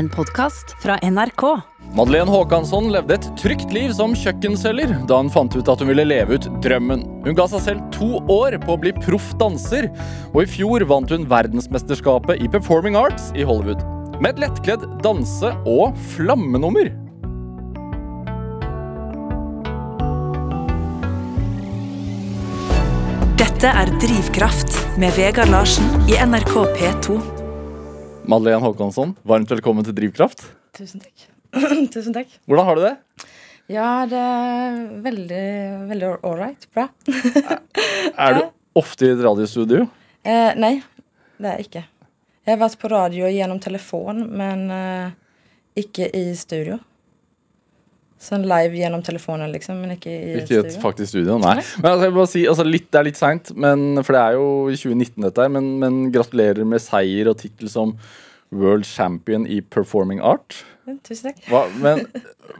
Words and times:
En 0.00 0.08
podkast 0.08 0.76
fra 0.82 0.94
NRK. 1.02 1.42
Madeleine 1.92 2.30
Håkansson 2.32 2.86
levde 2.88 3.18
et 3.18 3.26
trygt 3.36 3.72
liv 3.74 3.90
som 3.92 4.14
kjøkkenselger 4.16 4.94
da 5.10 5.18
hun 5.20 5.28
fant 5.28 5.52
ut 5.52 5.68
at 5.68 5.82
hun 5.82 5.90
ville 5.90 6.06
leve 6.06 6.38
ut 6.38 6.46
drømmen. 6.64 7.02
Hun 7.26 7.36
ga 7.36 7.44
seg 7.52 7.60
selv 7.66 7.82
to 7.92 8.22
år 8.32 8.56
på 8.62 8.72
å 8.72 8.80
bli 8.80 8.94
proff 8.96 9.26
danser, 9.42 9.90
og 10.32 10.38
i 10.40 10.48
fjor 10.48 10.86
vant 10.88 11.12
hun 11.12 11.26
verdensmesterskapet 11.28 12.40
i 12.40 12.48
performing 12.48 12.96
arts 12.96 13.28
i 13.36 13.44
Hollywood. 13.44 13.84
Med 14.24 14.38
et 14.38 14.40
lettkledd 14.46 14.86
danse- 15.04 15.52
og 15.68 15.92
flammenummer. 16.14 16.88
Dette 23.36 23.74
er 23.82 23.92
Drivkraft 24.00 24.80
med 24.96 25.12
Vegard 25.20 25.52
Larsen 25.52 25.92
i 26.08 26.16
NRK 26.24 26.56
P2. 26.80 27.20
Madeleine 28.30 28.62
Håkansson, 28.62 29.14
varmt 29.26 29.50
velkommen 29.50 29.86
til 29.86 29.94
Drivkraft. 29.96 30.44
Tusen 30.76 31.02
takk. 31.02 31.24
Tusen 31.94 32.14
takk. 32.14 32.30
Hvordan 32.46 32.68
har 32.68 32.78
du 32.78 32.82
det? 32.84 32.92
Ja, 33.70 33.88
det 34.10 34.18
er 34.20 34.76
veldig, 35.04 35.44
veldig 35.90 36.10
ålreit. 36.26 36.66
Bra. 36.74 36.88
Er 37.10 38.36
du 38.38 38.42
ofte 38.80 39.08
i 39.08 39.14
et 39.14 39.24
radiostudio? 39.24 39.86
Eh, 40.26 40.52
nei, 40.58 40.76
det 41.40 41.48
er 41.50 41.58
jeg 41.58 41.68
ikke. 41.70 41.82
Jeg 42.46 42.54
har 42.56 42.62
vært 42.62 42.78
på 42.82 42.90
radio 42.92 43.30
gjennom 43.30 43.58
telefon, 43.62 44.22
men 44.38 44.64
eh, 44.74 45.10
ikke 45.82 46.08
i 46.18 46.24
studio. 46.38 46.78
Sånn 48.20 48.42
live 48.44 48.76
gjennom 48.76 49.00
telefonen, 49.06 49.48
liksom, 49.54 49.78
men 49.80 49.94
ikke 49.96 50.10
i 50.12 50.32
Ikke 50.42 50.58
studio. 50.60 50.80
faktisk 50.82 51.14
studio, 51.14 51.38
nei. 51.40 51.54
Men 51.80 51.94
altså, 51.94 52.02
jeg 52.04 52.10
vil 52.12 52.18
bare 52.20 52.30
si, 52.34 52.42
altså, 52.52 52.66
litt, 52.68 52.90
Det 52.92 52.98
er 53.00 53.06
litt 53.08 53.20
seint, 53.20 53.52
for 53.56 54.16
det 54.16 54.24
er 54.26 54.34
jo 54.36 54.48
i 54.68 54.76
2019 54.76 55.24
dette 55.24 55.46
her. 55.46 55.54
Men, 55.56 55.70
men 55.80 56.02
gratulerer 56.12 56.68
med 56.68 56.82
seier 56.84 57.30
og 57.32 57.38
tittel 57.40 57.70
som 57.72 57.94
World 58.50 58.86
Champion 58.86 59.46
i 59.46 59.60
Performing 59.62 60.20
Art. 60.20 60.64
Tusen 61.06 61.30
takk. 61.30 61.40
Hva, 61.50 61.64
men 61.78 62.04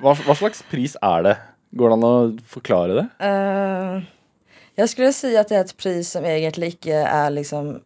hva, 0.02 0.14
hva 0.14 0.36
slags 0.38 0.62
pris 0.70 0.96
er 1.02 1.26
det? 1.26 1.36
Går 1.76 1.92
det 1.92 1.98
an 1.98 2.06
å 2.06 2.14
forklare 2.50 2.96
det? 2.98 3.06
Eh, 3.26 4.08
jeg 4.80 4.92
skulle 4.92 5.12
si 5.14 5.34
at 5.38 5.50
det 5.50 5.58
er 5.58 5.68
et 5.68 5.76
pris 5.78 6.08
som 6.16 6.26
egentlig 6.26 6.74
ikke 6.76 7.04
er 7.04 7.30
liksom 7.34 7.76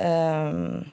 um, 0.00 0.84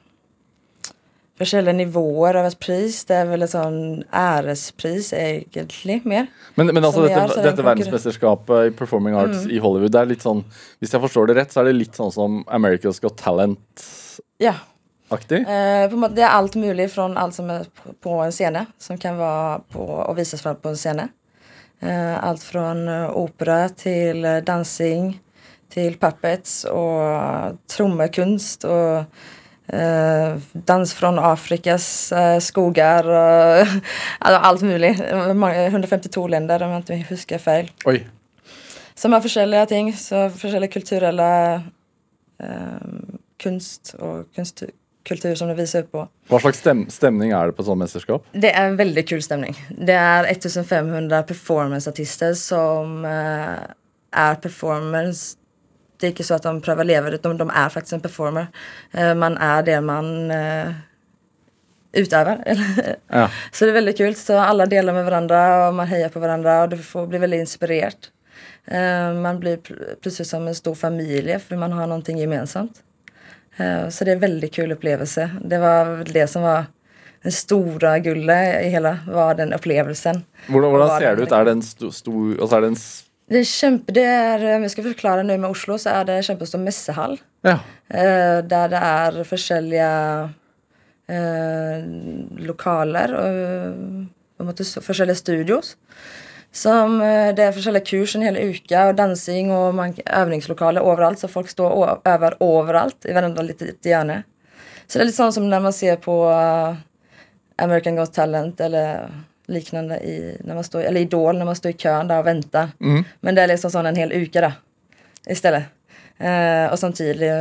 Forskjellige 1.42 1.74
nivåer 1.80 2.38
av 2.38 2.46
et 2.46 2.56
pris. 2.62 3.00
Det 3.10 3.16
er 3.18 3.26
vel 3.26 3.42
et 3.42 3.52
sånn 3.52 4.04
ærespris, 4.14 5.10
egentlig, 5.18 5.96
mer. 6.06 6.28
Men, 6.54 6.70
men 6.70 6.86
altså, 6.86 7.08
dette, 7.08 7.24
er 7.24 7.32
det 7.34 7.46
dette 7.48 7.64
en 7.64 7.70
verdensmesterskapet 7.72 8.70
i 8.70 8.76
Performing 8.78 9.18
Arts 9.18 9.48
i 9.50 9.58
Hollywood, 9.64 9.96
det 9.96 10.04
er 10.04 10.12
litt 10.12 10.24
sånn 10.24 10.44
Hvis 10.78 10.94
jeg 10.94 11.02
forstår 11.02 11.32
det 11.32 11.40
rett, 11.40 11.56
så 11.56 11.64
er 11.64 11.72
det 11.72 11.74
litt 11.80 11.98
sånn 11.98 12.14
som 12.14 12.44
America's 12.54 13.02
Got 13.02 13.18
Talent-aktig? 13.20 14.22
Ja. 14.44 14.54
Eh, 15.44 15.88
på 15.90 15.96
en 15.98 16.02
måte, 16.04 16.16
det 16.18 16.24
er 16.26 16.34
alt 16.36 16.56
mulig 16.60 16.90
fra 16.92 17.06
alt 17.22 17.36
som 17.36 17.50
er 17.54 17.66
på- 18.02 18.20
en 18.26 18.32
scene, 18.32 18.66
som 18.80 18.98
kan 18.98 19.18
være 19.18 19.60
på, 19.74 19.84
og 20.10 20.16
vises 20.18 20.42
fram 20.42 20.56
på 20.62 20.70
en 20.74 20.76
scene. 20.80 21.10
Eh, 21.82 22.18
alt 22.24 22.44
fra 22.44 22.72
eh, 22.72 23.10
opera 23.20 23.70
til 23.70 24.24
eh, 24.26 24.42
dansing, 24.42 25.14
til 25.74 25.96
puppets 25.98 26.66
og 26.70 27.58
trommekunst 27.68 28.64
og 28.70 29.06
eh, 29.74 30.36
dans 30.70 30.94
fra 30.94 31.10
Afrikas 31.32 32.12
eh, 32.14 32.38
skoger 32.40 33.08
og 33.10 33.68
altså, 34.26 34.40
alt 34.50 34.62
mulig. 34.62 34.94
Mange- 35.36 35.66
152 35.72 36.28
länder, 36.30 36.64
om 36.64 36.72
jeg 36.78 37.00
ikke 37.02 37.10
husker 37.16 37.38
feil. 37.42 37.72
Oi. 37.90 38.04
Som 38.96 39.12
har 39.16 39.22
forskjellige 39.26 39.66
ting. 39.74 39.90
Så 39.98 40.28
forskjellige 40.30 40.72
kulturelle 40.78 41.30
eh, 42.40 42.88
kunst 43.44 43.96
og 44.00 44.28
kunst, 44.36 44.64
kultur 45.08 45.36
som 45.36 45.50
det 45.52 45.58
viser 45.58 45.86
på. 45.90 46.06
Hva 46.32 46.40
slags 46.42 46.62
stem, 46.64 46.86
stemning 46.92 47.34
er 47.36 47.50
det 47.50 47.58
på 47.58 47.64
et 47.64 47.70
sånt 47.70 47.82
mesterskap? 47.82 48.26
Det 48.32 48.52
er 48.54 48.70
en 48.70 48.80
veldig 48.80 49.04
kul 49.10 49.24
stemning. 49.24 49.58
Det 49.70 49.98
er 50.00 50.30
1500 50.32 51.26
performanceartister 51.30 52.36
som 52.40 53.04
eh, 53.08 53.66
er 54.24 54.40
performers. 54.44 55.34
Det 56.00 56.10
er 56.10 56.16
ikke 56.16 56.26
så 56.28 56.40
at 56.40 56.48
de 56.48 56.56
prøver 56.64 56.86
å 56.86 56.90
leve 56.90 57.14
det, 57.14 57.22
de, 57.24 57.36
de 57.40 57.48
er 57.50 57.74
faktisk 57.74 57.98
en 57.98 58.06
performer. 58.06 58.50
Eh, 58.92 59.14
man 59.20 59.38
er 59.42 59.68
det 59.68 59.78
man 59.84 60.10
eh, 60.32 60.74
utøver. 61.94 62.44
Ja. 63.14 63.28
Så 63.52 63.66
det 63.68 63.74
er 63.74 63.78
veldig 63.82 63.98
kult. 64.00 64.18
Så 64.18 64.40
alle 64.42 64.66
deler 64.72 64.96
med 64.96 65.06
hverandre, 65.06 65.40
og 65.68 65.76
man 65.78 65.90
heier 65.92 66.10
på 66.10 66.22
hverandre, 66.24 66.64
og 66.64 66.72
du 66.74 66.80
får 66.82 67.12
bli 67.12 67.20
veldig 67.22 67.44
inspirert. 67.44 68.10
Eh, 68.66 69.14
man 69.20 69.38
blir 69.44 69.60
plutselig 69.62 70.32
som 70.32 70.48
en 70.48 70.58
stor 70.58 70.76
familie, 70.80 71.38
for 71.44 71.60
man 71.62 71.76
har 71.78 71.92
noe 71.92 72.18
gemensamt. 72.18 72.82
Eh, 73.58 73.88
så 73.94 74.06
det 74.06 74.14
er 74.14 74.18
en 74.18 74.24
veldig 74.26 74.50
kul 74.56 74.72
opplevelse. 74.76 75.28
Det 75.50 75.60
var 75.62 76.04
det 76.10 76.28
som 76.32 76.46
var 76.46 76.68
det 77.24 77.32
store 77.34 77.94
gullet 78.04 78.66
i 78.66 78.70
hele, 78.74 78.98
var 79.08 79.38
den 79.40 79.54
hvordan 80.68 80.90
hva 80.90 80.98
ser 81.00 81.10
den 81.16 81.22
det 81.22 81.28
ut? 81.30 81.36
Er 81.38 81.46
det 81.48 81.52
en 81.58 81.62
stor 81.64 81.92
sto, 81.96 82.12
altså 82.34 82.58
er 82.58 82.62
det 82.66 82.72
en 82.74 82.80
Det 83.34 83.40
er 83.40 83.48
kjempe, 83.48 83.94
det 83.96 84.04
er, 84.04 84.42
om 84.58 84.66
jeg 84.66 84.72
skal 84.74 84.84
forklare 84.90 85.24
nå 85.24 85.38
med 85.40 85.50
Oslo, 85.50 85.78
så 85.80 85.94
er 86.02 86.10
det 86.10 86.18
kjempestor 86.28 86.60
messehall. 86.60 87.16
Ja. 87.48 87.60
Eh, 87.90 88.42
der 88.44 88.68
det 88.74 88.82
er 88.84 89.22
forskjellige 89.30 89.92
eh, 91.14 91.86
lokaler 92.50 93.16
en 94.44 94.50
måte 94.50 94.64
så- 94.68 94.82
forskjellige 94.84 95.16
studios. 95.22 95.76
Som, 96.54 97.00
eh, 97.02 97.32
det 97.34 97.48
er 97.48 97.56
forskjellige 97.56 97.90
kurs 97.90 98.16
en 98.16 98.26
hel 98.28 98.38
uke, 98.38 98.78
og 98.78 98.96
dansing 98.98 99.52
og 99.52 99.74
man, 99.76 99.96
øvingslokaler 100.06 100.86
overalt. 100.86 101.20
Så 101.20 101.28
folk 101.32 101.50
står 101.50 101.74
og 101.74 102.08
øver 102.08 102.38
overalt 102.40 103.08
i 103.10 103.14
hverandre 103.16 103.48
litt 103.48 103.64
hjørne. 103.84 104.24
Så 104.88 105.00
det 105.00 105.02
er 105.02 105.10
litt 105.10 105.18
sånn 105.18 105.34
som 105.34 105.48
når 105.50 105.64
man 105.66 105.74
ser 105.74 105.98
på 105.98 106.18
eh, 106.30 106.76
American 107.64 107.98
Got 107.98 108.14
Talent 108.14 108.62
eller 108.62 109.10
liknande 109.48 109.98
i, 110.00 110.38
när 110.44 110.56
man 110.56 110.64
står, 110.64 110.82
eller 110.82 111.02
Idol 111.02 111.38
när 111.38 111.46
man 111.46 111.56
står 111.56 111.72
i 111.72 111.74
kön 111.74 112.08
där 112.08 112.20
och 112.20 112.28
väntar. 112.28 112.70
Men 113.20 113.36
det 113.36 113.42
är 113.42 113.48
liksom 113.48 113.72
sånn 113.72 113.86
en 113.86 113.96
hel 113.96 114.14
uke 114.14 114.42
da, 114.42 114.52
istället. 115.28 115.64
Eh, 116.18 116.72
og 116.72 116.80
samtidig 116.80 117.32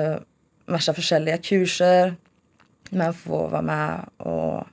masse 0.66 0.94
forskjellige 0.94 1.38
kurser. 1.38 2.14
Man 2.90 3.14
får 3.14 3.48
være 3.52 3.62
med 3.62 4.08
og 4.18 4.66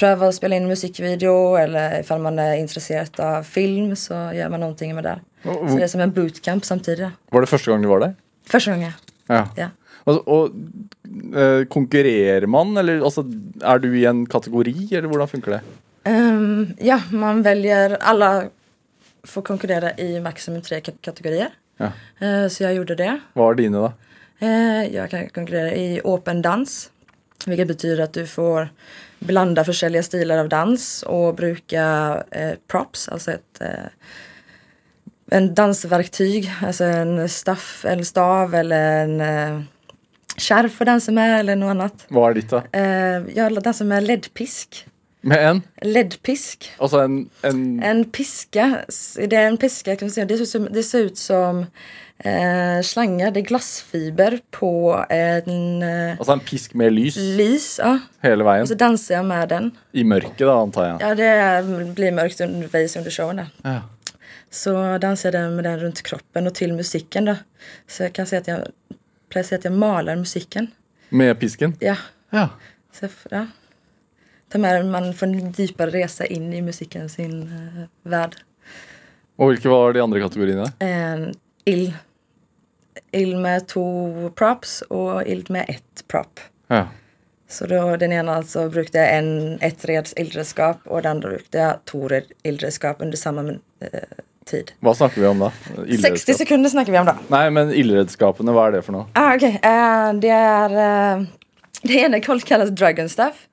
prøve 0.00 0.28
å 0.30 0.34
spille 0.34 0.56
inn 0.56 0.68
musikkvideo, 0.70 1.34
eller 1.60 1.98
ifall 2.00 2.22
man 2.24 2.38
er 2.42 2.56
interessert 2.60 3.20
av 3.22 3.44
film, 3.48 3.92
så 3.98 4.30
gjør 4.36 4.54
man 4.54 4.64
noe 4.64 4.94
med 4.96 5.04
det. 5.06 5.18
Så 5.44 5.76
det 5.76 5.84
er 5.86 5.92
som 5.92 6.00
en 6.04 6.12
bootcamp 6.16 6.64
samtidig. 6.64 7.04
da. 7.10 7.12
Var 7.32 7.44
det 7.44 7.50
første 7.52 7.70
gang 7.72 7.84
du 7.84 7.88
var 7.92 8.00
der? 8.06 8.16
Første 8.50 8.72
gang, 8.74 8.88
ja. 8.88 9.44
Ja. 9.56 9.68
Og, 10.08 10.22
og 10.32 10.56
eh, 11.36 11.62
konkurrerer 11.70 12.48
man, 12.50 12.72
eller 12.80 13.02
altså, 13.04 13.22
er 13.62 13.78
du 13.84 13.90
i 13.94 14.06
en 14.08 14.24
kategori, 14.26 14.74
eller 14.96 15.08
hvordan 15.12 15.28
funker 15.30 15.58
det? 15.58 15.60
Ehm, 16.08 16.70
ja, 16.80 16.96
man 17.12 17.42
velger 17.44 17.98
Alle 18.00 18.30
får 19.28 19.44
konkurrere 19.44 19.92
i 20.00 20.14
maksimum 20.24 20.62
tre 20.64 20.78
kat- 20.80 20.96
kategorier. 21.04 21.52
Ja. 21.80 21.90
Eh, 22.20 22.46
så 22.48 22.64
jeg 22.64 22.78
gjorde 22.80 22.96
det. 22.96 23.10
Hva 23.36 23.50
var 23.50 23.58
dine, 23.60 23.84
da? 23.84 23.92
Eh, 24.40 24.86
jag 24.94 25.10
kan 25.12 25.28
konkurrera 25.36 25.74
i 25.76 26.00
open 26.04 26.40
dans. 26.42 26.90
Vilket 27.46 27.68
betyder 27.68 28.02
att 28.04 28.12
du 28.12 28.26
får 28.26 28.68
blanda 29.20 29.64
forskjellige 29.64 30.02
stilar 30.02 30.38
av 30.38 30.48
dans 30.48 31.02
och 31.02 31.34
bruka 31.34 31.84
eh, 32.30 32.54
props, 32.68 33.08
alltså 33.08 33.32
ett 33.32 33.60
eh, 33.60 33.90
en 35.30 35.54
dansverktyg, 35.54 36.50
alltså 36.62 36.84
en 36.84 37.28
staff, 37.28 37.84
en 37.84 38.04
stav 38.04 38.54
eller 38.54 39.04
en 39.04 39.20
eh, 39.20 39.62
skärf 40.36 40.80
att 40.80 40.86
dansa 40.86 41.12
med 41.12 41.40
eller 41.40 41.56
något 41.56 41.70
annat. 41.70 42.06
Hva 42.10 42.30
er 42.30 42.34
ditt, 42.34 42.50
da? 42.50 42.62
Eh, 42.72 43.22
jag 43.34 43.62
dansar 43.62 43.84
med 43.84 44.06
ledpisk. 44.06 44.86
Med 45.20 45.46
en? 45.50 45.62
Ledpisk. 45.82 46.72
Altså 46.78 47.00
en, 47.04 47.30
en 47.42 47.82
En 47.82 48.04
piska, 48.10 48.84
det 49.16 49.36
är 49.36 49.46
en 49.46 49.56
piska 49.56 49.96
kan 49.96 50.06
man 50.06 50.10
säga. 50.10 50.26
Det 50.26 50.36
ser 50.36 50.42
ut 50.42 50.48
som, 50.48 50.68
det 50.70 50.82
ser 50.82 50.98
ut 50.98 51.18
som 51.18 51.66
eh, 52.24 52.82
slangar, 52.82 53.30
det 53.30 53.40
är 53.40 53.44
glassfiber 53.44 54.38
på 54.50 55.04
en 55.08 55.82
eh, 55.82 56.10
Altså 56.18 56.32
en 56.32 56.40
pisk 56.40 56.74
med 56.74 56.92
lys 56.92 57.16
lys. 57.16 57.78
Ja. 57.82 57.98
hele 58.20 58.44
veien? 58.44 58.62
Och 58.62 58.68
så 58.68 58.74
dansar 58.74 59.14
jag 59.14 59.24
med 59.24 59.48
den. 59.48 59.70
I 59.92 60.04
mørket, 60.04 60.38
da, 60.38 60.60
antar 60.60 60.86
jeg. 60.86 60.96
Ja, 61.00 61.14
det 61.14 61.94
blir 61.94 62.12
mörkt 62.12 62.40
undervis 62.40 62.96
under 62.96 63.10
showen 63.10 63.36
där. 63.36 63.46
Ja. 63.62 63.80
Så 64.50 64.98
dansar 64.98 65.32
jag 65.32 65.52
med 65.52 65.64
den 65.64 65.78
runt 65.80 66.02
kroppen 66.02 66.46
och 66.46 66.54
till 66.54 66.72
musiken 66.72 67.24
då. 67.24 67.36
Så 67.88 68.02
jag 68.02 68.12
kan 68.12 68.26
säga 68.26 68.40
att 68.40 68.48
jag, 68.48 68.60
å 69.34 69.42
si 69.42 69.54
att 69.54 69.64
jag 69.64 69.72
maler 69.72 70.16
musiken. 70.16 70.66
Med 71.08 71.38
pisken? 71.40 71.76
Ja. 71.80 71.96
Ja. 72.30 72.48
Så, 72.92 73.08
ja. 73.30 73.46
Ta 74.52 74.58
med, 74.58 74.86
man 74.86 75.14
får 75.14 75.26
en 75.26 75.52
dypere 75.52 75.90
resa 75.90 76.26
inn 76.26 76.52
i 76.52 76.62
musikken 76.62 77.08
sin 77.08 77.42
eh, 77.42 77.84
värld. 78.02 78.36
Og 79.38 79.52
hvilke 79.52 79.68
var 79.72 79.92
de 79.92 80.00
andre 80.00 80.20
kategoriene? 80.20 80.66
en 80.78 81.34
ild. 81.64 81.92
Ild 83.12 83.36
med 83.42 83.66
to 83.68 84.30
props 84.38 84.82
og 84.90 85.22
ild 85.26 85.50
med 85.50 85.64
ett 85.68 86.04
prop. 86.08 86.40
Ja. 86.68 86.86
Så 87.48 87.66
då, 87.66 87.96
den 87.96 88.12
ena 88.12 88.34
alltså 88.36 88.68
brukte 88.68 89.00
en, 89.00 89.58
ett 89.60 89.84
reds 89.84 90.12
ildredskap 90.16 90.76
og 90.86 91.02
den 91.02 91.10
andre 91.16 91.28
brukte 91.30 91.58
jeg 91.58 91.78
to 91.84 92.04
red- 92.08 92.30
ildredskap 92.46 93.00
under 93.02 93.18
samme 93.18 93.56
eh, 93.82 94.04
tid. 94.46 94.70
Hva 94.80 94.94
snakker 94.94 95.20
vi 95.20 95.26
om 95.26 95.38
da? 95.42 95.48
60 95.74 95.88
Ildredskap? 95.90 96.36
sekunder 96.36 96.70
snakker 96.70 96.92
vi 96.94 96.98
om 96.98 97.06
da. 97.10 97.16
Nei, 97.28 97.50
men 97.50 97.72
ildredskapene, 97.74 98.54
hva 98.54 98.68
er 98.68 98.76
det 98.78 98.84
for 98.86 98.94
noe? 98.94 99.08
Ah, 99.18 99.34
ok. 99.34 99.42
Eh, 99.58 100.12
det 100.22 100.30
er 100.36 100.78
eh, 100.86 101.26
Det 101.82 101.98
ene 102.04 102.20
kalles 102.22 102.70
Dragon 102.70 103.08
Staff. 103.08 103.46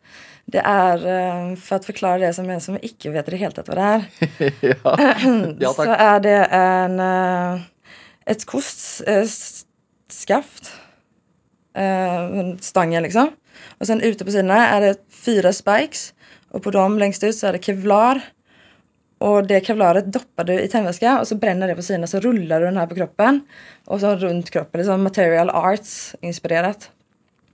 Det 0.46 0.62
är, 0.66 0.98
eh, 0.98 1.56
för 1.56 1.76
att 1.76 1.86
förklara 1.86 2.18
det 2.18 2.34
som 2.34 2.50
en 2.50 2.62
som 2.62 2.78
icke 2.82 3.10
vet 3.10 3.26
det 3.26 3.36
helt 3.38 3.58
vad 3.68 3.78
det 3.78 3.82
är, 3.82 4.04
ja. 4.84 4.98
ja, 5.60 5.74
så 5.74 5.82
är 5.92 6.20
det 6.20 6.44
en, 6.46 7.00
ett 8.28 8.46
kostskaft. 8.46 10.72
Eh, 11.74 12.30
stangen 12.60 13.04
liksom. 13.04 13.30
Och 13.80 13.88
sen 13.88 14.02
ute 14.02 14.26
på 14.26 14.32
sidorna 14.32 14.68
är 14.70 14.82
det 14.82 14.96
fyra 15.10 15.54
spikes. 15.54 16.14
Och 16.52 16.64
på 16.64 16.72
dem 16.72 17.00
längst 17.00 17.24
ut 17.24 17.36
så 17.36 17.48
är 17.48 17.54
det 17.54 17.64
kevlar. 17.64 18.22
Och 19.20 19.48
det 19.48 19.66
kevlaret 19.66 20.06
doppar 20.14 20.44
du 20.44 20.60
i 20.62 20.68
tändvätska 20.68 21.20
och 21.20 21.28
så 21.28 21.36
bränner 21.36 21.68
det 21.68 21.76
på 21.76 21.82
sidorna 21.82 22.08
så 22.08 22.20
rullar 22.20 22.60
du 22.60 22.66
den 22.66 22.78
här 22.78 22.88
på 22.88 22.96
kroppen. 22.96 23.42
Och 23.86 24.00
så 24.00 24.16
runt 24.16 24.50
kroppen, 24.50 24.80
liksom 24.80 25.04
material 25.04 25.50
arts 25.50 26.16
inspirerat. 26.22 26.92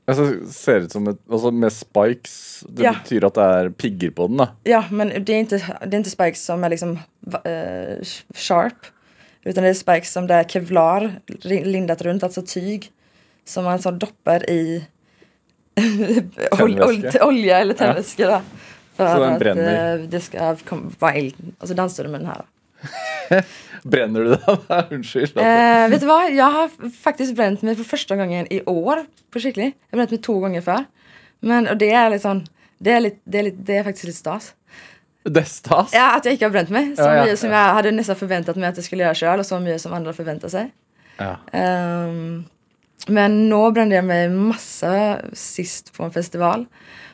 Altså, 0.08 0.34
ser 0.52 0.80
ut 0.84 0.92
som 0.92 1.08
et, 1.08 1.18
altså 1.32 1.52
Med 1.52 1.72
spikes 1.72 2.64
Det 2.70 2.84
Ja. 2.84 2.92
betyr 2.92 3.24
at 3.26 3.36
det 3.36 3.44
er 3.44 3.70
pigger 3.70 4.12
på 4.12 4.28
den, 4.28 4.38
da. 4.38 4.48
Ja, 4.68 4.84
men 4.92 5.08
det 5.26 5.34
är 5.34 5.40
inte, 5.40 5.58
det 5.86 5.96
är 5.96 5.98
inte 5.98 6.10
spikes 6.10 6.44
som 6.46 6.64
är 6.64 6.70
liksom 6.70 7.00
eh, 7.46 8.04
sharp. 8.36 8.76
Utan 9.44 9.64
det 9.64 9.70
är 9.70 9.74
spikes 9.74 10.12
som 10.12 10.28
det 10.28 10.34
är 10.34 10.44
kevlar 10.44 11.12
lindat 11.66 12.02
runt, 12.02 12.24
alltså 12.24 12.42
tyg. 12.42 12.92
Som 13.46 13.64
man 13.64 13.80
så 13.82 13.92
doppar 13.92 14.50
i 14.50 14.86
ol, 16.62 16.82
olja 17.22 17.60
eller 17.60 17.74
tändvätska. 17.74 18.28
då. 18.28 18.42
För 18.96 19.14
Så 19.16 19.20
den 19.24 19.34
att 19.34 19.40
bränner. 19.40 19.98
eh, 19.98 20.04
det 20.04 20.20
ska 20.20 20.56
vara 21.00 21.14
eld. 21.14 21.36
Och 21.60 21.68
så 21.68 21.74
dansar 21.74 22.04
du 22.04 22.10
med 22.10 22.22
den 22.22 22.28
här. 22.28 22.46
Brenner 23.84 24.20
du 24.20 24.30
der? 24.30 24.86
Unnskyld. 24.94 25.38
Eh, 25.38 25.90
vet 25.90 26.00
du 26.00 26.06
vad? 26.08 26.34
Jag 26.34 26.52
har 26.52 26.90
faktiskt 27.04 27.36
bränt 27.36 27.62
mig 27.62 27.76
för 27.76 27.84
första 27.84 28.16
gången 28.16 28.54
i 28.54 28.62
år 28.66 29.06
på 29.32 29.40
skicklig. 29.40 29.66
Jag 29.66 29.98
har 29.98 29.98
bränt 29.98 30.12
mig 30.12 30.22
två 30.22 30.40
gånger 30.40 30.62
för. 30.62 30.84
Men 31.40 31.68
och 31.68 31.78
det 31.78 31.92
är 31.92 32.10
liksom, 32.10 32.46
det 32.78 32.92
är, 32.92 33.00
lite, 33.00 33.18
det 33.24 33.40
är, 33.40 33.44
lite, 33.44 33.58
det 33.60 33.76
är 33.78 33.84
faktiskt 33.84 34.06
lite 34.06 34.18
stas. 34.18 34.54
Det 35.24 35.40
er 35.40 35.44
stas. 35.46 35.90
Ja, 35.94 36.16
att 36.18 36.26
jag 36.26 36.32
inte 36.34 36.46
har 36.46 36.50
bränt 36.52 36.70
mig. 36.70 36.96
Så 36.96 37.02
Ja, 37.02 37.16
ja, 37.16 37.24
mycket 37.24 37.40
som 37.40 37.50
ja. 37.52 37.68
jag 37.68 37.74
hade 37.74 37.92
nästan 37.92 38.16
förväntat 38.16 38.56
mig 38.56 38.70
att 38.70 38.78
jag 38.78 38.86
skulle 38.86 39.04
göra 39.04 39.16
själv 39.16 39.40
och 39.40 39.46
så 39.46 39.60
mycket 39.60 39.82
som 39.82 39.94
andra 39.94 40.14
förväntar 40.14 40.48
sig. 40.50 40.72
Ehm, 41.52 42.44
men 43.08 43.50
nu 43.50 43.72
brände 43.72 43.96
jag 43.96 44.06
mig 44.06 44.30
massa 44.30 45.18
sist 45.34 45.94
på 45.94 46.04
en 46.04 46.12
festival. 46.12 46.66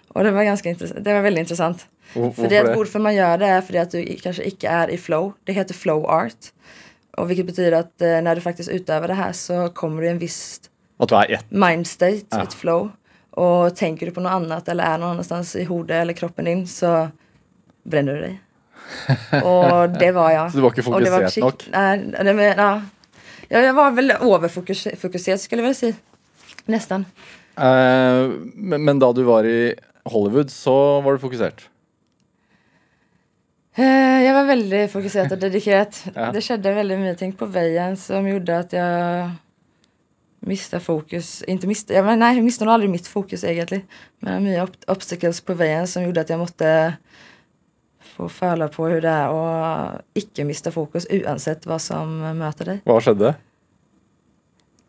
Och 0.07 0.23
det 0.23 0.31
var 0.31 0.43
ganska 0.43 0.69
intressant. 0.69 1.03
Det 1.03 1.13
var 1.13 1.21
väldigt 1.21 1.39
intressant. 1.39 1.85
Hvor- 2.13 2.31
För 2.31 2.47
det, 2.49 2.63
det? 2.63 2.75
varför 2.75 2.99
man 2.99 3.15
gör 3.15 3.37
det 3.37 3.45
är 3.45 3.61
för 3.61 3.73
att 3.75 3.91
du 3.91 4.15
kanske 4.23 4.43
inte 4.43 4.67
är 4.67 4.89
i 4.89 4.97
flow. 4.97 5.33
Det 5.43 5.53
heter 5.53 5.73
flow 5.73 6.05
art. 6.05 6.33
Och 7.17 7.29
vilket 7.29 7.45
betyder 7.45 7.71
att 7.71 8.01
eh, 8.01 8.07
när 8.21 8.35
du 8.35 8.41
faktiskt 8.41 8.69
utövar 8.69 9.07
det 9.07 9.13
här 9.13 9.31
så 9.31 9.69
kommer 9.69 10.01
du 10.01 10.07
i 10.07 10.11
en 10.11 10.19
viss 10.19 10.61
At 10.97 11.09
du 11.09 11.15
er 11.15 11.31
ett. 11.33 11.45
mind 11.51 11.87
state, 11.87 12.21
Ja. 12.29 12.43
ett 12.43 12.53
flow. 12.53 12.89
Och 13.31 13.75
tänker 13.75 14.05
du 14.05 14.11
på 14.11 14.19
något 14.21 14.31
annat 14.31 14.67
eller 14.69 14.83
är 14.83 14.97
någon 14.97 15.09
annanstans 15.09 15.55
i 15.55 15.63
hodet 15.63 15.95
eller 16.01 16.13
kroppen 16.13 16.45
din 16.45 16.67
så 16.67 17.07
bränner 17.89 18.13
du 18.13 18.19
dig. 18.21 18.41
Och 19.43 19.89
det 19.89 20.11
var 20.11 20.31
jag. 20.31 20.51
Så 20.51 20.57
du 20.57 20.61
var 20.61 20.69
inte 20.69 20.81
fokuserad 20.83 21.37
nog? 21.37 21.63
Nej, 21.71 22.53
ja. 22.57 22.81
Ja, 23.51 23.59
jag 23.59 23.73
var 23.73 23.91
väl 23.91 24.11
överfokuserad 24.11 25.39
skulle 25.39 25.61
jag 25.61 25.63
vilja 25.63 25.73
säga. 25.73 25.93
Nästan. 26.65 27.05
Eh, 27.55 28.29
men, 28.53 28.83
men 28.83 28.99
da 28.99 29.13
du 29.13 29.23
var 29.23 29.43
i 29.43 29.75
Hollywood, 30.03 30.51
så 30.51 31.01
var 31.01 31.11
du 31.13 31.19
fokusert? 31.19 31.69
Eh, 33.75 34.23
Jag 34.23 34.33
var 34.33 34.45
väldigt 34.45 34.91
fokuserad 34.91 35.31
och 35.31 35.37
dedikerad. 35.37 35.95
Ja. 36.15 36.31
Det 36.31 36.41
skedde 36.41 36.73
väldigt 36.73 36.99
mycket 36.99 37.37
på 37.37 37.45
vägen 37.45 37.97
som 37.97 38.27
gjorde 38.27 38.59
att 38.59 38.73
jag 38.73 39.29
miste 40.39 40.79
fokus. 40.79 41.43
Inte 41.43 41.67
miste, 41.67 41.93
jag, 41.93 42.05
men 42.05 42.19
nej, 42.19 42.35
jag 42.35 42.43
miste 42.45 42.65
nog 42.65 42.73
aldrig 42.73 42.89
mitt 42.89 43.07
fokus 43.07 43.43
egentligen. 43.43 43.83
Men 44.19 44.43
mycket 44.43 44.63
ob- 44.63 44.91
obstacles 44.91 45.41
på 45.41 45.53
vägen 45.53 45.87
som 45.87 46.03
gjorde 46.03 46.21
att 46.21 46.29
jag 46.29 46.39
måste 46.39 46.93
få 48.19 48.29
föla 48.29 48.67
på 48.67 48.87
hur 48.87 49.01
det 49.01 49.09
är 49.09 49.29
och 49.29 50.01
icke 50.13 50.43
mista 50.43 50.71
fokus 50.71 51.07
oavsett 51.09 51.65
vad 51.65 51.81
som 51.81 52.19
möter 52.37 52.65
dig. 52.65 52.81
Hva 52.85 52.99
skjedde? 53.01 53.33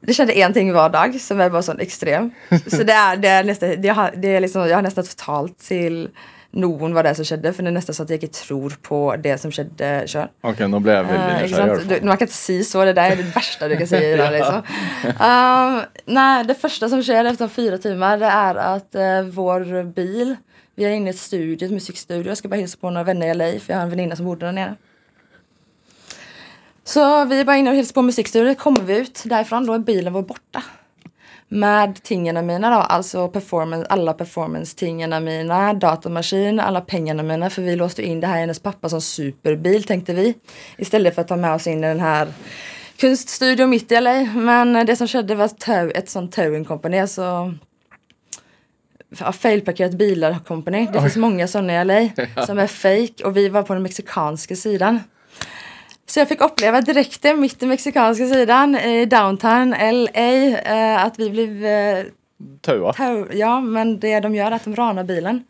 Det 0.01 0.15
kände 0.15 0.33
en 0.33 0.53
ting 0.53 0.73
var 0.73 0.89
dag 0.89 1.21
som 1.21 1.41
är 1.41 1.51
bara 1.51 1.63
sån 1.63 1.81
extrem. 1.81 2.31
Så 2.67 2.83
det 2.83 2.93
är, 2.93 3.17
det 3.17 3.29
är 3.29 3.45
nästan, 3.45 3.81
det 3.83 3.89
har, 3.89 4.11
det 4.17 4.29
är 4.29 4.41
liksom, 4.41 4.69
jag 4.69 4.77
har 4.77 4.83
nästan 4.83 5.05
totalt 5.05 5.59
till 5.59 6.09
någon 6.51 6.95
vad 6.95 7.05
det 7.05 7.09
är 7.09 7.15
som 7.15 7.25
skedde 7.25 7.53
för 7.53 7.63
det 7.63 7.69
är 7.71 7.73
nästan 7.73 7.95
så 7.95 8.03
att 8.03 8.11
jag 8.11 8.23
inte 8.23 8.39
tror 8.39 8.73
på 8.83 9.17
det 9.17 9.39
som 9.39 9.53
skedde 9.53 10.05
själv. 10.07 10.29
Ok, 10.43 10.61
nå 10.67 10.81
ble 10.83 10.97
jeg 10.97 11.07
veldig 11.07 11.21
Eh, 11.21 11.45
ikke 11.45 11.67
nysgjerrig. 11.67 12.05
man 12.05 12.17
kan 12.17 12.27
inte 12.27 12.35
säga 12.35 12.65
så, 12.65 12.85
det 12.85 12.93
där 12.93 13.11
är 13.11 13.17
det 13.17 13.23
värsta 13.23 13.69
du 13.69 13.77
kan 13.77 13.87
säga 13.87 14.15
idag 14.15 14.33
liksom. 14.39 14.63
Um, 15.05 15.83
nej, 16.05 16.45
det 16.45 16.55
första 16.55 16.89
som 16.89 17.03
sker 17.03 17.25
efter 17.25 17.49
fyra 17.49 17.79
timmar 17.79 18.19
det 18.19 18.27
är 18.27 18.55
att 18.55 18.95
eh, 18.95 19.23
vår 19.23 19.83
bil, 19.83 20.37
vi 20.81 20.87
är 20.87 20.91
inne 20.91 21.11
i 21.11 21.11
ett 21.11 21.19
studio, 21.19 21.67
ett 21.67 21.73
musikstudio, 21.73 22.31
jag 22.31 22.39
ska 22.39 22.49
bara 22.49 22.61
hälsa 22.61 22.79
på 22.81 22.91
några 22.91 23.05
vänner 23.05 23.27
i 23.27 23.35
LA 23.35 23.61
för 23.61 23.73
jag 23.73 23.77
har 23.77 23.83
en 23.83 23.91
väninna 23.91 24.17
som 24.17 24.25
bor 24.25 24.37
där 24.37 24.53
nere. 24.53 24.77
Så 26.85 27.25
vi 27.25 27.41
är 27.41 27.45
bara 27.45 27.57
inne 27.57 27.71
och 27.71 27.77
hälsar 27.77 27.95
på 27.95 28.03
musikstudion, 28.03 28.55
kommer 28.55 28.81
vi 28.81 28.99
ut 28.99 29.23
därifrån 29.25 29.67
då 29.67 29.73
är 29.73 29.79
bilen 29.79 30.13
vår 30.13 30.23
borta. 30.23 30.63
Med 31.49 32.03
tingarna 32.03 32.43
mina 32.43 32.71
då, 32.71 32.77
alltså 32.77 33.29
performance, 33.29 33.87
alla 33.91 34.15
performance-tingarna 34.15 35.21
mina, 35.21 35.75
datamaskin, 35.75 36.61
alla 36.61 36.81
pengarna 36.81 37.23
mina. 37.23 37.51
För 37.51 37.63
vi 37.63 37.77
låste 37.77 38.03
in 38.03 38.21
det 38.21 38.27
här 38.27 38.37
i 38.37 38.41
hennes 38.41 38.61
pappa 38.61 38.89
som 38.89 39.01
superbil 39.01 39.85
tänkte 39.85 40.15
vi. 40.15 40.35
Istället 40.79 41.15
för 41.15 41.23
att 41.23 41.29
ta 41.29 41.37
med 41.37 41.55
oss 41.55 41.67
in 41.67 41.85
i 41.85 41.87
den 41.87 42.01
här 42.01 42.33
kunststudion 42.97 43.71
mitt 43.71 43.93
i 43.93 44.01
LA. 44.01 44.23
Men 44.23 44.87
det 44.87 44.97
som 44.97 45.09
skedde 45.09 45.35
var 45.35 45.51
ett 45.95 46.09
sånt 46.09 46.33
towing 46.33 46.65
company, 46.65 46.99
alltså 46.99 47.55
failparkerat 49.33 49.93
bilar 49.93 50.39
company. 50.47 50.89
Det 50.93 51.01
finns 51.01 51.17
många 51.17 51.49
sådana 51.49 51.83
i 51.83 51.85
LA 51.85 52.09
som 52.47 52.59
är 52.59 52.67
fake 52.67 53.25
och 53.25 53.37
vi 53.37 53.49
var 53.49 53.63
på 53.63 53.73
den 53.75 53.83
mexikanska 53.83 54.57
sidan. 54.57 55.01
Så 56.07 56.21
jag 56.21 56.29
fick 56.29 56.41
uppleva 56.41 56.81
direkt 56.81 57.23
det, 57.23 57.35
mitt 57.35 57.63
i 57.63 57.67
mexikanska 57.67 58.27
sidan 58.27 58.75
i 58.77 59.05
downtown 59.07 59.71
LA 59.71 60.59
eh, 60.59 61.05
att 61.05 61.19
vi 61.19 61.31
blev 61.31 61.65
eh, 61.65 62.05
tow- 62.63 63.29
Ja, 63.35 63.61
men 63.61 64.01
det 64.01 64.21
de 64.21 64.35
gör 64.35 64.47
är 64.47 64.53
att 64.57 64.65
de 64.65 64.77
ranar 64.77 65.05
bilen. 65.05 65.45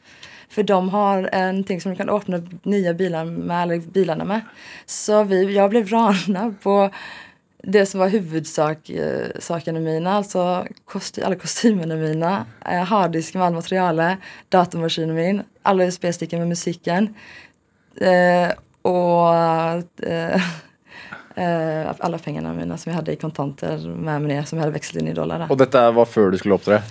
För 0.48 0.62
de 0.62 0.88
har 0.88 1.28
en 1.32 1.64
ting 1.64 1.80
som 1.80 1.90
du 1.90 1.96
kan 1.96 2.08
öppna 2.08 2.42
nya 2.62 2.94
bilar 2.94 3.24
med, 3.24 3.62
eller 3.62 3.78
bilarna 3.78 4.24
med. 4.24 4.40
Så 4.86 5.22
vi, 5.24 5.54
jag 5.56 5.70
blev 5.70 5.88
ranad 5.90 6.60
på 6.60 6.90
det 7.62 7.86
som 7.86 8.00
var 8.00 8.08
huvudsak 8.08 8.90
eh, 8.90 9.26
sakerna 9.38 9.80
mina, 9.80 10.12
alltså 10.12 10.66
kosty, 10.84 11.22
alla 11.22 11.34
kostymerna 11.34 11.96
mina, 11.96 12.46
eh, 12.66 12.84
harddisken 12.84 13.38
med 13.38 13.46
all 13.46 13.54
materialet, 13.54 14.18
datamaskinen 14.48 15.14
min, 15.14 15.42
alla 15.62 15.84
USB-stickor 15.84 16.38
med 16.38 16.48
musiken. 16.48 17.14
Eh, 18.00 18.52
och 18.82 19.34
eh, 20.06 20.42
eh, 21.34 21.94
alla 21.98 22.18
pengarna 22.18 22.54
mina 22.54 22.78
som 22.78 22.90
jag 22.90 22.96
hade 22.96 23.12
i 23.12 23.16
kontanter 23.16 23.88
med 23.88 24.22
mig 24.22 24.34
ner 24.34 24.42
som 24.42 24.58
jag 24.58 24.64
hade 24.64 24.72
växlat 24.72 25.02
in 25.02 25.08
i 25.08 25.12
dollar. 25.12 25.46
Og 25.50 25.58
dette 25.58 25.90
var 25.90 26.04
før 26.06 26.30
du 26.30 26.38
skulle 26.38 26.54
opptre? 26.54 26.82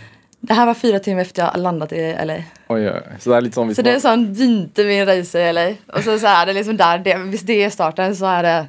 Det 0.41 0.53
här 0.53 0.65
var 0.65 0.73
fyra 0.73 0.99
timmar 0.99 1.21
efter 1.21 1.41
jag 1.41 1.59
landat 1.59 1.93
i 1.93 2.15
LA. 2.25 2.35
Oi, 2.67 2.89
oi. 2.89 3.01
Så 3.19 3.29
det 3.29 3.41
litt 3.41 3.53
sånn 3.53 3.67
hvis 3.67 3.75
Så 3.75 3.83
det 3.83 3.91
är 3.91 3.99
sån 3.99 4.33
begynte 4.33 4.85
min 4.87 5.05
resa 5.05 5.41
i 5.41 5.53
LA. 5.53 5.67
Och 5.93 6.03
så, 6.03 6.19
så 6.19 6.27
är 6.27 6.45
det 6.45 6.53
liksom 6.53 6.77
där, 6.77 6.97
det, 6.97 7.15
hvis 7.15 7.41
det 7.41 7.63
är 7.63 7.69
starten 7.69 8.15
så 8.15 8.25
är 8.25 8.43
det 8.43 8.67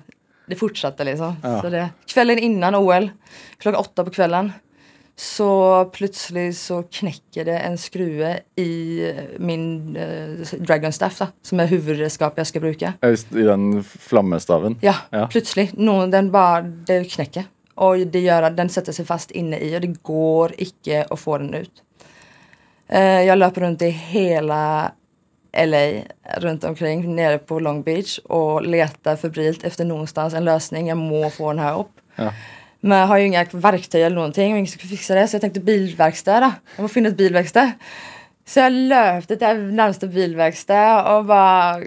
det 0.50 0.57
fortsatte 0.57 1.04
liksom. 1.04 1.37
Ja. 1.42 1.62
Så 1.62 1.69
det, 1.69 1.88
kvällen 2.07 2.38
innan 2.38 2.75
OL, 2.75 3.11
klockan 3.59 3.80
åtta 3.80 4.04
på 4.04 4.11
kvällen, 4.11 4.52
så 5.16 5.85
plötsligt 5.92 6.57
så 6.59 6.83
knäcker 6.83 7.45
det 7.45 7.59
en 7.59 7.78
skruve 7.78 8.40
i 8.57 9.02
min 9.38 9.97
eh, 9.97 10.59
Dragon 10.59 10.92
Staff 10.92 11.19
då, 11.19 11.26
som 11.42 11.61
är 11.61 11.66
huvudredskap 11.66 12.33
jag 12.37 12.47
ska 12.47 12.61
bruka. 12.61 12.92
Just 13.02 13.33
I 13.35 13.42
den 13.42 13.85
flammestaven? 13.85 14.78
Ja, 14.80 14.95
Ja. 15.11 15.28
plötsligt. 15.30 15.76
Någon, 15.78 16.11
den 16.11 16.30
bara, 16.30 16.62
det 16.62 17.04
knäcker. 17.04 17.45
Och 17.75 17.99
det 17.99 18.21
gör 18.21 18.42
att 18.42 18.57
den 18.57 18.69
sätter 18.69 18.92
sig 18.92 19.04
fast 19.04 19.30
inne 19.30 19.59
i 19.59 19.76
och 19.76 19.80
det 19.80 20.02
går 20.02 20.52
icke 20.59 21.07
att 21.11 21.21
få 21.21 21.38
den 21.38 21.54
ut. 21.54 21.73
Eh, 22.88 23.23
jag 23.23 23.38
löper 23.38 23.61
runt 23.61 23.83
i 23.83 23.88
hela 23.88 24.92
LA 25.52 26.02
runt 26.37 26.64
omkring 26.64 27.16
nere 27.16 27.38
på 27.38 27.59
Long 27.59 27.83
Beach 27.83 28.19
och 28.19 28.62
letar 28.62 29.16
febrilt 29.16 29.64
efter 29.64 29.85
någonstans 29.85 30.35
en 30.35 30.45
lösning. 30.45 30.88
Jag 30.88 30.99
må 30.99 31.30
få 31.30 31.52
den 31.52 31.59
här 31.59 31.78
upp. 31.78 31.92
Ja. 32.16 32.33
Men 32.80 32.99
jag 32.99 33.07
har 33.07 33.19
ju 33.19 33.26
inga 33.26 33.45
verktyg 33.52 34.02
eller 34.02 34.16
någonting 34.16 34.52
och 34.52 34.59
ingen 34.59 34.66
som 34.66 34.78
kan 34.78 34.88
fixa 34.88 35.14
det 35.14 35.28
så 35.28 35.35
jag 35.35 35.40
tänkte 35.40 35.61
bilverkstad 35.61 36.40
då. 36.40 36.52
Jag 36.76 36.83
måste 36.83 36.95
finna 36.95 37.09
ett 37.09 37.16
bilverkstad. 37.16 37.73
Så 38.47 38.61
jag 38.61 38.73
löpte 38.73 39.37
till 39.37 39.47
närmaste 39.47 40.07
bilverkstad 40.09 41.16
och 41.16 41.25
bara 41.25 41.83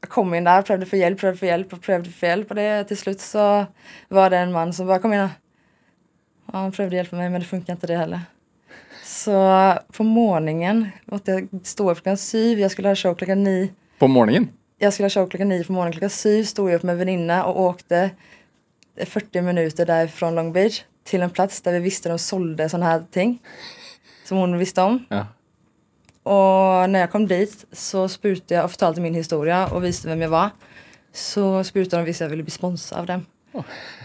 kom 0.00 0.34
in 0.34 0.44
där, 0.44 0.62
prövade 0.62 0.86
få 0.86 0.96
hjälp, 0.96 1.20
prövade 1.20 1.38
få 1.38 1.46
hjälp 1.46 1.72
och 1.72 1.82
prövade 1.82 2.10
få 2.10 2.26
hjälp. 2.26 2.50
Och 2.50 2.54
det, 2.54 2.84
till 2.84 2.96
slut 2.96 3.20
så 3.20 3.66
var 4.08 4.30
det 4.30 4.38
en 4.38 4.52
man 4.52 4.72
som 4.72 4.86
bara 4.86 4.98
kom 4.98 5.12
in 5.12 5.20
här. 5.20 5.30
Ja, 6.52 6.58
han 6.58 6.72
prövade 6.72 6.96
hjälpa 6.96 7.16
mig 7.16 7.30
men 7.30 7.40
det 7.40 7.46
funkar 7.46 7.72
inte 7.72 7.86
det 7.86 7.96
heller. 7.96 8.20
Så 9.24 9.74
på 9.92 10.02
morgonen 10.02 10.88
måste 11.04 11.30
jag 11.30 11.48
stå 11.62 11.90
upp 11.90 11.96
klockan 11.96 12.16
syv, 12.16 12.60
jag 12.60 12.70
skulle 12.70 12.88
ha 12.88 12.94
show 12.94 13.14
klockan 13.14 13.44
nio. 13.44 13.68
På 13.98 14.08
morgenen? 14.08 14.48
Jag 14.78 14.92
skulle 14.92 15.04
ha 15.04 15.10
show 15.10 15.28
klockan 15.30 15.48
nio 15.48 15.64
på 15.64 15.72
morgonen. 15.72 15.92
Klockan 15.92 16.10
syv 16.10 16.44
stod 16.44 16.70
jag 16.70 16.76
upp 16.76 16.82
med 16.82 16.92
en 16.92 16.98
väninna 16.98 17.44
och 17.44 17.60
åkte 17.62 18.10
40 19.06 19.40
minuter 19.40 19.86
därifrån 19.86 20.34
Long 20.34 20.52
Beach 20.52 20.82
till 21.04 21.22
en 21.22 21.30
plats 21.30 21.60
där 21.60 21.72
vi 21.72 21.78
visste 21.78 22.08
de 22.08 22.18
sålde 22.18 22.68
sådana 22.68 22.86
här 22.86 23.04
ting. 23.10 23.38
Som 24.24 24.38
hon 24.38 24.58
visste 24.58 24.82
om. 24.82 25.04
Ja. 25.08 25.26
Och 26.22 26.90
när 26.90 26.98
jag 26.98 27.10
kom 27.10 27.26
dit 27.26 27.64
så 27.72 28.08
sprutade 28.08 28.54
jag 28.54 28.64
och 28.64 28.70
förtalte 28.70 29.00
min 29.00 29.14
historia 29.14 29.66
och 29.66 29.84
visade 29.84 30.14
vem 30.14 30.22
jag 30.22 30.28
var. 30.28 30.50
Så 31.12 31.64
sprutade 31.64 32.02
de 32.02 32.06
visste 32.06 32.24
jag 32.24 32.30
ville 32.30 32.42
bli 32.42 32.50
sponsrad 32.50 33.00
av 33.00 33.06
dem. 33.06 33.26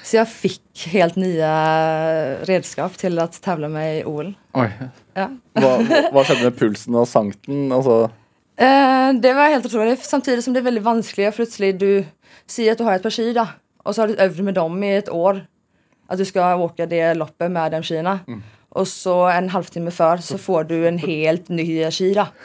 Så 0.04 0.16
jag 0.16 0.30
fick 0.30 0.88
helt 0.88 1.16
nya 1.16 2.36
redskap 2.36 2.98
till 2.98 3.20
att 3.20 3.42
tävla 3.42 3.70
med 3.70 4.00
i 4.00 4.04
OL. 4.06 4.34
Oi. 4.54 4.70
Ja. 5.14 5.30
Hva, 5.54 5.78
hva 6.12 6.24
skjedde 6.26 6.50
med 6.50 6.58
pulsen 6.58 6.96
og 6.98 7.08
sank 7.08 7.38
den? 7.46 7.72
Altså, 7.72 8.10
Eh, 8.58 9.14
det 9.14 9.34
var 9.34 9.48
helt 9.50 9.66
otroligt. 9.66 10.06
Samtidigt 10.06 10.44
som 10.44 10.54
det 10.54 10.60
är 10.60 10.62
väldigt 10.62 10.84
vanskligt. 10.84 11.36
Plötsligt 11.36 11.80
du 11.80 12.06
säger 12.48 12.72
att 12.72 12.78
du 12.78 12.84
har 12.84 12.94
ett 12.94 13.04
par 13.04 13.10
ski 13.10 13.34
då, 13.34 13.48
och 13.84 13.96
så 13.96 14.02
har 14.02 14.08
du 14.08 14.16
övat 14.16 14.38
med 14.38 14.54
dem 14.54 14.84
i 14.84 14.96
ett 14.96 15.10
år. 15.10 15.46
Att 16.08 16.18
du 16.18 16.26
ska 16.26 16.56
åka 16.56 16.86
det 16.86 17.14
loppet 17.14 17.52
med 17.52 17.72
de 17.72 17.84
skina. 17.84 18.20
Och 18.70 18.88
så 18.88 19.28
en 19.28 19.50
halvtimme 19.50 19.92
för 19.92 20.18
så 20.18 20.38
får 20.38 20.64
du 20.64 20.88
en 20.88 20.98
helt 20.98 21.50
ny 21.50 21.92
ski 21.92 22.14
då. 22.14 22.28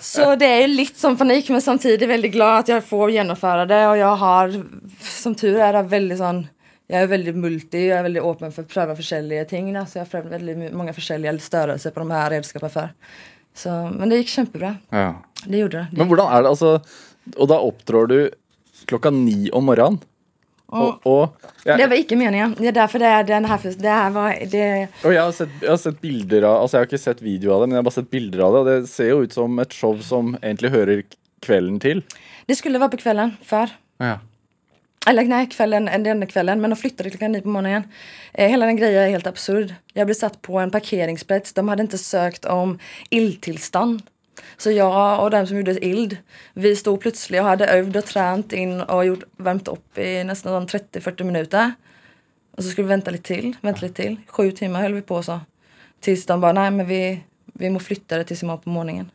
Så 0.00 0.36
det 0.36 0.46
är 0.46 0.68
lite 0.68 1.00
som 1.00 1.16
panik 1.16 1.48
men 1.48 1.62
samtidigt 1.62 2.08
väldigt 2.08 2.32
glad 2.32 2.58
att 2.58 2.68
jag 2.68 2.84
får 2.84 3.10
genomföra 3.10 3.66
det 3.66 3.88
och 3.88 3.96
jag 3.96 4.16
har 4.16 4.64
som 5.00 5.34
tur 5.34 5.58
är 5.58 5.72
det 5.72 5.82
väldigt 5.82 6.18
sån 6.18 6.46
jag 6.86 7.02
är 7.02 7.06
väldigt 7.06 7.36
multi, 7.36 7.88
jag 7.88 7.98
är 7.98 8.02
väldigt 8.02 8.22
öppen 8.22 8.52
för 8.52 8.62
att 8.62 8.68
pröva 8.68 8.92
olika 8.92 9.44
ting. 9.44 9.72
då. 9.74 9.86
Så 9.86 9.98
jag 9.98 10.04
har 10.04 10.10
prövat 10.10 10.32
väldigt 10.32 10.72
många 10.72 10.92
olika 11.10 11.38
störelser 11.38 11.90
på 11.90 12.00
de 12.00 12.10
här 12.10 12.30
redskapen 12.30 12.70
för. 12.70 12.88
Så, 13.54 13.70
men 13.98 14.08
det 14.08 14.16
gick 14.16 14.28
kämpebra. 14.28 14.76
ja. 14.90 15.14
Det 15.46 15.58
gjorde 15.58 15.76
det. 15.76 15.86
Men 15.92 16.06
hvordan 16.06 16.28
er 16.36 16.42
det? 16.42 16.48
Altså, 16.48 16.80
og 17.36 17.48
da 17.48 17.56
opptrår 17.58 18.06
du 18.06 18.30
klokka 18.86 19.10
ni 19.10 19.50
om 19.50 19.64
morgenen. 19.64 19.98
Og, 20.72 21.06
og, 21.06 21.48
jeg, 21.66 21.78
Det 21.78 21.86
var 21.86 21.96
inte 21.96 22.16
meningen. 22.16 22.54
Det 22.58 22.68
är 22.68 22.72
därför 22.72 22.98
det 22.98 23.06
är 23.06 23.24
den 23.24 23.44
här, 23.44 23.58
det 23.82 23.88
här 23.88 24.10
var, 24.10 24.34
det, 24.50 24.88
og 25.04 25.12
jeg, 25.14 25.22
har 25.22 25.32
sett, 25.32 25.48
jeg 25.62 25.70
har 25.70 25.76
sett 25.76 26.00
bilder 26.00 26.42
av 26.42 26.62
Altså, 26.62 26.76
jeg 26.76 26.80
har 26.80 26.86
ikke 26.86 26.98
sett 26.98 27.22
video 27.22 27.52
av 27.52 27.60
det, 27.60 27.66
men 27.66 27.74
jeg 27.76 27.78
har 27.82 27.88
bare 27.90 27.98
sett 27.98 28.10
bilder 28.10 28.40
av 28.40 28.52
det, 28.54 28.60
og 28.60 28.66
det 28.66 28.88
ser 28.88 29.08
jo 29.10 29.22
ut 29.22 29.32
som 29.32 29.58
et 29.58 29.72
show 29.72 29.98
som 30.00 30.36
egentlig 30.42 30.70
hører 30.70 31.02
kvelden 31.42 31.80
til. 31.80 32.02
det 32.46 32.54
skulle 32.56 32.78
vara 32.78 32.88
på 32.88 32.96
kvällen 32.96 33.36
för 33.42 33.68
Ja. 33.98 34.18
Eller 35.06 35.24
nej, 35.24 35.46
kvällen, 35.46 36.02
den 36.02 36.26
kvällen, 36.26 36.60
men 36.60 36.70
de 36.70 36.76
flyttade 36.76 37.10
klockan 37.10 37.32
nio 37.32 37.42
på 37.42 37.48
morgonen. 37.48 37.82
Eh, 38.32 38.48
hela 38.48 38.66
den 38.66 38.76
grejen 38.76 39.02
är 39.02 39.08
helt 39.08 39.26
absurd. 39.26 39.74
Jag 39.92 40.06
blev 40.06 40.14
satt 40.14 40.42
på 40.42 40.58
en 40.58 40.70
parkeringsplats. 40.70 41.52
De 41.52 41.68
hade 41.68 41.82
inte 41.82 41.98
sökt 41.98 42.44
om 42.44 42.78
illtillstånd. 43.10 44.02
Så 44.56 44.70
jag 44.70 45.22
och 45.22 45.30
den 45.30 45.46
som 45.46 45.56
gjorde 45.56 45.84
ild, 45.84 46.16
vi 46.54 46.76
stod 46.76 47.00
plötsligt 47.00 47.40
och 47.40 47.46
hade 47.46 47.66
övd 47.66 47.96
och 47.96 48.04
tränat 48.04 48.52
in 48.52 48.80
och 48.80 49.06
gjort, 49.06 49.24
värmt 49.36 49.68
upp 49.68 49.98
i 49.98 50.24
nästan 50.24 50.66
30-40 50.66 51.24
minuter. 51.24 51.72
Och 52.56 52.64
så 52.64 52.70
skulle 52.70 52.86
vi 52.86 52.88
vänta 52.88 53.10
lite 53.10 53.24
till, 53.24 53.56
vänta 53.60 53.80
lite 53.80 54.02
till. 54.02 54.16
Sju 54.26 54.52
timmar 54.52 54.82
höll 54.82 54.94
vi 54.94 55.02
på 55.02 55.22
så. 55.22 55.40
Tills 56.00 56.26
de 56.26 56.40
bara, 56.40 56.52
nej 56.52 56.70
men 56.70 56.86
vi, 56.86 57.20
vi 57.44 57.70
må 57.70 57.78
flytta 57.78 58.18
det 58.18 58.24
tills 58.24 58.42
imorgon 58.42 58.62
på 58.62 58.70
morgonen. 58.70 59.10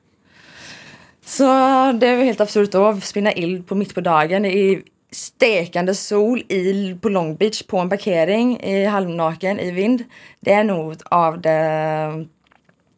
Så 1.26 1.44
det 1.92 2.16
var 2.16 2.24
helt 2.24 2.42
absurt 2.42 2.72
då, 2.72 3.02
spinna 3.02 3.34
ild 3.34 3.68
på 3.68 3.76
mitt 3.76 3.96
på 3.96 4.02
dagen 4.02 4.46
i 4.46 4.84
stekande 5.12 5.96
sol 5.96 6.40
i, 6.40 6.96
på 7.02 7.10
Long 7.10 7.36
Beach 7.36 7.64
på 7.64 7.78
en 7.78 7.90
parkering 7.90 8.60
i 8.60 8.86
halvnaken 8.86 9.60
i 9.60 9.72
vind. 9.72 10.04
Det 10.40 10.54
är 10.54 10.64
nog 10.64 10.96
av 11.06 11.42
det... 11.42 12.26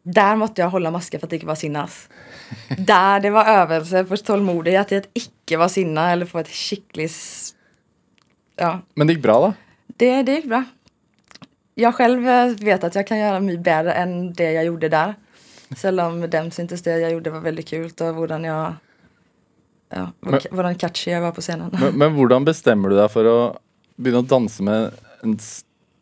Där 0.02 0.36
måste 0.36 0.60
jag 0.60 0.70
hålla 0.70 0.90
masken 0.90 1.20
för 1.20 1.26
att 1.26 1.32
inte 1.32 1.46
var 1.46 1.54
sinnas. 1.54 2.08
Där 2.78 3.20
det 3.20 3.30
var 3.30 3.44
övelse 3.44 4.04
för 4.04 4.16
tålmodighet 4.16 4.92
i 4.92 4.96
att 4.96 5.08
icke 5.12 5.56
vara 5.56 5.68
sinna 5.68 6.12
eller 6.12 6.26
få 6.26 6.38
ett 6.38 6.48
skickligt... 6.48 7.14
Ja, 8.56 8.80
Men 8.94 9.06
det 9.06 9.12
gikk 9.12 9.22
bra, 9.22 9.40
da? 9.40 9.54
det, 9.86 10.22
det 10.22 10.32
gick 10.32 10.44
bra. 10.44 10.64
Jag 11.74 11.94
själv 11.94 12.28
eh, 12.28 12.46
vet 12.46 12.84
att 12.84 12.94
jag 12.94 13.06
kan 13.06 13.18
göra 13.18 13.40
mycket 13.40 13.64
bättre 13.64 13.92
än 13.92 14.32
det 14.32 14.52
jag 14.52 14.64
gjorde 14.64 14.88
där. 14.88 15.14
Selv 15.76 16.00
om 16.00 16.30
dem 16.30 16.50
syntes 16.50 16.82
det 16.82 16.98
jag 16.98 17.12
gjorde 17.12 17.30
var 17.30 17.40
väldigt 17.40 17.68
kul 17.68 17.90
och 18.00 18.14
hur 18.14 18.44
jag... 18.44 18.74
Ja, 19.90 20.12
hur 20.22 20.74
catchy 20.74 21.10
jag 21.10 21.20
var 21.20 21.32
på 21.32 21.40
scenen. 21.40 21.70
Men, 21.80 21.98
men 21.98 22.14
hvordan 22.14 22.46
bestemmer 22.46 22.92
du 22.92 22.96
deg 22.98 23.10
for 23.10 23.26
å 23.26 23.38
begynne 23.98 24.22
å 24.22 24.28
danse 24.30 24.62
med 24.62 24.94
en 25.26 25.34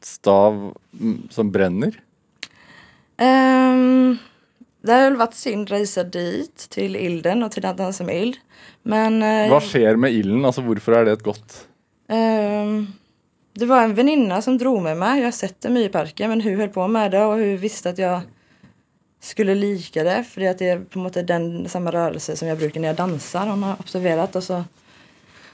stav 0.04 0.59
mm, 1.00 1.23
som 1.33 1.52
brenner? 1.52 1.97
Ehm, 3.16 4.18
det 4.85 4.92
har 4.92 5.09
väl 5.09 5.16
varit 5.16 5.35
synd 5.35 5.68
att 5.68 5.80
resa 5.80 6.04
dit, 6.04 6.68
till 6.71 6.97
Ilden 6.97 7.42
och 7.42 7.52
till 7.52 7.66
att 7.66 7.76
dansa 7.76 8.04
med 8.04 8.23
Ild. 8.23 8.37
Men 8.83 9.23
eh, 9.23 9.49
Hva 9.50 9.61
skjer 9.64 9.97
med 9.97 10.12
ilden? 10.14 10.45
Altså, 10.45 10.62
hvorfor 10.64 10.95
er 11.00 11.09
det 11.09 11.18
et 11.18 11.26
godt 11.26 11.57
ehm, 12.12 12.87
det 13.59 13.66
var 13.66 13.83
en 13.83 13.95
väninna 13.95 14.42
som 14.42 14.59
drog 14.59 14.83
med 14.83 14.97
mig. 14.97 15.18
Jag 15.18 15.26
har 15.26 15.33
sett 15.33 15.61
det 15.61 15.71
mycket 15.71 15.90
i 15.90 15.92
parken 15.92 16.30
men 16.30 16.40
hur 16.40 16.57
höll 16.57 16.68
på 16.68 16.88
med 16.88 17.11
det 17.11 17.25
och 17.25 17.37
hur 17.37 17.57
visste 17.57 17.90
att 17.90 17.99
jag 17.99 18.21
skulle 19.21 19.55
lika 19.55 20.05
det. 20.05 20.25
För 20.25 20.41
att 20.41 20.59
det 20.59 20.69
är 20.69 20.79
på 20.79 20.99
något 20.99 21.27
den 21.27 21.69
samma 21.69 21.91
rörelse 21.91 22.37
som 22.37 22.49
jag 22.49 22.59
brukar 22.59 22.81
när 22.81 22.89
jag 22.89 22.97
dansar. 22.97 23.47
Hon 23.47 23.63
har 23.63 23.77
observerat 23.81 24.37
och 24.37 24.45
så 24.45 24.65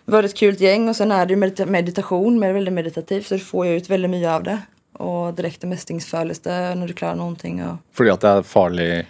var 0.04 0.22
det 0.22 0.26
ett 0.26 0.36
kul 0.36 0.62
gäng 0.62 0.88
och 0.88 0.96
sen 0.96 1.12
är 1.12 1.26
det 1.26 1.36
medita- 1.36 1.66
meditation, 1.66 2.38
men 2.38 2.54
väldigt 2.54 2.74
meditativt 2.74 3.26
så 3.26 3.38
får 3.38 3.66
ju 3.66 3.76
ut 3.76 3.90
väldigt 3.90 4.10
mycket 4.10 4.28
av 4.28 4.42
det. 4.42 4.58
Och 4.92 5.34
direkte 5.34 5.66
mestringsfølelse 5.66 6.74
när 6.74 6.86
du 6.86 6.94
klarar 6.94 7.14
någonting. 7.14 7.64
Och... 7.64 7.76
Fordi 7.92 8.10
at 8.10 8.20
det 8.20 8.28
er 8.28 8.42
farlig 8.42 9.06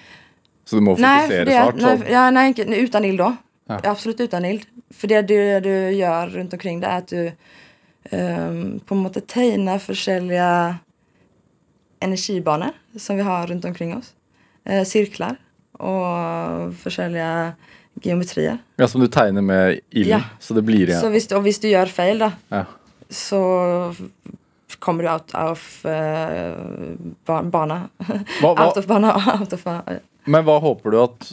Så 0.64 0.76
du 0.76 0.82
må 0.82 0.96
Nej, 0.96 1.20
fokusere 1.20 1.38
för 1.38 1.44
det, 1.44 1.52
så 1.52 1.58
hardt? 1.58 2.00
nej, 2.00 2.12
ja, 2.12 2.30
nej, 2.30 2.54
utan 2.84 3.04
ild 3.04 3.18
då. 3.18 3.37
Ja. 3.66 3.80
Absolut 3.84 4.20
utan 4.20 4.44
ild. 4.44 4.62
För 4.90 5.08
det 5.08 5.23
du, 5.23 5.61
du 5.61 5.90
gör 5.90 6.26
runt 6.26 6.52
omkring 6.52 6.80
det 6.80 6.87
är 6.87 6.99
att 6.99 7.08
du 7.08 7.32
um, 8.11 8.80
på 8.87 8.94
något 8.94 9.14
sätt 9.14 9.26
tegnar 9.26 9.82
olika 9.90 10.76
energibanor 12.00 12.70
som 12.99 13.16
vi 13.16 13.23
har 13.23 13.46
runt 13.46 13.64
omkring 13.64 13.96
oss. 13.96 14.14
Eh, 14.64 14.85
cirklar 14.85 15.37
och 15.73 16.75
olika 16.97 17.52
geometrier. 18.02 18.59
Ja, 18.76 18.88
Som 18.88 19.00
du 19.00 19.06
tegner 19.09 19.42
med 19.42 19.80
ilden? 19.90 20.18
Ja. 20.18 20.25
Så 20.40 20.54
det 20.54 20.62
blir 20.62 20.87
Så 20.87 20.92
igjen? 20.92 21.12
visst, 21.12 21.33
och 21.33 21.47
visst 21.47 21.62
du 21.62 21.68
gör 21.68 21.87
fel 21.87 22.18
då 22.18 22.33
Ja. 22.49 22.64
så 23.09 23.94
kommer 24.78 25.02
du 25.04 25.11
out 25.11 25.35
of 25.35 25.85
uh, 25.85 26.54
ban 27.25 27.50
bana. 27.50 27.88
Hva, 28.40 28.54
hva, 28.54 28.66
out 28.66 28.76
of 28.76 28.87
bana, 28.87 29.14
out 29.40 29.52
of 29.52 29.64
bana. 29.64 29.83
men 30.25 30.44
hva 30.44 30.59
håper 30.61 30.90
du 30.90 30.99
at 31.02 31.26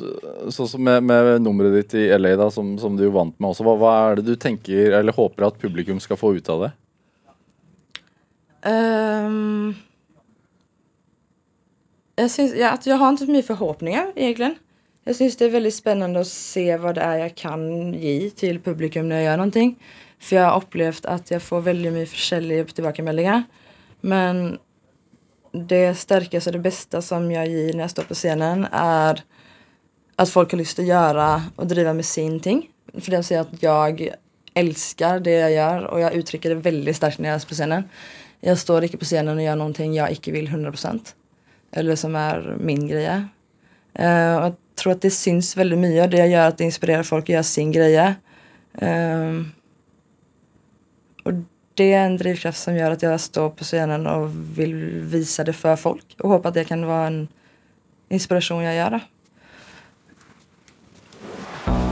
Sånn 0.51 0.67
som 0.67 0.83
med, 0.83 1.03
med 1.03 1.41
nummeret 1.41 1.73
ditt 1.73 1.93
i 1.93 2.17
LA, 2.17 2.35
da, 2.35 2.49
som, 2.51 2.77
som 2.79 2.95
du 2.97 3.07
vant 3.09 3.35
med 3.39 3.49
også, 3.49 3.63
hva, 3.65 3.75
hva 3.79 3.93
er 4.11 4.15
det 4.21 4.25
du 4.27 4.35
tenker 4.35 4.91
eller 4.99 5.15
håper 5.15 5.47
at 5.47 5.59
publikum 5.61 5.99
skal 5.99 6.17
få 6.19 6.35
ut 6.35 6.49
av 6.49 6.61
det? 6.67 6.71
Ehm, 8.69 9.73
jag, 12.21 12.31
syns, 12.31 12.55
ja, 12.55 12.69
att 12.69 12.85
jag 12.85 12.95
har 12.95 13.09
inte 13.09 13.25
så 13.25 13.31
mycket 13.31 13.47
förhoppningar 13.47 14.11
egentligen. 14.15 14.55
Jag 15.03 15.15
syns 15.15 15.37
det 15.37 15.45
är 15.45 15.49
väldigt 15.49 15.75
spännande 15.75 16.19
att 16.19 16.27
se 16.27 16.77
vad 16.77 16.95
det 16.95 17.01
är 17.01 17.17
jag 17.17 17.35
kan 17.35 17.93
ge 17.93 18.29
till 18.29 18.59
publikum 18.59 19.09
när 19.09 19.15
jag 19.15 19.25
gör 19.25 19.37
någonting. 19.37 19.83
För 20.19 20.35
jag 20.35 20.43
har 20.43 20.57
upplevt 20.57 21.05
att 21.05 21.31
jag 21.31 21.41
får 21.41 21.61
väldigt 21.61 21.93
mycket 21.93 22.33
olika 22.33 22.73
tillbakamälningar. 22.73 23.43
Men 24.01 24.57
det 25.51 25.95
starkaste 25.95 26.37
alltså 26.37 26.49
och 26.49 26.53
det 26.53 26.59
bästa 26.59 27.01
som 27.01 27.31
jag 27.31 27.47
ger 27.47 27.73
när 27.73 27.79
jag 27.79 27.91
står 27.91 28.03
på 28.03 28.13
scenen 28.13 28.67
är 28.71 29.23
att 30.15 30.29
folk 30.29 30.51
har 30.51 30.57
lust 30.57 30.79
att 30.79 30.85
göra 30.85 31.43
och 31.55 31.67
driva 31.67 31.93
med 31.93 32.05
sin 32.05 32.39
ting. 32.39 32.67
För 32.99 33.11
det 33.11 33.23
säger 33.23 33.41
att 33.41 33.63
jag 33.63 34.09
älskar 34.53 35.19
det 35.19 35.31
jag 35.31 35.51
gör 35.51 35.83
och 35.83 35.99
jag 35.99 36.13
uttrycker 36.13 36.49
det 36.49 36.55
väldigt 36.55 36.95
starkt 36.95 37.19
när 37.19 37.29
jag 37.29 37.35
är 37.35 37.47
på 37.47 37.53
scenen. 37.53 37.83
Jag 38.39 38.57
står 38.57 38.83
inte 38.83 38.97
på 38.97 39.05
scenen 39.05 39.37
och 39.37 39.43
gör 39.43 39.55
någonting 39.55 39.93
jag 39.93 40.09
inte 40.09 40.31
vill 40.31 40.47
100%. 40.47 40.99
Eller 41.71 41.95
som 41.95 42.15
är 42.15 42.55
min 42.59 42.87
grej. 42.87 43.25
Och 43.93 44.03
jag 44.03 44.55
tror 44.75 44.93
att 44.93 45.01
det 45.01 45.11
syns 45.11 45.57
väldigt 45.57 45.79
mycket 45.79 46.03
och 46.03 46.09
det 46.09 46.17
jag 46.17 46.29
gör 46.29 46.47
att 46.47 46.57
det 46.57 46.63
inspirerar 46.63 47.03
folk 47.03 47.25
att 47.25 47.29
göra 47.29 47.43
sin 47.43 47.71
grej. 47.71 48.15
Ehm, 48.77 49.51
och 51.23 51.33
det 51.73 51.93
är 51.93 52.05
en 52.05 52.17
drivkraft 52.17 52.59
som 52.59 52.75
gör 52.75 52.91
att 52.91 53.01
jag 53.01 53.19
står 53.19 53.49
på 53.49 53.63
scenen 53.63 54.07
och 54.07 54.29
vill 54.59 54.75
visa 55.01 55.43
det 55.43 55.53
för 55.53 55.75
folk 55.75 56.15
och 56.19 56.29
hoppas 56.29 56.49
att 56.49 56.53
det 56.53 56.63
kan 56.63 56.85
vara 56.85 57.07
en 57.07 57.27
inspiration 58.09 58.63
jag 58.63 58.75
gör. 58.75 58.99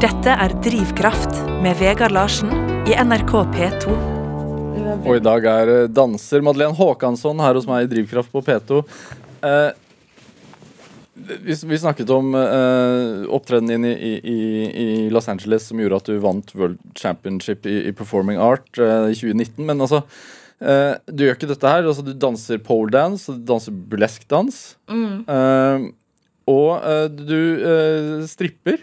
Dette 0.01 0.29
er 0.29 0.53
Drivkraft 0.63 1.41
med 1.63 1.75
Vegard 1.77 2.11
Larsen 2.11 2.49
i 2.87 2.95
NRK 3.03 3.31
P2. 3.31 3.95
Det 4.75 4.83
var 4.85 5.07
Og 5.07 5.15
i 5.17 5.23
dag 5.23 5.45
er 5.45 5.71
eh, 5.73 5.87
danser 5.91 6.41
Madeleine 6.41 6.75
Håkansson 6.75 7.39
her 7.43 7.57
hos 7.59 7.67
meg 7.67 7.83
i 7.83 7.89
Drivkraft 7.91 8.31
på 8.31 8.41
P2. 8.41 8.83
Eh, 9.41 9.71
vi, 11.13 11.55
vi 11.65 11.79
snakket 11.79 12.09
om 12.09 12.35
eh, 12.35 13.29
opptredenen 13.29 13.81
din 13.81 13.85
i, 13.85 14.13
i, 14.23 14.39
i 14.83 15.09
Los 15.09 15.27
Angeles 15.29 15.67
som 15.67 15.79
gjorde 15.79 15.99
at 15.99 16.09
du 16.09 16.19
vant 16.23 16.53
World 16.55 16.79
Championship 16.95 17.65
i, 17.65 17.81
i 17.89 17.93
Performing 17.93 18.39
Art 18.41 18.79
eh, 18.79 19.09
i 19.11 19.17
2019. 19.17 19.65
Men 19.67 19.81
altså, 19.83 20.03
eh, 20.63 20.93
du 21.05 21.25
gjør 21.25 21.37
ikke 21.37 21.51
dette 21.51 21.73
her. 21.73 21.87
Altså, 21.87 22.05
du 22.05 22.13
danser 22.13 22.61
pole 22.63 22.93
dance, 22.95 23.31
du 23.31 23.43
danser 23.47 23.75
burlesk 23.75 24.27
dans. 24.31 24.61
Mm. 24.91 25.25
Eh, 25.27 25.89
og 26.49 26.71
eh, 26.79 27.05
du 27.13 27.41
eh, 27.73 28.15
stripper. 28.29 28.79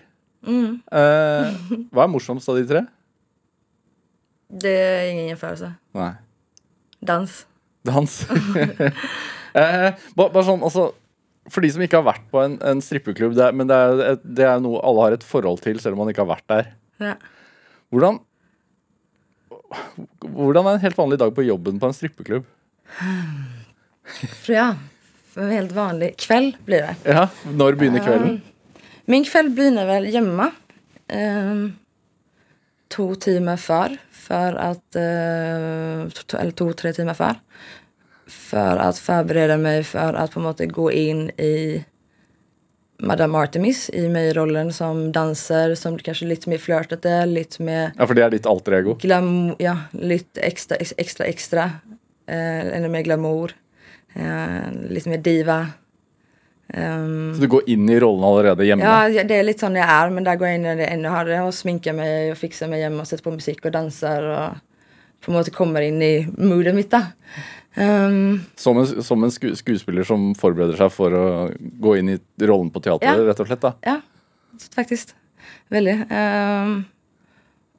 Mm. 0.46 0.78
Eh, 0.92 1.64
hva 1.90 2.04
er 2.04 2.12
morsomst 2.12 2.52
av 2.52 2.60
de 2.60 2.68
tre? 2.68 2.84
Det 4.48 4.70
är 4.70 5.10
ingen 5.10 5.26
jämförelse. 5.26 5.72
Nei. 5.92 6.12
Dans. 7.00 7.46
Dans. 7.82 8.26
eh, 9.56 9.90
bare, 10.16 10.30
bare 10.34 10.44
sånn, 10.46 10.62
altså 10.66 10.90
For 11.50 11.62
de 11.62 11.70
som 11.70 11.82
ikke 11.84 12.00
har 12.00 12.06
vært 12.08 12.24
på 12.32 12.40
en, 12.42 12.56
en 12.66 12.80
strippeklubb, 12.82 13.36
det 13.38 13.44
er, 13.46 13.52
men 13.54 13.68
det 13.70 13.76
er, 13.78 14.00
et- 14.12 14.24
det 14.36 14.44
er 14.50 14.58
noe 14.64 14.80
alle 14.82 15.04
har 15.04 15.14
et 15.14 15.22
forhold 15.26 15.60
til, 15.62 15.78
selv 15.80 15.94
om 15.94 16.00
man 16.04 16.10
ikke 16.10 16.24
har 16.24 16.32
vært 16.36 16.48
der. 16.50 16.72
Ja. 16.98 17.12
Hvordan 17.94 18.18
Hvordan 20.26 20.66
er 20.66 20.76
en 20.76 20.82
helt 20.82 20.98
vanlig 20.98 21.18
dag 21.22 21.32
på 21.36 21.44
jobben 21.46 21.78
på 21.82 21.86
en 21.90 21.94
strippeklubb? 21.96 22.44
For 24.42 24.52
ja, 24.54 24.66
for 25.32 25.42
en 25.46 25.54
helt 25.54 25.72
vanlig 25.74 26.12
kveld 26.22 26.58
blir 26.66 26.84
det. 26.86 26.94
Ja, 27.14 27.26
Når 27.46 27.78
begynner 27.80 28.04
kvelden? 28.04 28.36
Min 29.06 29.24
kväll 29.26 29.50
begynner 29.54 29.86
väl 29.86 30.06
hemma. 30.14 30.50
Um, 31.14 31.76
två 32.90 33.14
timmar 33.14 33.56
för. 33.56 33.96
För 34.10 34.54
att... 34.54 34.96
eh, 34.96 36.08
to, 36.26 36.36
eller 36.36 36.50
två, 36.52 36.72
tre 36.72 36.92
timmar 36.92 37.14
för. 38.26 38.30
För 38.30 38.76
att 38.76 38.98
förbereda 38.98 39.56
mig 39.56 39.84
för 39.84 40.14
att 40.14 40.30
på 40.30 40.40
något 40.40 40.58
sätt 40.58 40.72
gå 40.72 40.92
in 40.92 41.30
i 41.30 41.84
Madame 42.98 43.38
Artemis 43.38 43.90
i 43.90 44.08
mig 44.08 44.32
rollen 44.32 44.72
som 44.72 45.12
danser 45.12 45.74
som 45.74 45.98
kanske 45.98 46.24
lite 46.26 46.48
mer 46.50 46.58
flörtete, 46.58 47.26
lite 47.26 47.62
mer 47.62 47.90
Ja, 47.98 48.06
for 48.06 48.14
det 48.14 48.22
er 48.24 48.30
ditt 48.30 48.46
alter 48.46 48.72
ego. 48.72 48.94
glam, 49.00 49.54
ja, 49.58 49.76
lite 49.90 50.40
extra, 50.40 50.76
ex- 50.76 50.94
extra, 50.96 51.24
extra. 51.26 51.70
Eh, 52.28 52.76
ännu 52.76 52.88
mer 52.88 53.02
glamour. 53.02 53.52
Eh, 54.14 54.72
lite 54.90 55.08
mer 55.08 55.18
diva. 55.18 55.66
Ehm, 56.68 57.34
Så 57.34 57.40
du 57.40 57.46
går 57.48 57.62
inn 57.70 57.88
i 57.88 58.00
rollen 58.00 58.24
allerede 58.24 58.64
hjemme? 58.66 58.84
Ja, 58.84 59.08
ja, 59.08 59.24
det 59.24 59.34
är 59.36 59.42
lite 59.42 59.58
sån 59.60 59.76
jag 59.76 59.88
är, 59.90 60.10
men 60.10 60.24
där 60.24 60.36
går 60.36 60.48
jag 60.48 60.54
in 60.54 60.66
i 60.66 60.76
det 60.76 60.86
ännu 60.86 61.08
hårdare 61.08 61.42
och 61.42 61.54
sminkar 61.54 61.92
mig 61.92 62.32
och 62.32 62.38
fixar 62.38 62.68
mig 62.68 62.82
hemma 62.82 63.00
och 63.00 63.08
sätter 63.08 63.24
på 63.24 63.30
musik 63.30 63.64
och 63.64 63.70
dansar 63.70 64.22
och 64.22 64.48
på 65.26 65.32
något 65.32 65.46
sätt 65.46 65.54
kommer 65.54 65.80
in 65.80 66.02
i 66.02 66.26
moodet 66.38 66.74
mitt 66.74 66.90
då. 66.90 67.00
Ehm, 67.74 68.40
Som 68.56 68.78
en, 68.78 69.02
som 69.02 69.24
en 69.24 69.30
sku, 69.30 69.54
skuespiller 69.56 70.04
som 70.04 70.34
forbereder 70.34 70.76
seg 70.78 70.92
for 70.94 71.12
å 71.14 71.26
gå 71.58 71.96
inn 71.98 72.08
i 72.14 72.18
rollen 72.40 72.70
på 72.72 72.80
teatret, 72.80 73.18
Ja. 73.18 73.26
rett 73.26 73.40
og 73.40 73.46
slett? 73.50 73.60
da. 73.60 73.72
ja, 73.82 74.00
faktiskt. 74.74 75.14
Väldigt. 75.68 76.06
Um, 76.12 76.84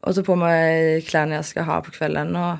och 0.02 0.16
ta 0.16 0.24
på 0.24 0.36
mig 0.36 1.02
kläderna 1.02 1.36
jag 1.36 1.46
ska 1.46 1.62
ha 1.62 1.82
på 1.82 1.92
kvällen 1.92 2.36
och 2.36 2.58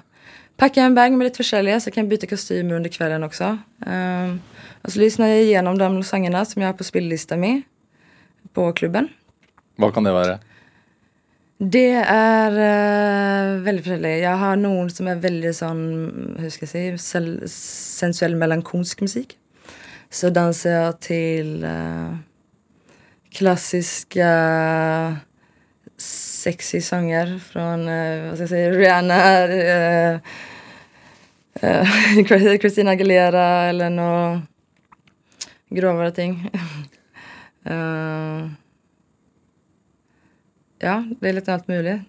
packa 0.58 0.82
en 0.82 0.96
bag 0.96 1.12
med 1.12 1.26
lite 1.26 1.38
försäljare 1.38 1.82
så 1.82 1.88
jag 1.88 1.94
kan 1.94 2.10
byta 2.10 2.28
kostymer 2.28 2.76
under 2.76 2.90
kvällen 2.90 3.24
också. 3.24 3.58
Ehm, 3.86 4.40
och 4.82 4.92
så 4.92 5.00
lyssnar 5.00 5.28
jag 5.28 5.42
igenom 5.42 5.78
de 5.78 6.04
sångerna 6.04 6.46
som 6.46 6.62
jag 6.62 6.70
har 6.70 6.74
på 6.74 6.84
spellista 6.84 7.38
med 7.38 7.62
på 8.54 8.72
klubben. 8.74 9.08
Hva 9.78 9.92
kan 9.92 10.04
det 10.04 10.14
være? 10.14 10.40
Det 11.60 11.92
är 12.08 12.52
uh, 12.52 13.62
väldigt 13.62 13.86
försäljande. 13.86 14.18
Jag 14.18 14.38
har 14.38 14.56
någon 14.56 14.90
som 14.90 15.08
är 15.08 15.16
väldigt 15.16 15.56
sån, 15.56 16.36
hur 16.40 16.50
ska 16.50 16.64
jag 16.64 16.70
säga, 16.70 16.98
sel- 16.98 17.50
sensuell 17.50 18.36
melankolsk 18.36 19.02
musik. 19.02 19.38
Så 20.10 20.30
dansar 20.30 20.70
jag 20.70 21.00
till 21.00 21.64
uh, 21.64 22.16
klassiska 23.32 25.18
sexy 25.98 26.82
sånger 26.82 27.40
från, 27.40 27.90
uh, 27.90 28.28
vad 28.28 28.34
ska 28.34 28.44
jag 28.44 28.50
säga, 28.50 28.72
Rihanna, 28.72 29.48
uh, 32.54 32.58
Christina 32.58 32.92
Aguilera 32.92 33.46
eller 33.46 33.90
något 33.90 34.42
grovare 35.70 36.12
ting. 36.12 36.50
Ja, 40.80 41.04
det 41.20 41.30
är 41.30 41.34
lite 41.34 41.54
allt 41.54 41.68
möjligt. 41.68 42.02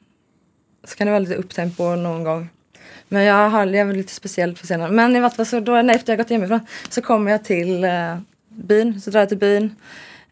Så 0.84 0.96
kan 0.96 1.06
det 1.06 1.10
vara 1.10 1.20
lite 1.20 1.34
upptempo 1.34 1.96
någon 1.96 2.24
gång. 2.24 2.48
Men 3.08 3.24
jag 3.24 3.50
har 3.50 3.66
lever 3.66 3.94
lite 3.94 4.12
speciellt 4.12 4.60
på 4.60 4.66
scenen. 4.66 4.94
Men 4.94 5.16
i 5.16 5.20
vart 5.20 5.36
fall 5.36 5.46
så 5.46 5.60
då 5.60 5.82
när 5.82 5.94
efter 5.94 6.12
jag 6.12 6.18
gått 6.18 6.30
hemifrån 6.30 6.60
så 6.88 7.02
kommer 7.02 7.30
jag 7.30 7.44
till 7.44 7.84
eh, 7.84 8.18
byn. 8.48 9.00
Så 9.00 9.10
drar 9.10 9.20
jag 9.20 9.28
till 9.28 9.38
byn. 9.38 9.74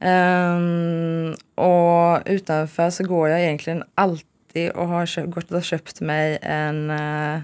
Um, 0.01 1.35
och 1.55 2.23
utanför 2.27 2.91
så 2.91 3.05
går 3.05 3.29
jag 3.29 3.43
egentligen 3.43 3.85
alltid 3.95 4.71
och 4.71 4.89
har 4.89 5.07
köpt, 5.07 5.31
gått 5.31 5.51
och 5.51 5.65
köpt 5.65 6.01
mig 6.01 6.39
en 6.43 6.91
eh, 6.91 7.41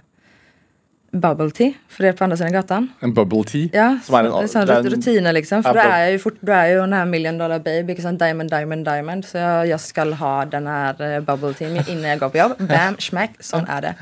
bubble 1.12 1.50
tea. 1.50 1.72
För 1.88 2.04
är 2.04 2.12
på 2.12 2.24
andra 2.24 2.36
sidan 2.36 2.52
gatan. 2.52 2.88
En 3.00 3.14
bubble 3.14 3.44
tea? 3.44 3.68
Ja, 3.72 3.98
Som 4.04 4.14
är 4.14 4.18
en- 4.24 4.24
det 4.32 4.42
är 4.42 4.46
sån 4.46 4.66
det 4.66 4.72
är 4.72 4.78
en- 4.78 4.84
rutiner 4.90 5.32
liksom. 5.32 5.62
För 5.62 5.74
då 5.74 5.80
är 5.80 6.00
jag 6.00 6.10
ju 6.12 6.18
fort, 6.18 6.36
då 6.40 6.52
är 6.52 6.64
jag 6.64 6.70
ju 6.70 6.80
den 6.80 6.92
här 6.92 7.04
million 7.04 7.38
dollar 7.38 7.58
baby, 7.58 7.94
liksom 7.94 8.18
diamond, 8.18 8.50
diamond, 8.50 8.84
diamond. 8.84 9.24
Så 9.24 9.38
jag, 9.38 9.66
jag 9.66 9.80
ska 9.80 10.04
ha 10.04 10.44
den 10.44 10.66
här 10.66 11.14
eh, 11.14 11.20
bubble 11.20 11.54
tea 11.54 11.68
innan 11.88 12.02
jag 12.10 12.18
går 12.18 12.28
på 12.28 12.38
jobb. 12.38 12.52
Bam, 12.58 12.96
smack, 12.98 13.30
sån 13.40 13.66
är 13.68 13.80
det. 13.80 13.94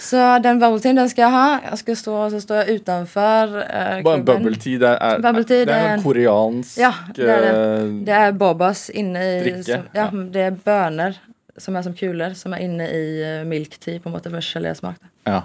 Så 0.00 0.38
den 0.38 0.58
bubble 0.60 0.80
tea 0.80 0.92
den 0.92 1.10
ska 1.10 1.22
jag 1.22 1.30
ha. 1.30 1.58
Jag 1.70 1.78
ska 1.78 1.96
stå, 1.96 2.30
så 2.30 2.40
står 2.40 2.56
jag 2.56 2.68
utanför 2.68 3.46
eh, 3.58 4.02
Bare 4.02 4.14
en 4.18 4.24
bubble 4.24 4.54
tea, 4.56 4.78
det 4.78 4.98
er, 5.00 5.18
Bubble 5.18 5.44
tea, 5.44 5.64
det 5.64 5.72
er 5.72 5.78
er 5.78 5.86
en 5.88 5.92
en- 5.98 6.02
koreansk 6.02 6.78
Ja, 6.78 6.94
det 7.14 7.22
är 7.22 7.40
det. 7.40 7.80
eh, 7.80 7.84
Det 7.86 8.12
är 8.12 8.32
bobas 8.32 8.90
inne 8.90 9.38
i... 9.40 9.62
Som, 9.64 9.72
ja, 9.74 9.78
ja. 9.92 10.10
det 10.32 10.40
är 10.40 10.50
bönor 10.50 11.14
som 11.56 11.76
är 11.76 11.82
som 11.82 11.94
kulor 11.94 12.34
som 12.34 12.52
är 12.52 12.58
inne 12.58 12.88
i 12.88 13.38
eh, 13.40 13.44
milk 13.44 13.78
tea 13.78 14.00
på 14.00 14.08
en 14.08 14.12
måte 14.12 14.30
för 14.30 14.74
smak. 14.74 14.94
Ja. 15.24 15.42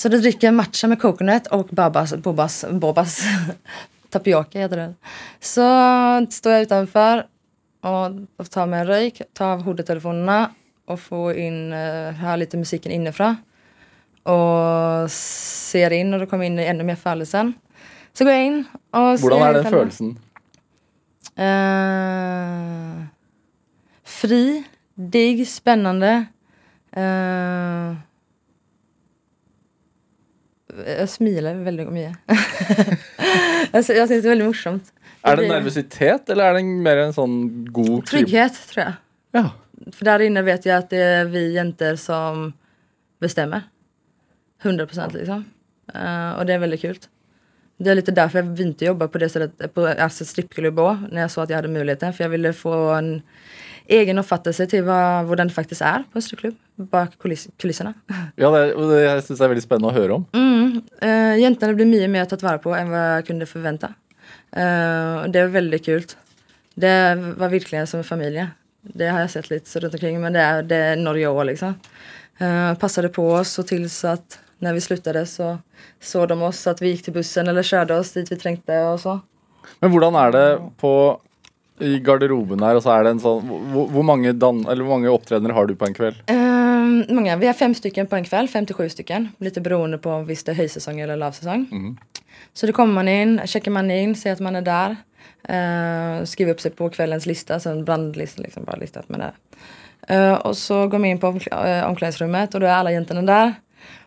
Så 0.00 0.08
då 0.08 0.16
dricker 0.18 0.46
jag 0.46 0.54
matcha 0.54 0.86
med 0.88 1.00
coconut 1.00 1.46
och 1.46 1.66
babas, 1.66 2.14
bobas, 2.14 2.64
bobas 2.70 3.22
tapioca 4.10 4.58
heter 4.58 4.76
det. 4.76 4.94
Så 5.40 5.60
står 6.30 6.52
jag 6.52 6.62
utanför 6.62 7.26
och, 8.36 8.50
tar 8.50 8.66
mig 8.66 8.80
en 8.80 8.86
röjk, 8.86 9.22
tar 9.32 9.46
av 9.52 9.62
hoodtelefonerna 9.62 10.50
och 10.86 11.00
får 11.00 11.34
in, 11.34 11.72
uh, 11.72 12.10
hör 12.12 12.36
lite 12.36 12.56
musiken 12.56 12.92
inifrån. 12.92 13.36
Och 14.22 15.10
ser 15.10 15.90
in 15.90 16.14
och 16.14 16.20
då 16.20 16.26
kommer 16.26 16.44
in 16.44 16.58
ännu 16.58 16.84
mer 16.84 16.96
følelsen. 16.96 17.52
Så 18.12 18.24
går 18.24 18.32
jag 18.32 18.44
in 18.44 18.64
och 18.90 19.20
ser 19.20 19.28
Hvordan 19.28 19.48
er 19.48 19.52
den 19.52 19.64
själva- 19.64 19.78
følelsen? 19.78 20.18
Eh, 21.36 23.04
fri, 24.04 24.64
digg, 24.94 25.48
spännande. 25.48 26.24
Eh, 26.92 27.94
jag 30.86 31.08
smiler 31.08 31.54
väldigt 31.54 31.88
mycket. 31.88 32.16
alltså, 33.72 33.92
jag 33.92 34.08
syns 34.08 34.22
det 34.22 34.28
är 34.28 34.30
väldigt 34.30 34.46
morsomt. 34.46 34.92
Er 35.22 35.36
det 35.36 35.48
nervøsitet, 35.48 36.30
eller 36.32 36.50
er 36.50 36.54
det 36.56 36.64
mer 36.64 37.02
en 37.02 37.12
sånn 37.12 37.36
god 37.72 38.06
Trygghet, 38.08 38.56
tror 38.70 38.84
jag. 38.84 38.92
Ja. 39.36 39.50
För 39.92 40.04
där 40.04 40.20
inne 40.24 40.42
vet 40.42 40.66
jag 40.66 40.78
att 40.78 40.90
det 40.90 41.02
är 41.02 41.24
vi 41.24 41.52
jenter 41.52 41.96
som 41.96 42.52
bestämmer. 43.20 43.62
100 44.62 44.86
procent 44.86 45.14
liksom. 45.14 45.44
Eh, 45.94 46.30
och 46.30 46.46
det 46.46 46.52
är 46.54 46.58
väldigt 46.58 46.80
kul. 46.80 46.98
Det 47.76 47.90
är 47.90 47.94
lite 47.94 48.12
därför 48.12 48.38
jag 48.38 48.60
inte 48.60 48.84
jobba 48.84 49.08
på 49.08 49.18
det 49.18 49.28
sättet, 49.28 49.74
på 49.74 49.86
alltså 49.86 50.24
strippklubb 50.24 50.80
när 51.10 51.20
jag 51.20 51.30
såg 51.30 51.44
att 51.44 51.50
jag 51.50 51.56
hade 51.56 51.68
möjligheten. 51.68 52.12
För 52.12 52.24
jag 52.24 52.28
ville 52.28 52.52
få 52.52 52.92
en 52.92 53.22
egen 53.90 54.18
uppfattelse 54.18 54.66
till 54.66 54.84
vad, 54.84 55.28
hur 55.28 55.36
det 55.36 55.50
faktiskt 55.50 55.82
är 55.82 56.04
på 56.12 56.18
en 56.18 56.22
strippklubb. 56.22 56.54
Bak 56.76 57.18
kuliss, 57.18 57.48
ja 58.36 58.50
det, 58.50 58.74
og 58.74 58.90
det 58.90 59.00
jeg 59.02 59.24
syns 59.26 59.38
det 59.40 59.44
er 59.44 59.50
veldig 59.52 59.64
spennende 59.64 59.90
å 59.90 59.96
høre 59.96 60.16
om. 60.16 60.26
Mm. 60.32 60.80
Uh, 61.02 61.38
jäntorna 61.40 61.74
blir 61.74 61.86
mycket 61.86 62.10
mer 62.10 62.24
tatt 62.24 62.42
vara 62.42 62.58
på 62.58 62.74
än 62.74 62.90
vad 62.90 63.00
jag 63.00 63.26
kunde 63.26 63.46
förvänta. 63.46 63.94
Eh, 64.52 65.16
och 65.22 65.30
det 65.30 65.38
är 65.38 65.46
väldigt 65.46 65.84
kul. 65.84 66.02
Det 66.74 67.14
var 67.36 67.48
verkligen 67.48 67.86
som 67.86 67.98
en 67.98 68.04
familj. 68.04 68.46
Det 68.82 69.08
har 69.08 69.20
jag 69.20 69.30
sett 69.30 69.50
lite 69.50 69.70
så 69.70 69.80
runt 69.80 69.94
omkring 69.94 70.20
men 70.20 70.32
det 70.32 70.40
är, 70.40 70.62
det 70.62 70.76
är 70.76 70.96
Norge 70.96 71.26
år 71.26 71.44
liksom. 71.44 71.74
Uh, 72.42 72.74
passade 72.74 73.08
på 73.08 73.32
oss 73.32 73.58
och 73.58 73.66
till 73.66 73.90
så 73.90 74.08
att 74.08 74.38
när 74.58 74.74
vi 74.74 74.80
slutade 74.80 75.26
så 75.26 75.58
såg 76.00 76.28
de 76.28 76.42
oss 76.42 76.66
att 76.66 76.82
vi 76.82 76.88
gick 76.88 77.04
till 77.04 77.12
bussen 77.12 77.48
eller 77.48 77.62
körde 77.62 77.94
oss 77.94 78.12
dit 78.12 78.32
vi 78.32 78.36
trängte 78.36 78.80
och 78.82 79.00
så. 79.00 79.20
Men 79.80 79.90
hvordan 79.90 80.14
er 80.14 80.32
det 80.32 80.46
på 80.80 81.20
i 81.80 81.98
garderoben 82.04 82.62
her, 82.64 82.78
og 82.78 82.84
så 82.84 82.94
er 82.94 83.06
det 83.06 83.14
en 83.16 83.22
sånn 83.22 83.46
Hvor, 83.72 83.88
hvor 83.92 84.06
mange, 84.06 84.32
dan, 84.32 84.62
eller 84.66 84.84
hvor 84.84 84.98
mange 84.98 85.12
opptredener 85.12 85.54
har 85.56 85.68
du 85.68 85.74
på 85.78 85.88
en 85.88 85.96
kveld? 85.96 86.20
Ehm, 86.32 87.04
många. 87.08 87.36
Vi 87.40 87.48
har 87.48 87.58
fem 87.58 87.74
stycken 87.74 88.06
på 88.06 88.16
en 88.16 88.24
kväll, 88.24 88.48
fem 88.48 88.66
till 88.66 88.76
sju 88.76 88.88
stycken. 88.88 89.28
Lite 89.38 89.60
beroende 89.60 89.98
på 89.98 90.10
om 90.10 90.26
det 90.26 90.48
är 90.48 90.54
höjsäsong 90.54 91.00
eller 91.00 91.16
lavsäsong. 91.16 91.66
Så 92.52 92.66
då 92.66 92.72
kommer 92.72 92.94
man 92.94 93.08
in, 93.08 93.40
checkar 93.46 93.70
man 93.70 93.90
in, 93.90 94.16
ser 94.16 94.32
att 94.32 94.40
man 94.40 94.56
är 94.56 94.62
där. 94.62 94.96
Uh, 95.50 96.24
skriver 96.24 96.52
upp 96.52 96.60
sig 96.60 96.70
på 96.70 96.90
kvällens 96.90 97.26
lista, 97.26 97.60
så 97.60 97.70
en 97.70 97.84
brandlista 97.84 98.42
liksom, 98.42 98.64
bara 98.64 98.76
listat 98.76 99.08
med 99.08 99.20
det. 99.20 99.32
Eh, 100.14 100.32
och 100.32 100.56
så 100.56 100.88
går 100.88 100.98
man 100.98 101.08
in 101.08 101.18
på 101.18 101.26
omkl- 101.26 101.80
eh, 101.80 101.88
omklädningsrummet 101.88 102.54
och 102.54 102.60
då 102.60 102.66
är 102.66 102.70
alla 102.70 102.92
jäntorna 102.92 103.22
där. 103.22 103.54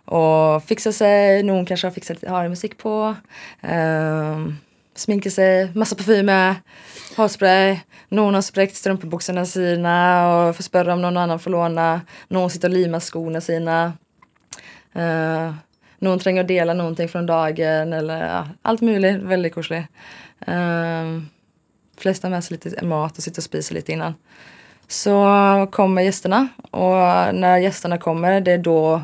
Och 0.05 0.63
fixar 0.63 0.91
sig, 0.91 1.43
någon 1.43 1.65
kanske 1.65 1.87
har 1.87 1.91
fixat 1.91 2.27
har 2.27 2.49
musik 2.49 2.77
på. 2.77 3.15
Uh, 3.63 4.47
sminkar 4.95 5.29
sig, 5.29 5.71
massa 5.75 5.95
parfymer, 5.95 6.55
hårspray. 7.17 7.79
Någon 8.09 8.33
har 8.33 8.41
spräckt 8.41 8.75
strumpbyxorna 8.75 9.45
sina 9.45 10.27
och 10.35 10.55
får 10.55 10.63
spöra 10.63 10.93
om 10.93 11.01
någon 11.01 11.17
annan 11.17 11.39
får 11.39 11.51
låna. 11.51 12.01
Någon 12.27 12.49
sitter 12.49 12.67
och 12.67 12.73
limar 12.73 12.99
skorna 12.99 13.41
sina. 13.41 13.93
Uh, 14.95 15.53
någon 15.99 16.19
tränger 16.19 16.41
att 16.41 16.47
dela 16.47 16.73
någonting 16.73 17.09
från 17.09 17.25
dagen 17.25 17.93
eller 17.93 18.27
ja, 18.27 18.47
allt 18.61 18.81
möjligt. 18.81 19.21
Väldigt 19.21 19.53
kusligt. 19.53 19.87
Uh, 20.47 20.55
eh, 20.55 21.21
flesta 21.97 22.27
har 22.27 22.31
med 22.31 22.43
sig 22.43 22.59
lite 22.63 22.85
mat 22.85 23.17
och 23.17 23.23
sitter 23.23 23.39
och 23.39 23.43
spiser 23.43 23.75
lite 23.75 23.91
innan. 23.91 24.13
Så 24.87 25.27
kommer 25.71 26.01
gästerna 26.01 26.47
och 26.71 27.35
när 27.35 27.57
gästerna 27.57 27.97
kommer 27.97 28.41
det 28.41 28.51
är 28.51 28.57
då 28.57 29.01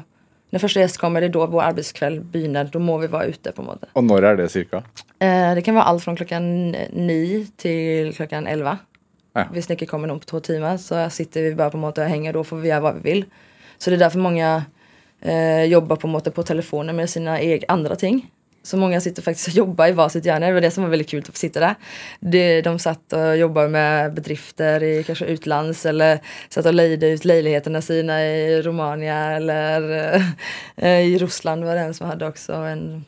när 0.50 0.60
första 0.60 0.80
gäst 0.80 0.98
kommer, 0.98 1.22
det 1.22 1.28
är 1.28 1.30
då 1.30 1.46
vår 1.46 1.62
arbetskväll 1.62 2.20
begynner. 2.22 2.70
Då 2.72 2.80
må 2.80 2.98
vi 2.98 3.08
vara 3.08 3.26
ute 3.26 3.52
på 3.52 3.62
måte. 3.62 3.88
Og 3.94 4.04
når 4.04 4.24
er 4.24 4.36
det 4.36 4.50
cirka? 4.50 4.84
Eh, 5.20 5.56
det 5.56 5.62
kan 5.62 5.76
vara 5.76 5.84
allt 5.84 6.04
från 6.04 6.16
klockan 6.16 6.72
nio 6.94 7.48
till 7.58 8.14
klockan 8.16 8.48
elva. 8.48 8.78
Ja. 9.34 9.46
Det 9.54 9.70
inte 9.70 9.86
kommer 9.86 10.08
någon 10.08 10.20
på 10.20 10.26
två 10.26 10.40
timmar 10.40 10.78
så 10.78 11.10
sitter 11.10 11.42
vi 11.42 11.56
bara 11.56 11.70
på 11.70 11.78
måte 11.78 12.02
och 12.02 12.08
hänger. 12.08 12.34
Då 12.34 12.44
får 12.44 12.58
vi 12.58 12.70
göra 12.70 12.80
vad 12.80 12.96
vi 12.96 13.02
vill. 13.02 13.26
Så 13.78 13.90
det 13.90 13.96
är 13.96 14.00
därför 14.00 14.20
många 14.20 14.64
eh, 15.22 15.64
jobbar 15.64 15.96
på 15.96 16.08
måte 16.08 16.32
på 16.32 16.44
telefonen 16.44 16.96
med 16.96 17.10
sina 17.10 17.40
andra 17.68 17.96
ting. 17.96 18.32
Så 18.64 18.78
många 18.78 19.02
sitter 19.02 19.22
faktiskt 19.22 19.48
och 19.48 19.54
jobbar 19.54 19.88
i 19.88 19.92
varsitt 19.92 20.26
hjärna. 20.26 20.48
Det 20.48 20.54
var 20.54 20.62
det 20.62 20.72
som 20.72 20.84
var 20.84 20.90
väldigt 20.90 21.10
kul 21.10 21.20
att 21.20 21.28
få 21.28 21.34
sitta 21.34 21.60
där. 21.60 21.76
De, 22.20 22.62
de 22.62 22.80
satt 22.80 23.14
och 23.14 23.38
jobbade 23.38 23.70
med 23.70 24.14
bedrifter 24.14 24.84
i 24.84 25.04
kanske 25.04 25.26
utlands 25.26 25.86
eller 25.86 26.20
satt 26.50 26.66
och 26.66 26.74
lejde 26.74 27.08
ut 27.10 27.26
lejligheterna 27.26 27.82
sina 27.82 28.26
i 28.26 28.62
Romania 28.62 29.32
eller 29.32 30.16
eh, 30.76 31.00
i 31.00 31.18
Ryssland 31.18 31.64
var 31.64 31.76
det 31.76 31.82
en 31.82 31.94
som 31.94 32.08
hade 32.08 32.28
också 32.28 32.54
en 32.54 33.06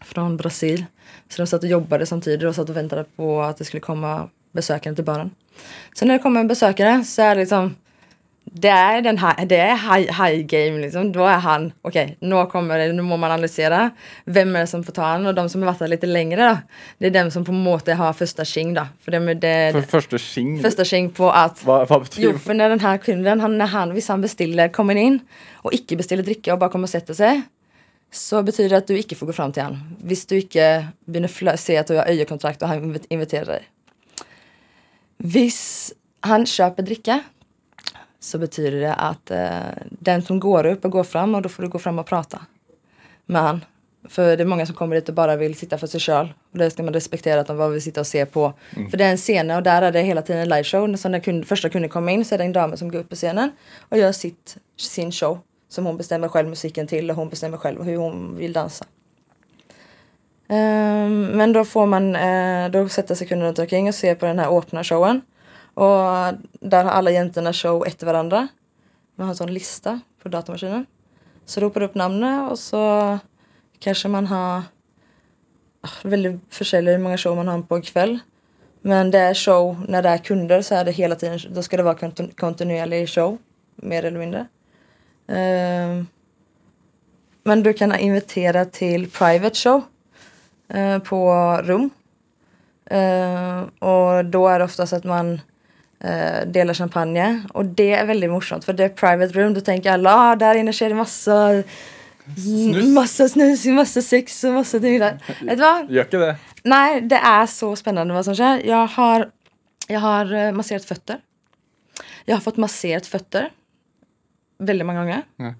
från 0.00 0.36
Brasil. 0.36 0.84
Så 1.28 1.42
de 1.42 1.46
satt 1.46 1.62
och 1.62 1.68
jobbade 1.68 2.06
samtidigt 2.06 2.48
och 2.48 2.54
satt 2.54 2.68
och 2.68 2.76
väntade 2.76 3.04
på 3.16 3.42
att 3.42 3.56
det 3.56 3.64
skulle 3.64 3.80
komma 3.80 4.28
besökare 4.52 4.94
till 4.94 5.04
baren. 5.04 5.30
Så 5.94 6.04
när 6.04 6.14
det 6.14 6.22
kommer 6.22 6.40
en 6.40 6.48
besökare 6.48 7.04
så 7.04 7.22
är 7.22 7.34
det 7.34 7.40
liksom 7.40 7.74
det 8.52 8.68
är, 8.68 9.02
den 9.02 9.18
här, 9.18 9.46
det 9.46 9.56
är 9.56 9.76
high, 9.76 10.24
high 10.24 10.42
game 10.46 10.78
liksom. 10.80 11.12
Då 11.12 11.24
är 11.24 11.38
han, 11.38 11.72
okej, 11.82 12.16
nu 12.20 12.46
kommer 12.46 12.78
det, 12.78 12.92
nu 12.92 13.02
må 13.02 13.16
man 13.16 13.30
analysera. 13.30 13.90
Vem 14.24 14.56
är 14.56 14.60
det 14.60 14.66
som 14.66 14.84
får 14.84 14.92
ta 14.92 15.02
han? 15.02 15.26
Och 15.26 15.34
de 15.34 15.48
som 15.48 15.62
har 15.62 15.66
varit 15.66 15.78
där 15.78 15.88
lite 15.88 16.06
längre 16.06 16.48
då. 16.48 16.58
Det 16.98 17.06
är 17.06 17.10
dem 17.10 17.30
som 17.30 17.44
på 17.44 17.52
måte 17.52 17.94
har 17.94 18.12
första 18.12 18.44
tjing 18.44 18.74
då. 18.74 18.86
För 19.00 19.10
det, 19.10 19.34
det, 19.34 19.72
For 19.72 19.82
første 19.82 20.18
sking, 20.18 20.62
första 20.62 20.84
tjing 20.84 21.10
på 21.10 21.30
att 21.30 21.64
hva, 21.64 21.84
hva 21.84 22.00
betyr 22.00 22.22
Jo, 22.22 22.38
för 22.38 22.54
när 22.54 22.68
den 22.68 22.80
här 22.80 22.98
kunden, 22.98 23.40
han, 23.40 23.58
när 23.58 23.66
han, 23.66 23.92
hvis 23.92 24.08
han 24.08 24.20
bestiller, 24.20 24.68
kommer 24.68 24.94
in 24.94 25.18
och 25.52 25.72
icke 25.72 25.96
bestiller 25.96 26.22
drikke 26.22 26.52
och 26.52 26.58
bara 26.58 26.70
kommer 26.70 26.84
och 26.84 26.90
sätter 26.90 27.14
sig, 27.14 27.42
så 28.12 28.42
betyder 28.42 28.70
det 28.70 28.76
att 28.76 28.86
du 28.86 28.98
icke 28.98 29.14
får 29.14 29.26
gå 29.26 29.32
fram 29.32 29.52
till 29.52 29.62
han. 29.62 29.96
Hvis 30.02 30.26
du 30.26 30.36
icke 30.36 30.86
flö- 31.06 31.56
se 31.56 31.76
att 31.76 31.86
du 31.86 31.96
har 31.96 32.08
øyekontrakt 32.08 32.62
och 32.62 32.68
han 32.68 32.82
invit- 32.84 33.06
inviterar 33.08 33.46
dig. 33.46 33.62
Hvis 35.18 35.92
han 36.20 36.46
köper 36.46 36.82
dricka 36.82 37.22
så 38.20 38.38
betyder 38.38 38.80
det 38.80 38.94
att 38.94 39.30
eh, 39.30 39.50
den 39.88 40.22
som 40.22 40.40
går 40.40 40.66
upp 40.66 40.84
och 40.84 40.90
går 40.90 41.04
fram 41.04 41.34
och 41.34 41.42
då 41.42 41.48
får 41.48 41.62
du 41.62 41.68
gå 41.68 41.78
fram 41.78 41.98
och 41.98 42.06
prata 42.06 42.40
med 43.26 43.42
han. 43.42 43.64
För 44.08 44.36
det 44.36 44.42
är 44.42 44.46
många 44.46 44.66
som 44.66 44.74
kommer 44.74 44.96
dit 44.96 45.08
och 45.08 45.14
bara 45.14 45.36
vill 45.36 45.54
sitta 45.54 45.78
för 45.78 45.86
sig 45.86 46.00
själv. 46.00 46.28
Och 46.52 46.58
det 46.58 46.70
ska 46.70 46.82
man 46.82 46.94
respektera 46.94 47.40
att 47.40 47.46
de 47.46 47.58
bara 47.58 47.68
vill 47.68 47.82
sitta 47.82 48.00
och 48.00 48.06
se 48.06 48.26
på. 48.26 48.52
För 48.90 48.96
det 48.96 49.04
är 49.04 49.10
en 49.10 49.16
scen 49.16 49.50
och 49.50 49.62
där 49.62 49.82
är 49.82 49.92
det 49.92 50.02
hela 50.02 50.22
tiden 50.22 50.42
en 50.42 50.48
liveshow. 50.48 50.96
Så 50.96 51.08
när 51.08 51.20
kund, 51.20 51.46
första 51.46 51.68
kunden 51.68 51.88
kommer 51.88 52.12
in 52.12 52.24
så 52.24 52.34
är 52.34 52.38
det 52.38 52.44
en 52.44 52.52
dam 52.52 52.76
som 52.76 52.90
går 52.90 52.98
upp 52.98 53.08
på 53.08 53.16
scenen 53.16 53.50
och 53.88 53.98
gör 53.98 54.12
sitt, 54.12 54.56
sin 54.76 55.12
show. 55.12 55.38
Som 55.68 55.86
hon 55.86 55.96
bestämmer 55.96 56.28
själv 56.28 56.48
musiken 56.48 56.86
till 56.86 57.10
och 57.10 57.16
hon 57.16 57.28
bestämmer 57.28 57.56
själv 57.56 57.82
hur 57.82 57.96
hon 57.96 58.36
vill 58.36 58.52
dansa. 58.52 58.84
Ehm, 60.48 61.24
men 61.24 61.52
då 61.52 61.64
får 61.64 61.86
man, 61.86 62.16
eh, 62.16 62.70
då 62.70 62.88
sätter 62.88 63.14
sig 63.14 63.26
kunden 63.26 63.46
runt 63.46 63.58
omkring 63.58 63.88
och 63.88 63.94
ser 63.94 64.14
på 64.14 64.26
den 64.26 64.38
här 64.38 64.58
öppna 64.58 64.84
showen. 64.84 65.20
Och 65.74 66.34
där 66.60 66.84
har 66.84 66.90
alla 66.90 67.10
jäntorna 67.10 67.52
show 67.52 67.86
efter 67.86 68.06
varandra. 68.06 68.48
Man 69.14 69.26
har 69.26 69.32
en 69.32 69.36
sån 69.36 69.54
lista 69.54 70.00
på 70.22 70.28
datamaskinen. 70.28 70.86
Så 71.44 71.60
ropar 71.60 71.80
du 71.80 71.86
upp 71.86 71.94
namnet 71.94 72.50
och 72.50 72.58
så 72.58 73.18
kanske 73.78 74.08
man 74.08 74.26
har 74.26 74.62
ah, 75.80 75.88
väldigt 76.02 76.40
försäljare 76.48 76.96
hur 76.96 77.02
många 77.02 77.18
show 77.18 77.36
man 77.36 77.48
har 77.48 77.62
på 77.62 77.74
en 77.74 77.82
kväll. 77.82 78.18
Men 78.82 79.10
det 79.10 79.18
är 79.18 79.34
show, 79.34 79.84
när 79.88 80.02
det 80.02 80.08
är 80.08 80.18
kunder 80.18 80.62
så 80.62 80.74
är 80.74 80.84
det 80.84 80.92
hela 80.92 81.14
tiden, 81.14 81.38
då 81.50 81.62
ska 81.62 81.76
det 81.76 81.82
vara 81.82 81.96
kontin- 81.96 82.34
kontinuerlig 82.34 83.08
show. 83.08 83.38
Mer 83.76 84.04
eller 84.04 84.18
mindre. 84.18 84.46
Ehm, 85.28 86.06
men 87.44 87.62
du 87.62 87.72
kan 87.72 87.98
invitera 87.98 88.64
till 88.64 89.10
private 89.10 89.54
show 89.54 89.82
uh, 90.74 90.98
på 90.98 91.32
rum. 91.62 91.90
Uh, 92.92 93.60
och 93.78 94.24
då 94.24 94.48
är 94.48 94.58
det 94.58 94.64
oftast 94.64 94.92
att 94.92 95.04
man 95.04 95.40
eh, 96.00 96.46
delar 96.46 96.74
champagne. 96.74 97.42
Och 97.54 97.64
det 97.64 97.92
är 97.92 98.06
väldigt 98.06 98.30
morsomt 98.30 98.64
för 98.64 98.72
det 98.72 98.84
är 98.84 98.88
private 98.88 99.32
room. 99.40 99.54
Då 99.54 99.60
tänker 99.60 99.92
alla, 99.92 100.14
ah, 100.16 100.36
där 100.36 100.54
inne 100.54 100.72
sker 100.72 100.88
det 100.88 100.94
massa 100.94 101.62
Snus? 102.36 102.84
Massa 102.94 103.28
snus, 103.28 103.64
massa 103.66 104.02
sex 104.02 104.44
och 104.44 104.52
massa 104.52 104.78
där. 104.78 105.18
Vet 105.44 105.58
du 105.58 105.62
vad? 105.64 105.90
Gjør 105.90 106.04
ikke 106.04 106.18
det? 106.18 106.36
Nej, 106.64 107.00
det 107.00 107.16
är 107.16 107.46
så 107.46 107.76
spännande 107.76 108.14
vad 108.14 108.24
som 108.24 108.34
sker. 108.34 108.66
Jag 108.66 108.86
har, 108.86 109.30
jag 109.88 110.00
har 110.00 110.32
eh, 110.34 110.52
masserat 110.52 110.84
fötter. 110.84 111.16
Jag 112.24 112.36
har 112.36 112.40
fått 112.40 112.56
masserat 112.56 113.06
fötter. 113.06 113.50
Väldigt 114.58 114.86
många 114.86 115.00
gånger. 115.00 115.22
Ja. 115.36 115.54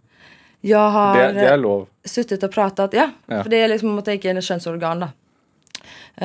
Jag 0.61 0.91
har 0.91 1.17
Det, 1.17 1.33
det 1.33 1.49
er 1.53 1.57
lov. 1.57 1.87
suttit 2.05 2.43
och 2.43 2.53
pratat. 2.53 2.93
Ja, 2.93 3.11
Ja. 3.27 3.43
för 3.43 3.51
det 3.51 3.57
är 3.57 3.69
liksom 3.69 3.99
att 3.99 4.05
tänka 4.05 4.31
en 4.31 4.43
könsorgan 4.43 5.01
då. 5.01 5.09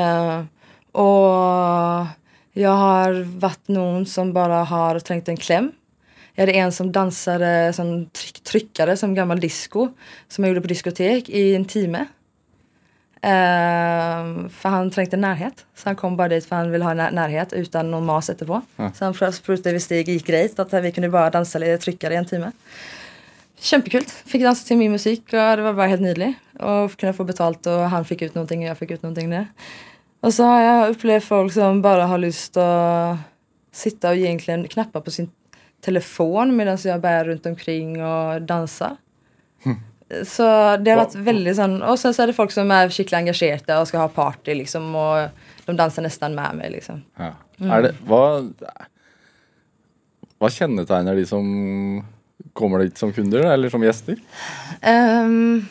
Eh, 0.01 0.43
och 0.91 2.05
jag 2.57 2.69
har 2.69 3.39
varit 3.39 3.67
någon 3.67 4.05
som 4.05 4.33
bara 4.33 4.63
har 4.63 4.99
trängt 4.99 5.27
en 5.27 5.37
kläm. 5.37 5.71
Jag 6.33 6.41
hade 6.41 6.51
en 6.57 6.71
som 6.71 6.91
dansade 6.91 7.73
som 7.73 8.05
tryck, 8.09 8.43
tryckare 8.43 8.97
som 8.97 9.13
gammal 9.15 9.39
disco. 9.39 9.89
Som 10.27 10.43
jag 10.43 10.49
gjorde 10.49 10.61
på 10.61 10.67
diskotek 10.67 11.29
i 11.29 11.55
en 11.55 11.65
timme. 11.65 12.05
Eh, 13.21 14.49
för 14.49 14.69
han 14.69 14.91
trängte 14.91 15.17
närhet. 15.17 15.65
Så 15.75 15.89
han 15.89 15.95
kom 15.95 16.17
bara 16.17 16.27
dit 16.27 16.45
för 16.45 16.55
han 16.55 16.71
ville 16.71 16.85
ha 16.85 16.93
när- 16.93 17.11
närhet 17.11 17.53
utan 17.53 17.91
någon 17.91 18.05
mas 18.05 18.29
etterpå. 18.29 18.61
Ja. 18.75 18.91
Så 18.95 19.05
han 19.05 19.33
sprutade 19.33 19.73
vid 19.73 19.83
stig 19.83 20.09
gick 20.09 20.27
grejt. 20.27 20.59
Att 20.59 20.73
vi 20.73 20.91
kunde 20.91 21.09
bara 21.09 21.29
dansa 21.29 21.59
lite 21.59 21.77
tryckare 21.77 22.13
i 22.13 22.17
en 22.17 22.25
timme. 22.25 22.51
Kämpekul. 23.59 24.03
Fick 24.25 24.41
dansa 24.41 24.67
till 24.67 24.77
min 24.77 24.91
musik 24.91 25.21
och 25.25 25.31
det 25.31 25.61
var 25.61 25.73
bara 25.73 25.87
helt 25.87 26.01
nydelig. 26.01 26.33
Och 26.59 26.97
kunna 26.97 27.13
få 27.13 27.23
betalt 27.23 27.65
och 27.67 27.73
han 27.73 28.05
fick 28.05 28.21
ut 28.21 28.35
någonting 28.35 28.59
och 28.63 28.69
jag 28.69 28.77
fick 28.77 28.91
ut 28.91 29.03
någonting 29.03 29.29
där. 29.29 29.47
Och 30.25 30.33
så 30.33 30.43
har 30.43 30.61
jag 30.61 30.89
upplevt 30.89 31.23
folk 31.23 31.53
som 31.53 31.81
bara 31.81 32.05
har 32.05 32.17
lust 32.17 32.57
att 32.57 33.17
sitta 33.71 34.09
och 34.09 34.15
egentligen 34.15 34.67
knappa 34.67 35.01
på 35.01 35.11
sin 35.11 35.29
telefon 35.81 36.55
medan 36.55 36.77
jag 36.83 37.01
bär 37.01 37.25
runt 37.25 37.45
omkring 37.45 38.03
och 38.03 38.41
dansar. 38.41 38.97
Så 40.23 40.43
det 40.77 40.91
har 40.91 40.95
varit 40.95 41.15
väldigt 41.15 41.55
sån, 41.55 41.81
och 41.81 41.99
sen 41.99 42.13
så 42.13 42.23
är 42.23 42.27
det 42.27 42.33
folk 42.33 42.51
som 42.51 42.71
är 42.71 42.89
skickligt 42.89 43.13
engagerade 43.13 43.77
och 43.77 43.87
ska 43.87 43.97
ha 43.97 44.07
party 44.07 44.55
liksom 44.55 44.95
och 44.95 45.29
de 45.65 45.75
dansar 45.77 46.01
nästan 46.01 46.35
med 46.35 46.55
mig 46.55 46.71
liksom. 46.71 47.03
Ja. 47.15 47.31
Er 47.57 47.81
det, 47.81 47.93
hva, 48.09 48.41
hva 50.41 50.49
kjennetegner 50.49 51.15
de 51.15 51.25
som 51.25 51.45
kommer 52.53 52.79
dit 52.83 52.97
som 52.97 53.13
kunder, 53.13 53.45
eller 53.53 53.69
som 53.69 53.83
gjester? 53.83 54.17
Ehm. 54.81 55.65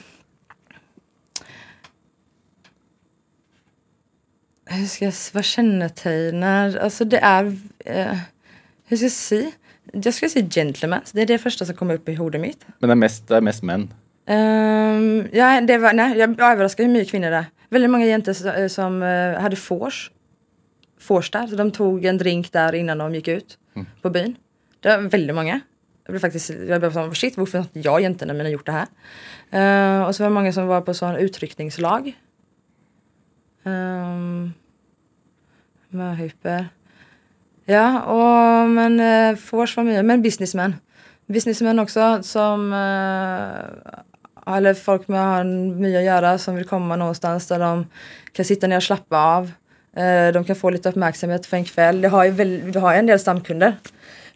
Hur 4.74 4.86
ska 4.86 5.04
jag, 5.04 5.14
vad 5.32 5.44
kännetegnar, 5.44 6.76
alltså 6.76 7.04
det 7.04 7.18
är, 7.18 7.56
eh, 7.78 8.18
hur 8.86 8.96
ska 8.96 9.04
jag 9.04 9.12
säga? 9.12 9.50
Jag 9.92 10.14
skulle 10.14 10.30
säga 10.30 10.46
gentlemen, 10.50 11.00
det 11.12 11.22
är 11.22 11.26
det 11.26 11.38
första 11.38 11.64
som 11.64 11.76
kommer 11.76 11.94
upp 11.94 12.08
i 12.08 12.12
huvudet 12.12 12.40
mitt. 12.40 12.66
Men 12.78 12.88
det 12.88 12.92
er 12.92 12.96
mest, 12.96 13.28
det 13.28 13.36
er 13.36 13.40
mest 13.40 13.62
menn. 13.62 13.88
Ehm, 14.26 15.28
ja, 15.32 15.60
det 15.60 15.78
var, 15.78 15.92
nej, 15.92 16.18
jag 16.18 16.38
var 16.38 16.52
överraskad 16.52 16.86
hur 16.86 16.92
mycket 16.92 17.10
kvinnor 17.10 17.30
det 17.30 17.36
är. 17.36 17.46
Väldigt 17.68 17.90
många 17.90 18.06
jenter 18.06 18.32
som, 18.32 18.68
som 18.68 19.02
eh, 19.02 19.40
hade 19.40 19.56
vors. 19.68 20.10
Vors 21.08 21.30
där, 21.30 21.46
så 21.46 21.56
de 21.56 21.70
tog 21.70 22.04
en 22.04 22.18
drink 22.18 22.52
där 22.52 22.74
innan 22.74 22.98
de 22.98 23.14
gick 23.14 23.28
ut 23.28 23.58
på 24.02 24.10
byn. 24.10 24.36
Det 24.80 24.88
var 24.88 24.98
väldigt 24.98 25.36
många. 25.36 25.60
Jag 26.04 26.12
blev 26.12 26.20
faktiskt, 26.20 26.50
jag 26.68 26.80
blev 26.80 26.92
så 26.92 27.14
shit 27.14 27.36
varför 27.36 27.58
har 27.58 27.66
jag 27.72 28.00
jäntorna 28.00 28.32
men 28.32 28.46
har 28.46 28.52
gjort 28.52 28.66
det 28.66 28.72
här? 28.72 28.86
Eh, 29.50 30.06
och 30.06 30.14
så 30.14 30.22
var 30.22 30.30
det 30.30 30.34
många 30.34 30.52
som 30.52 30.66
var 30.66 30.80
på 30.80 30.94
sån 30.94 31.16
utryckningslag. 31.16 32.12
Um, 33.62 34.52
Möhyper. 35.94 36.68
Ja, 37.64 38.02
och 38.02 38.70
men 38.70 39.00
eh, 39.00 39.36
Fors 39.36 39.76
var 39.76 39.84
mycket, 39.84 40.04
men 40.04 40.22
businessmen. 40.22 40.74
Businessmen 41.26 41.78
också 41.78 42.22
som 42.22 42.72
eh, 42.72 43.94
eller 44.56 44.74
folk 44.74 45.08
med 45.08 45.20
har 45.20 45.44
mycket 45.44 45.98
att 45.98 46.04
göra 46.04 46.38
som 46.38 46.54
vill 46.54 46.64
komma 46.64 46.96
någonstans 46.96 47.46
där 47.46 47.58
de 47.58 47.86
kan 48.32 48.44
sitta 48.44 48.66
ner 48.66 48.76
och 48.76 48.82
slappa 48.82 49.18
av. 49.18 49.50
Eh, 49.96 50.32
de 50.32 50.44
kan 50.44 50.56
få 50.56 50.70
lite 50.70 50.88
uppmärksamhet 50.88 51.46
för 51.46 51.56
en 51.56 51.64
kväll. 51.64 52.00
Det 52.00 52.08
har 52.08 52.24
ju, 52.24 52.30
väl, 52.30 52.72
det 52.72 52.80
har 52.80 52.92
ju 52.92 52.98
en 52.98 53.06
del 53.06 53.18
stamkunder. 53.18 53.76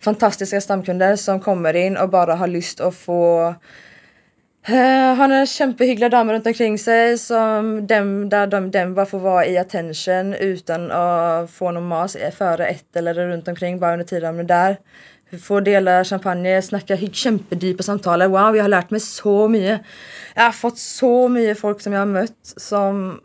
Fantastiska 0.01 0.61
stamkunder 0.61 1.17
som 1.17 1.41
kommer 1.41 1.77
in 1.77 1.97
och 1.97 2.09
bara 2.09 2.35
har 2.35 2.47
lust 2.47 2.81
att 2.81 2.95
få 2.95 3.55
Eh, 4.71 5.15
har 5.15 5.29
några 5.29 5.47
kämpehyggliga 5.47 6.09
damer 6.09 6.35
runt 6.35 6.47
omkring 6.47 6.79
sig 6.79 7.19
som 7.19 7.87
dem, 7.87 8.29
där 8.29 8.47
de, 8.47 8.71
dem 8.71 8.95
bara 8.95 9.07
får 9.07 9.19
vara 9.19 9.47
i 9.47 9.59
attention 9.59 10.35
utan 10.35 10.91
att 10.91 11.51
få 11.51 11.71
någon 11.71 11.89
mas 11.89 12.17
före 12.39 12.67
ett 12.67 12.97
eller 12.97 13.15
runt 13.15 13.49
omkring 13.49 13.79
bara 13.79 13.93
under 13.93 14.07
tiden 14.07 14.37
de 14.37 14.41
är 14.41 14.45
där. 14.45 14.77
Får 15.43 15.61
dela 15.61 16.05
champagne, 16.05 16.63
snacka 16.63 16.97
kämpedypa 16.97 17.83
samtal. 17.83 18.23
Wow, 18.23 18.57
jag 18.57 18.65
har 18.65 18.69
lärt 18.69 18.91
mig 18.91 19.01
så 19.01 19.49
mycket. 19.49 19.81
Jag 20.35 20.43
har 20.43 20.53
fått 20.53 20.79
så 20.79 21.29
mycket 21.29 21.61
folk 21.61 21.81
som 21.81 21.93
jag 21.93 22.01
har 22.01 22.07
mött 22.07 22.55
som 22.57 23.21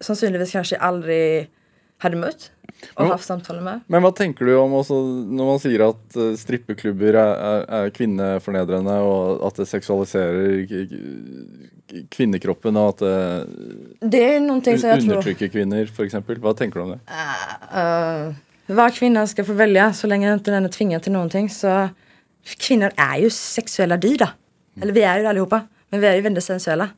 som 0.00 0.16
synligtvis 0.16 0.52
kanske 0.52 0.76
aldrig 0.76 1.50
hade 1.98 2.16
mött 2.16 2.51
och 2.94 3.06
haft 3.06 3.24
samtal 3.24 3.60
med. 3.60 3.80
Men 3.86 4.02
vad 4.02 4.16
tänker 4.16 4.44
du 4.44 4.56
om 4.56 4.72
också 4.72 4.94
när 5.06 5.44
man 5.44 5.60
säger 5.60 5.90
att 5.90 6.16
eh, 6.16 6.34
strippeklubbar 6.34 7.06
är, 7.06 7.16
är, 7.16 7.84
är 7.84 7.90
kvinnoförnedrande 7.90 8.98
och 8.98 9.46
att 9.46 9.54
det 9.54 9.66
sexualiserar 9.66 10.66
kvinnokroppen 12.08 12.76
och 12.76 12.88
att 12.88 12.98
det 12.98 13.46
Det 14.00 14.34
är 14.34 14.40
någonting 14.40 14.78
som 14.78 14.88
jag 14.88 15.00
tror 15.00 15.10
undertrycker 15.10 15.48
kvinnor 15.48 15.86
för 15.86 16.04
exempel? 16.04 16.38
Vad 16.38 16.56
tänker 16.56 16.80
du 16.80 16.84
om 16.84 16.90
det? 16.90 17.00
uh, 18.28 18.34
var 18.66 18.90
kvinna 18.90 19.26
ska 19.26 19.44
få 19.44 19.52
välja 19.52 19.92
så 19.92 20.06
länge 20.06 20.34
inte 20.34 20.50
den 20.50 20.64
är 20.64 20.68
tvingad 20.68 21.02
till 21.02 21.12
någonting. 21.12 21.50
Så 21.50 21.88
kvinnor 22.58 22.90
är 22.96 23.18
ju 23.18 23.30
sexuella 23.30 23.96
dyr 23.96 24.18
då. 24.18 24.28
Eller 24.82 24.92
vi 24.92 25.02
är 25.02 25.16
ju 25.16 25.22
det 25.22 25.28
allihopa. 25.28 25.60
Men 25.88 26.00
vi 26.00 26.06
är 26.06 26.14
ju 26.14 26.20
väldigt 26.20 26.44
sensuella. 26.44 26.88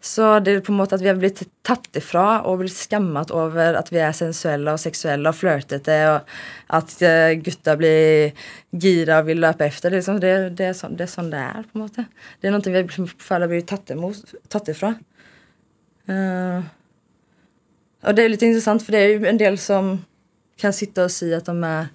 Så 0.00 0.40
det 0.40 0.50
är 0.50 0.60
på 0.60 0.72
en 0.72 0.76
måte 0.76 0.94
att 0.94 1.00
vi 1.00 1.08
har 1.08 1.14
blivit 1.14 1.62
tatt 1.62 1.96
ifra 1.96 2.42
och 2.42 2.58
blivit 2.58 2.76
skammat 2.76 3.30
över 3.30 3.74
att 3.74 3.92
vi 3.92 3.98
är 3.98 4.12
sensuella 4.12 4.72
och 4.72 4.80
sexuella 4.80 5.28
och 5.28 5.36
flörtete 5.36 6.10
och 6.10 6.20
att 6.66 7.02
eh, 7.02 7.30
gutta 7.30 7.76
blir 7.76 8.32
gira 8.70 9.18
och 9.18 9.28
vill 9.28 9.40
löpa 9.40 9.64
efter. 9.64 9.90
Det 9.90 9.94
är, 9.94 9.98
liksom, 9.98 10.20
det, 10.20 10.50
det, 10.50 10.64
är 10.64 10.72
så, 10.72 10.88
det 10.88 11.02
är 11.02 11.06
sån 11.06 11.30
det 11.30 11.36
är 11.36 11.62
på 11.62 11.68
en 11.72 11.80
måte. 11.80 12.04
Det 12.40 12.46
är 12.46 12.50
någonting 12.50 12.72
vi 12.72 12.82
liksom 12.82 13.08
har 13.28 13.46
blivit 13.46 13.66
tatt 13.66 13.90
ifrån. 13.90 14.14
tatt 14.48 14.68
ifra. 14.68 14.94
Och 18.02 18.14
det 18.14 18.22
är 18.22 18.28
lite 18.28 18.46
intressant 18.46 18.82
för 18.82 18.92
det 18.92 18.98
är 18.98 19.08
ju 19.08 19.26
en 19.26 19.38
del 19.38 19.58
som 19.58 20.04
kan 20.56 20.72
sitta 20.72 21.04
och 21.04 21.10
säga 21.10 21.36
att 21.36 21.44
de 21.44 21.64
är 21.64 21.86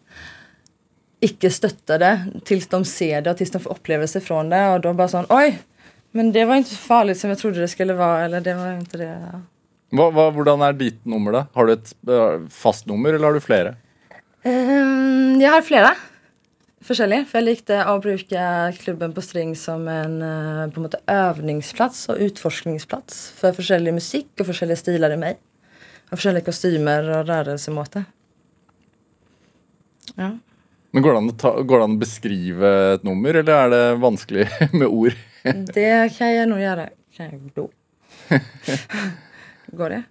icke 1.19 1.49
stöttade 1.49 2.25
tills 2.43 2.67
de 2.67 2.85
ser 2.85 3.21
det 3.21 3.31
och 3.31 3.37
tills 3.37 3.51
de 3.51 3.59
får 3.59 3.71
upplevelse 3.71 4.21
från 4.21 4.49
det 4.49 4.69
och 4.69 4.81
då 4.81 4.93
bara 4.93 5.07
sån 5.07 5.25
oj 5.29 5.61
men 6.15 6.32
det 6.32 6.45
var 6.45 6.56
inte 6.56 6.69
så 6.69 6.75
farligt 6.75 7.17
som 7.19 7.30
jag 7.30 7.39
trodde 7.39 7.60
det 7.60 7.67
skulle 7.67 7.93
vara 7.93 8.25
eller 8.25 8.41
det 8.41 8.54
var 8.54 8.73
inte 8.73 8.97
det. 8.97 9.21
Ja. 9.89 10.32
Hvordan 10.32 10.62
är 10.62 10.73
ditt 10.73 11.06
nummer 11.06 11.32
då? 11.32 11.45
Har 11.54 11.65
du 11.65 11.73
ett 11.73 11.95
eh, 12.08 12.47
fast 12.49 12.86
nummer 12.86 13.13
eller 13.13 13.25
har 13.25 13.34
du 13.34 13.39
flera? 13.39 13.75
Ehm, 14.43 15.41
jag 15.41 15.51
har 15.51 15.62
flera 15.62 15.91
forskjellige. 16.86 17.25
For 17.25 17.41
jeg 17.41 17.47
likte 17.49 17.82
å 17.91 17.97
bruke 17.99 18.45
klubben 18.80 19.12
på 19.12 19.25
String 19.25 19.56
som 19.60 19.88
en 19.91 20.21
eh, 20.21 20.63
på 20.71 20.80
en 20.80 20.88
måte 20.88 21.04
övningsplats 21.08 22.10
och 22.10 22.15
utforskningsplats 22.19 23.32
för 23.36 23.51
forskjellig 23.51 23.93
musikk 23.99 24.39
og 24.39 24.54
forskjellige 24.54 24.86
stiler 24.86 25.17
i 25.17 25.19
meg. 25.19 25.43
Og 26.12 26.15
forskjellige 26.15 26.47
kostymer 26.47 27.12
og 27.19 27.28
rørelsemåte. 27.28 28.08
Ja. 30.15 30.32
Men 30.95 31.04
går 31.04 31.12
det, 31.12 31.19
an 31.19 31.32
å 31.36 31.39
ta, 31.43 31.58
går 31.60 31.80
det 31.80 31.86
an 31.91 31.99
å 31.99 32.04
beskrive 32.08 32.75
et 32.95 33.04
nummer, 33.04 33.36
eller 33.36 33.65
er 33.65 33.73
det 33.73 33.86
vanskelig 33.99 34.51
med 34.80 34.88
ord? 34.88 35.25
Det 35.73 36.17
kan 36.17 36.34
jag 36.36 36.49
nog 36.49 36.60
göra. 36.60 36.89
Kan 37.17 37.25
jag 37.25 37.51
gå? 37.55 37.69
Går 39.67 39.89
det? 39.89 40.03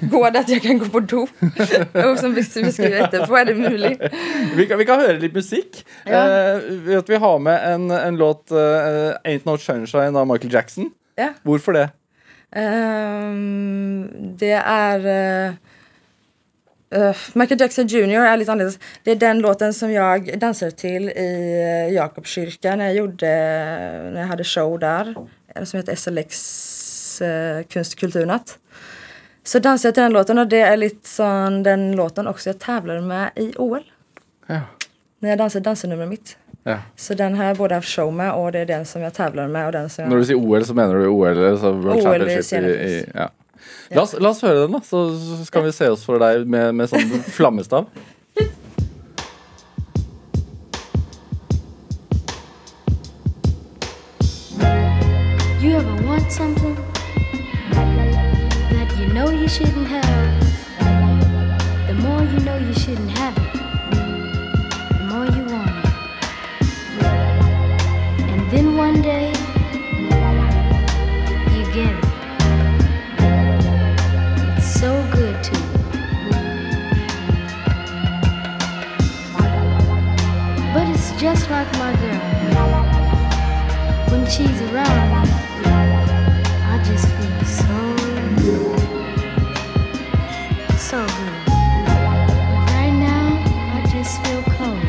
Går 0.00 0.30
det 0.30 0.38
att 0.38 0.48
jag 0.48 0.62
kan 0.62 0.78
gå 0.78 0.84
på 0.86 1.00
do? 1.00 1.26
Och 2.10 2.18
som 2.18 2.34
beskriver 2.34 3.04
etterpå, 3.04 3.36
är 3.36 3.44
det 3.44 3.54
möjligt? 3.54 4.00
Vi 4.56 4.66
kan, 4.66 4.78
vi 4.78 4.84
kan 4.84 5.00
høre 5.00 5.18
litt 5.18 5.34
musikk. 5.34 5.86
Ja. 6.04 6.58
Vet 6.68 7.08
vi 7.08 7.16
har 7.16 7.38
med 7.38 7.74
en, 7.74 7.90
en 7.90 8.16
låt 8.16 8.50
eh, 8.50 8.56
'Ain't 9.24 9.44
No 9.44 9.56
Sunshine' 9.56 10.18
av 10.18 10.26
Michael 10.26 10.52
Jackson. 10.52 10.90
Ja. 11.16 11.28
Hvorfor 11.42 11.72
det? 11.72 11.88
Ehm, 12.52 14.08
det 14.38 14.52
är... 14.66 14.98
eh, 15.48 15.52
eh, 16.94 17.16
Michael 17.32 17.60
Jackson 17.60 17.86
Jr 17.86 18.20
är 18.20 18.36
lite 18.36 18.52
annorlunda. 18.52 18.78
Det 19.02 19.10
är 19.10 19.16
den 19.16 19.38
låten 19.38 19.74
som 19.74 19.92
jag 19.92 20.38
dansade 20.38 20.70
till 20.70 21.10
i 21.10 21.86
uh, 21.88 21.94
Jakobskyrkan 21.94 22.78
när 22.78 22.84
jag 22.84 22.94
gjorde, 22.94 23.26
när 24.12 24.20
jag 24.20 24.26
hade 24.26 24.44
show 24.44 24.78
där. 24.78 25.14
eh, 25.54 25.64
Som 25.64 25.76
heter 25.76 25.94
SLX 25.94 27.22
uh, 27.22 27.62
Kunst 27.62 27.92
och 27.92 27.98
kulturnatt. 27.98 28.58
Så 29.44 29.58
dansade 29.58 29.88
jag 29.88 29.94
till 29.94 30.02
den 30.02 30.12
låten 30.12 30.38
och 30.38 30.46
det 30.46 30.60
är 30.60 30.76
lite 30.76 31.08
sån 31.08 31.62
den 31.62 31.96
låten 31.96 32.26
också 32.26 32.48
jag 32.48 32.58
tävlade 32.58 33.00
med 33.00 33.30
i 33.36 33.52
OL. 33.56 33.82
Ja. 34.46 34.60
När 35.18 35.28
jag 35.30 35.38
dansade 35.38 35.62
dansenumret 35.62 36.08
mitt. 36.08 36.36
ja. 36.62 36.78
Så 36.96 37.14
den 37.14 37.34
har 37.34 37.44
jag 37.44 37.56
både 37.56 37.74
haft 37.74 37.88
show 37.88 38.12
med 38.12 38.32
och 38.32 38.52
det 38.52 38.58
är 38.58 38.66
den 38.66 38.86
som 38.86 39.02
jag 39.02 39.14
tävlar 39.14 39.48
med 39.48 39.66
och 39.66 39.72
den 39.72 39.90
som 39.90 40.04
jag... 40.04 40.20
du 40.20 40.24
sier 40.24 40.36
OL, 40.36 40.64
så 40.64 40.74
mener 40.74 40.94
du 40.94 41.06
OL? 41.06 41.34
World 41.34 42.22
OL 42.22 42.28
i 42.28 42.42
i, 42.52 42.90
i, 42.90 43.06
ja. 43.14 43.30
La, 43.90 44.02
oss, 44.02 44.14
la 44.18 44.30
oss 44.30 44.42
høre 44.42 44.64
den, 44.64 44.72
da, 44.72 44.80
så, 44.84 45.06
så 45.18 45.44
skal 45.46 45.64
vi 45.66 45.72
se 45.76 45.88
oss 45.92 46.04
for 46.06 46.18
deg 46.22 46.46
med, 46.48 46.74
med 46.74 46.90
sånn 46.90 47.10
flammestav. 47.36 47.86
You 55.64 55.72
ever 55.80 55.96
want 56.06 56.30
something 56.32 56.76
that 58.74 58.88
you 58.98 59.06
know 59.12 59.30
you 59.30 59.48
shouldn't 59.48 59.88
have? 59.88 60.40
The 61.88 61.94
more 61.94 62.22
you 62.24 62.40
know 62.40 62.58
you 62.58 62.74
shouldn't 62.74 63.10
have 63.18 63.36
it, 63.38 63.63
she's 84.36 84.60
around 84.62 85.22
me, 85.22 85.30
I 86.66 86.82
just 86.84 87.06
feel 87.06 87.44
so. 87.60 87.74
So 90.76 90.98
good. 91.06 91.36
But 91.86 92.66
right 92.74 92.96
now, 92.98 93.26
I 93.76 93.80
just 93.92 94.14
feel 94.24 94.42
cold. 94.56 94.82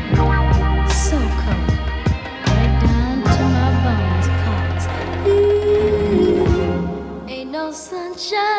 So 0.90 1.18
cold. 1.42 1.70
Right 2.56 2.74
down 2.82 3.14
to 3.22 3.42
my 3.56 3.70
bones. 3.84 4.26
Cause 4.42 4.86
ain't 7.30 7.50
no 7.52 7.70
sunshine 7.70 8.55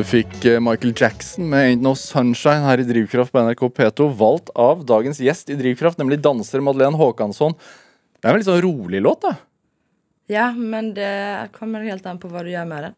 du 0.00 0.06
fikk 0.08 0.44
eh, 0.48 0.60
Michael 0.62 0.94
Jackson 0.96 1.48
med 1.50 1.66
Ain't 1.66 1.84
No 1.84 1.92
Sunshine 1.98 2.64
her 2.64 2.80
i 2.80 2.86
Drivkraft 2.88 3.34
på 3.34 3.42
NRK 3.44 3.66
P2, 3.76 4.06
valgt 4.16 4.50
av 4.56 4.84
dagens 4.88 5.20
gjest 5.20 5.50
i 5.52 5.56
Drivkraft, 5.58 5.98
nemlig 6.00 6.20
danser 6.24 6.62
Madeleine 6.64 6.96
Håkansson. 6.96 7.52
Det 8.16 8.28
er 8.28 8.32
en 8.32 8.40
litt 8.40 8.48
sånn 8.48 8.62
rolig 8.64 9.02
låt, 9.04 9.26
da. 9.26 9.34
Ja, 10.30 10.46
men 10.56 10.92
det 10.96 11.10
kommer 11.56 11.84
helt 11.84 12.06
an 12.08 12.20
på 12.22 12.30
hva 12.32 12.44
du 12.46 12.52
gjør 12.52 12.68
med 12.70 12.86
den. 12.86 12.96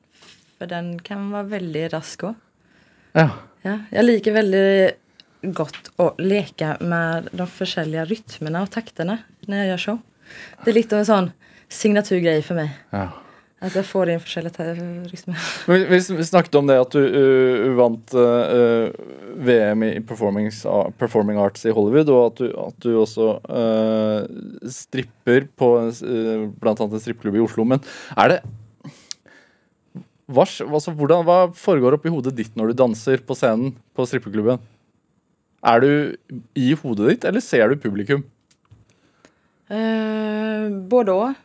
For 0.61 0.71
den 0.71 0.93
kan 1.03 1.27
være 1.33 1.51
veldig 1.57 1.85
rask 1.97 2.27
òg. 2.29 2.37
Ja. 3.19 3.27
Ja, 3.67 3.77
jeg 3.95 4.07
liker 4.07 4.37
veldig 4.37 5.53
godt 5.59 5.91
å 6.03 6.13
leke 6.23 6.77
med 6.87 7.33
de 7.35 7.49
forskjellige 7.51 8.07
rytmene 8.13 8.63
og 8.63 8.71
taktene 8.75 9.19
når 9.49 9.59
jeg 9.59 9.73
gjør 9.73 9.85
show. 9.89 10.01
Det 10.63 10.71
er 10.71 10.79
litt 10.79 10.95
av 10.95 11.03
en 11.03 11.11
sånn 11.11 11.33
signaturgreie 11.73 12.47
for 12.47 12.63
meg. 12.63 12.79
ja. 12.95 13.09
At 13.63 13.77
jeg 13.79 13.87
får 13.87 14.11
inn 14.11 14.23
forskjellige 14.23 14.57
ta- 14.57 14.73
rytmer. 14.75 15.43
Vi, 15.71 15.99
vi 16.19 16.25
snakket 16.27 16.57
om 16.59 16.67
det 16.67 16.81
at 16.83 16.97
du 16.97 16.99
uh, 16.99 17.69
vant 17.79 18.15
uh, 18.19 18.89
VM 19.39 19.85
i 19.87 19.91
performing, 20.03 20.49
performing 20.99 21.39
Arts 21.39 21.63
i 21.69 21.75
Hollywood, 21.75 22.11
og 22.11 22.25
at 22.27 22.43
du, 22.43 22.49
at 22.59 22.83
du 22.83 22.91
også 22.99 23.29
uh, 23.47 24.27
stripper 24.67 25.47
på 25.55 25.71
uh, 25.79 26.49
annet 26.59 26.83
en 26.89 27.05
strippeklubb 27.05 27.39
i 27.39 27.45
Oslo. 27.45 27.69
Men 27.71 27.85
er 28.19 28.35
det 28.35 28.41
hva, 30.33 30.45
altså, 30.47 30.93
hvordan, 30.97 31.25
hva 31.27 31.39
foregår 31.57 31.97
oppi 31.99 32.11
hodet 32.13 32.35
ditt 32.39 32.55
når 32.59 32.73
du 32.73 32.79
danser 32.83 33.23
på 33.27 33.37
scenen 33.37 33.75
på 33.95 34.07
strippeklubben? 34.09 34.63
Er 35.63 35.83
du 35.83 35.91
i 36.59 36.73
hodet 36.79 37.11
ditt, 37.13 37.27
eller 37.29 37.45
ser 37.45 37.71
du 37.71 37.79
publikum? 37.79 38.25
Eh, 39.71 40.67
både 40.91 41.15
og. 41.15 41.43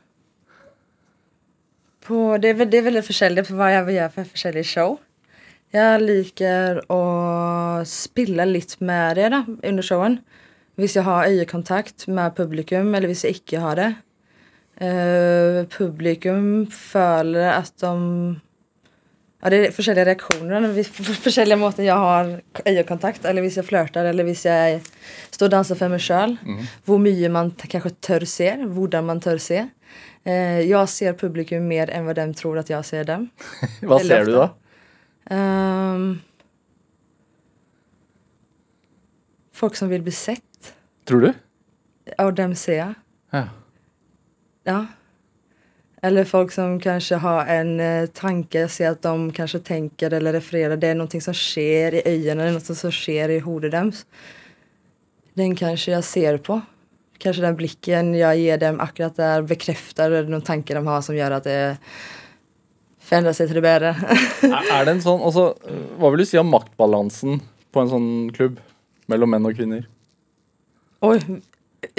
På, 2.08 2.38
det, 2.42 2.54
ve- 2.60 2.66
det 2.72 2.80
er 2.82 2.88
veldig 2.90 3.04
forskjellig 3.08 3.44
på 3.50 3.56
hva 3.60 3.72
jeg 3.74 3.86
vil 3.88 3.98
gjøre 4.00 4.14
for 4.16 4.32
forskjellige 4.34 4.70
show. 4.72 4.98
Jeg 5.76 6.00
liker 6.06 6.80
å 6.94 7.02
spille 7.90 8.46
litt 8.48 8.78
med 8.80 9.18
det 9.20 9.30
da, 9.34 9.42
under 9.68 9.84
showen. 9.84 10.20
Hvis 10.80 10.96
jeg 10.96 11.04
har 11.08 11.28
øyekontakt 11.28 12.06
med 12.08 12.36
publikum, 12.38 12.94
eller 12.96 13.10
hvis 13.12 13.26
jeg 13.28 13.40
ikke 13.42 13.60
har 13.64 13.76
det. 13.82 13.90
Eh, 14.80 15.64
publikum 15.74 16.68
føler 16.70 17.50
at 17.58 17.72
de 17.82 17.92
ja, 19.44 19.50
Det 19.54 19.58
er 19.68 19.72
forskjellige 19.74 20.06
reaksjoner. 20.08 20.68
Hvis- 20.74 20.90
for- 20.90 21.14
Forskjellige 21.28 21.60
måter 21.60 21.84
jeg 21.86 21.94
har 21.94 22.42
øyekontakt, 22.66 23.26
eller 23.26 23.42
hvis 23.42 23.56
jeg 23.58 23.66
flørter, 23.66 24.06
eller 24.10 24.24
hvis 24.24 24.46
jeg 24.46 24.82
står 25.32 25.46
og 25.46 25.52
danser 25.52 25.76
for 25.78 25.90
meg 25.90 26.00
sjøl. 26.00 26.38
Hvor 26.86 26.98
mye 27.00 27.30
man 27.30 27.52
t- 27.52 27.68
kanskje 27.68 27.92
tør 28.02 28.26
se, 28.26 28.50
hvordan 28.66 29.06
man 29.06 29.20
tør 29.20 29.38
se. 29.40 29.70
Eh, 30.28 30.62
jeg 30.68 30.92
ser 30.92 31.16
publikum 31.16 31.68
mer 31.70 31.92
enn 31.94 32.08
hva 32.08 32.16
de 32.18 32.26
tror 32.36 32.60
at 32.60 32.72
jeg 32.72 32.84
ser 32.88 33.08
dem. 33.08 33.30
Hva 33.86 34.00
Veldig 34.02 34.10
ser 34.10 34.26
du 34.28 34.34
da? 34.34 34.44
ofte. 34.48 34.64
Ehm, 35.38 36.08
folk 39.56 39.76
som 39.80 39.92
vil 39.92 40.04
bli 40.04 40.12
sett. 40.16 40.74
Tror 41.08 41.28
du? 41.28 41.32
Av 42.20 42.34
dem 42.36 42.56
ser 42.60 42.80
jeg. 42.82 42.94
Ja. 43.36 43.46
Ja. 44.68 44.80
Eller 46.04 46.28
folk 46.28 46.52
som 46.52 46.76
kanskje 46.80 47.18
har 47.24 47.48
en 47.52 47.80
eh, 47.80 48.08
tanke. 48.12 48.66
Jeg 48.66 48.72
ser 48.76 48.94
at 48.94 49.04
de 49.04 49.32
kanskje 49.36 49.64
tenker 49.66 50.14
eller 50.14 50.36
refererer. 50.38 50.78
Det 50.80 50.92
er 50.92 51.00
noe 51.00 51.24
som 51.24 51.36
skjer 51.36 52.02
i 52.04 52.18
er 52.28 52.36
noe 52.38 52.60
som 52.64 52.94
skjer 52.94 53.38
i 53.38 53.40
hodet 53.44 53.72
deres. 53.74 54.04
Den 55.40 55.56
kanskje 55.56 55.96
jeg 55.96 56.04
ser 56.06 56.38
på. 56.44 56.60
Kanskje 57.22 57.46
den 57.46 57.58
blikken 57.60 58.14
jeg 58.18 58.44
gir 58.44 58.62
dem 58.62 58.80
akkurat 58.84 59.18
der, 59.18 59.46
bekrefter 59.48 60.20
noen 60.28 60.46
tanker 60.46 60.78
de 60.78 60.86
har 60.88 61.04
som 61.06 61.18
gjør 61.18 61.38
at 61.40 61.50
det 61.50 61.60
forandrer 63.08 63.36
seg 63.36 63.52
til 63.52 63.62
det. 63.64 63.76
Er 63.76 63.86
er 63.88 64.88
det 64.88 64.98
en 64.98 65.04
sånn, 65.04 65.22
altså, 65.24 65.52
Hva 65.98 66.12
vil 66.12 66.24
du 66.24 66.30
si 66.30 66.40
om 66.40 66.52
maktbalansen 66.52 67.40
på 67.72 67.84
en 67.84 67.94
sånn 67.94 68.10
klubb 68.36 68.60
mellom 69.12 69.32
menn 69.32 69.48
og 69.48 69.56
kvinner? 69.58 69.88
Oj, 71.06 71.22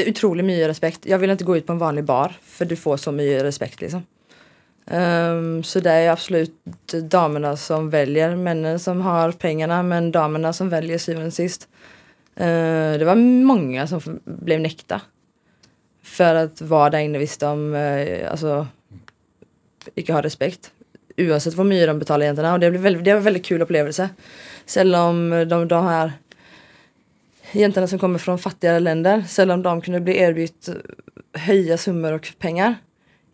utrolig 0.04 0.44
mye 0.46 0.68
respekt. 0.68 1.06
Jeg 1.08 1.20
vil 1.22 1.32
ikke 1.32 1.48
gå 1.48 1.58
ut 1.60 1.66
på 1.68 1.76
en 1.76 1.82
vanlig 1.82 2.04
bar, 2.08 2.34
for 2.42 2.68
du 2.68 2.76
får 2.76 3.04
så 3.06 3.14
mye 3.14 3.42
respekt. 3.46 3.80
liksom. 3.84 4.04
Ehm, 4.90 5.62
så 5.62 5.80
det 5.84 5.92
er 5.92 6.12
absolutt 6.12 6.94
damene 7.12 7.54
som 7.60 7.90
velger. 7.92 8.36
Mennene 8.36 8.78
som 8.82 9.02
har 9.04 9.32
pengene, 9.40 9.82
men 9.84 10.12
damene 10.14 10.52
som 10.56 10.70
velger 10.72 11.00
syvende 11.02 11.32
og 11.32 11.36
sist. 11.36 11.68
Eh, 12.38 12.98
det 12.98 13.04
var 13.04 13.14
många 13.44 13.86
som 13.86 14.20
blev 14.24 14.60
näkta. 14.60 15.00
För 16.02 16.34
att 16.34 16.60
vara 16.60 16.90
där 16.90 16.98
inne 16.98 17.18
visste 17.18 17.46
de 17.46 17.74
eh, 17.74 18.30
altså, 18.30 18.66
ikke 19.94 20.22
respekt. 20.22 20.70
Oavsett 21.18 21.58
hur 21.58 21.64
mycket 21.64 21.88
de 21.88 21.98
betalade 21.98 22.24
egentligen. 22.24 22.52
Och 22.52 22.60
det, 22.60 22.70
blev 22.70 22.82
väldigt, 22.82 23.04
det 23.04 23.12
var 23.12 23.18
en 23.18 23.24
väldigt 23.24 23.46
kul 23.46 23.62
upplevelse. 23.62 24.08
Sällan 24.66 25.08
om 25.08 25.48
de, 25.48 25.68
de 25.68 25.84
här 25.84 26.12
jentene 27.52 27.88
som 27.88 27.98
kommer 27.98 28.18
från 28.18 28.38
fattigare 28.38 28.80
länder, 28.80 29.24
Sällan 29.28 29.58
om 29.58 29.62
de 29.62 29.80
kunde 29.80 30.00
bli 30.00 30.18
erbjudit 30.18 30.68
eh, 30.68 31.40
höja 31.40 31.78
summor 31.78 32.12
och 32.12 32.32
pengar. 32.38 32.74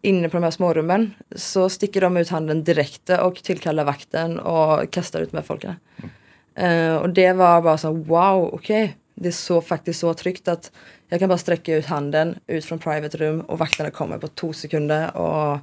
inne 0.03 0.29
på 0.29 0.37
de 0.37 0.43
här 0.43 0.51
smårummen, 0.51 1.15
så 1.37 1.69
sticker 1.69 2.01
de 2.01 2.17
ut 2.17 2.29
handen 2.29 2.65
direkt 2.65 3.11
och 3.11 3.43
tillkallar 3.43 3.85
vakten 3.85 4.39
och 4.39 4.91
kastar 4.91 5.21
ut 5.21 5.33
med 5.33 5.45
folkene. 5.45 5.77
Mm. 5.97 6.11
Eh, 6.57 6.97
og 7.03 7.15
det 7.17 7.31
var 7.39 7.63
bare 7.65 7.81
sånn 7.83 8.05
wow, 8.09 8.49
ok. 8.59 8.71
Det 9.15 9.31
er 9.31 9.37
så 9.37 9.61
faktisk 9.63 10.01
så 10.05 10.13
trygt 10.19 10.49
at 10.51 10.71
jeg 11.11 11.21
kan 11.21 11.31
bare 11.31 11.39
strekke 11.43 11.79
ut 11.79 11.87
handen 11.91 12.35
ut 12.51 12.65
fra 12.67 12.77
private 12.83 13.19
room, 13.21 13.43
og 13.49 13.59
vaktene 13.61 13.93
kommer 13.95 14.19
på 14.23 14.31
to 14.39 14.53
sekunder 14.57 15.13
og 15.15 15.61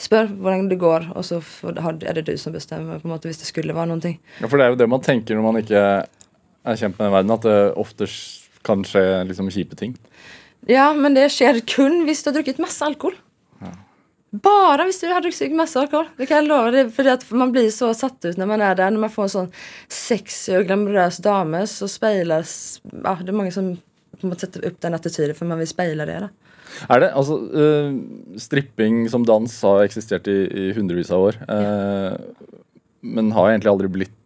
spør 0.00 0.30
hvordan 0.32 0.68
det 0.70 0.78
går, 0.80 1.10
og 1.14 1.22
så 1.26 1.42
er 1.76 2.14
det 2.16 2.24
du 2.26 2.32
som 2.40 2.54
bestemmer 2.56 2.98
på 3.02 3.06
en 3.06 3.12
måte 3.12 3.28
hvis 3.28 3.38
det 3.42 3.46
skulle 3.50 3.74
være 3.76 3.90
noe. 3.92 4.14
Ja, 4.40 4.48
For 4.48 4.56
det 4.56 4.64
er 4.66 4.72
jo 4.72 4.78
det 4.80 4.88
man 4.88 5.02
tenker 5.04 5.36
når 5.36 5.44
man 5.46 5.60
ikke 5.60 5.82
er 5.84 6.76
kjent 6.80 6.96
med 6.98 7.04
den 7.06 7.12
verden, 7.14 7.34
at 7.36 7.44
det 7.46 7.58
ofte 7.78 8.06
s- 8.08 8.48
kan 8.64 8.82
skje 8.84 9.04
liksom 9.28 9.50
kjipe 9.52 9.76
ting. 9.78 9.94
Ja, 10.68 10.90
men 10.92 11.14
det 11.16 11.30
skjer 11.32 11.60
kun 11.68 12.02
hvis 12.08 12.22
du 12.24 12.30
har 12.30 12.38
drukket 12.40 12.58
masse 12.60 12.82
alkohol. 12.84 13.14
Bare 14.30 14.84
hvis 14.86 15.00
du 15.02 15.08
har 15.10 15.24
drukket 15.24 15.54
masse 15.58 15.78
alkohol. 15.80 16.06
Det 16.18 16.28
kan 16.30 16.42
jeg 16.42 16.48
love 16.50 16.70
deg. 16.74 16.90
Fordi 16.94 17.10
at 17.16 17.24
man 17.34 17.50
blir 17.54 17.70
så 17.74 17.90
satt 17.98 18.22
ut 18.28 18.38
når 18.38 18.50
man 18.52 18.62
er 18.62 18.76
der. 18.78 18.92
Når 18.94 19.04
man 19.06 19.12
får 19.14 19.26
en 19.26 19.32
sånn 19.34 19.48
sexy 19.90 20.54
og 20.58 20.68
glamorøs 20.68 21.18
dame, 21.24 21.64
så 21.66 21.88
speiles 21.90 22.52
ja, 22.92 23.16
Det 23.18 23.32
er 23.32 23.40
mange 23.40 23.54
som 23.54 23.72
må 24.22 24.36
sette 24.36 24.60
opp 24.68 24.78
den 24.84 24.94
attityden, 24.94 25.34
for 25.34 25.48
man 25.48 25.58
vil 25.62 25.70
speile 25.70 26.04
det. 26.06 26.18
da. 26.26 26.28
Er 26.92 27.00
det, 27.02 27.10
altså, 27.16 27.38
øh, 27.50 27.94
Stripping 28.38 29.02
som 29.10 29.24
dans 29.26 29.54
har 29.66 29.82
eksistert 29.86 30.28
i, 30.30 30.38
i 30.46 30.72
hundrevis 30.76 31.10
av 31.10 31.30
år. 31.30 31.38
øh, 31.48 32.18
men 33.00 33.32
har 33.32 33.50
egentlig 33.50 33.70
aldri 33.72 33.88
blitt 33.88 34.16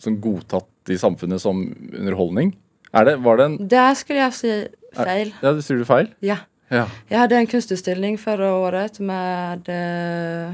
sånn 0.00 0.20
godtatt 0.22 0.92
i 0.94 0.96
samfunnet 0.96 1.42
som 1.42 1.64
underholdning. 1.90 2.54
Er 2.94 3.04
det, 3.04 3.16
var 3.22 3.36
det 3.36 3.44
en 3.48 3.56
Der 3.68 3.94
skulle 3.98 4.22
jeg 4.22 4.36
si 4.38 4.52
feil. 4.96 5.34
Ja, 5.42 5.52
Sier 5.60 5.82
du 5.82 5.84
feil? 5.84 6.08
Ja. 6.24 6.40
Ja. 6.70 6.84
Jeg 7.10 7.18
hadde 7.18 7.36
en 7.36 7.46
kunstutstilling 7.50 8.18
förra 8.18 8.52
året 8.54 9.00
med 9.00 9.68
eh, 9.68 10.52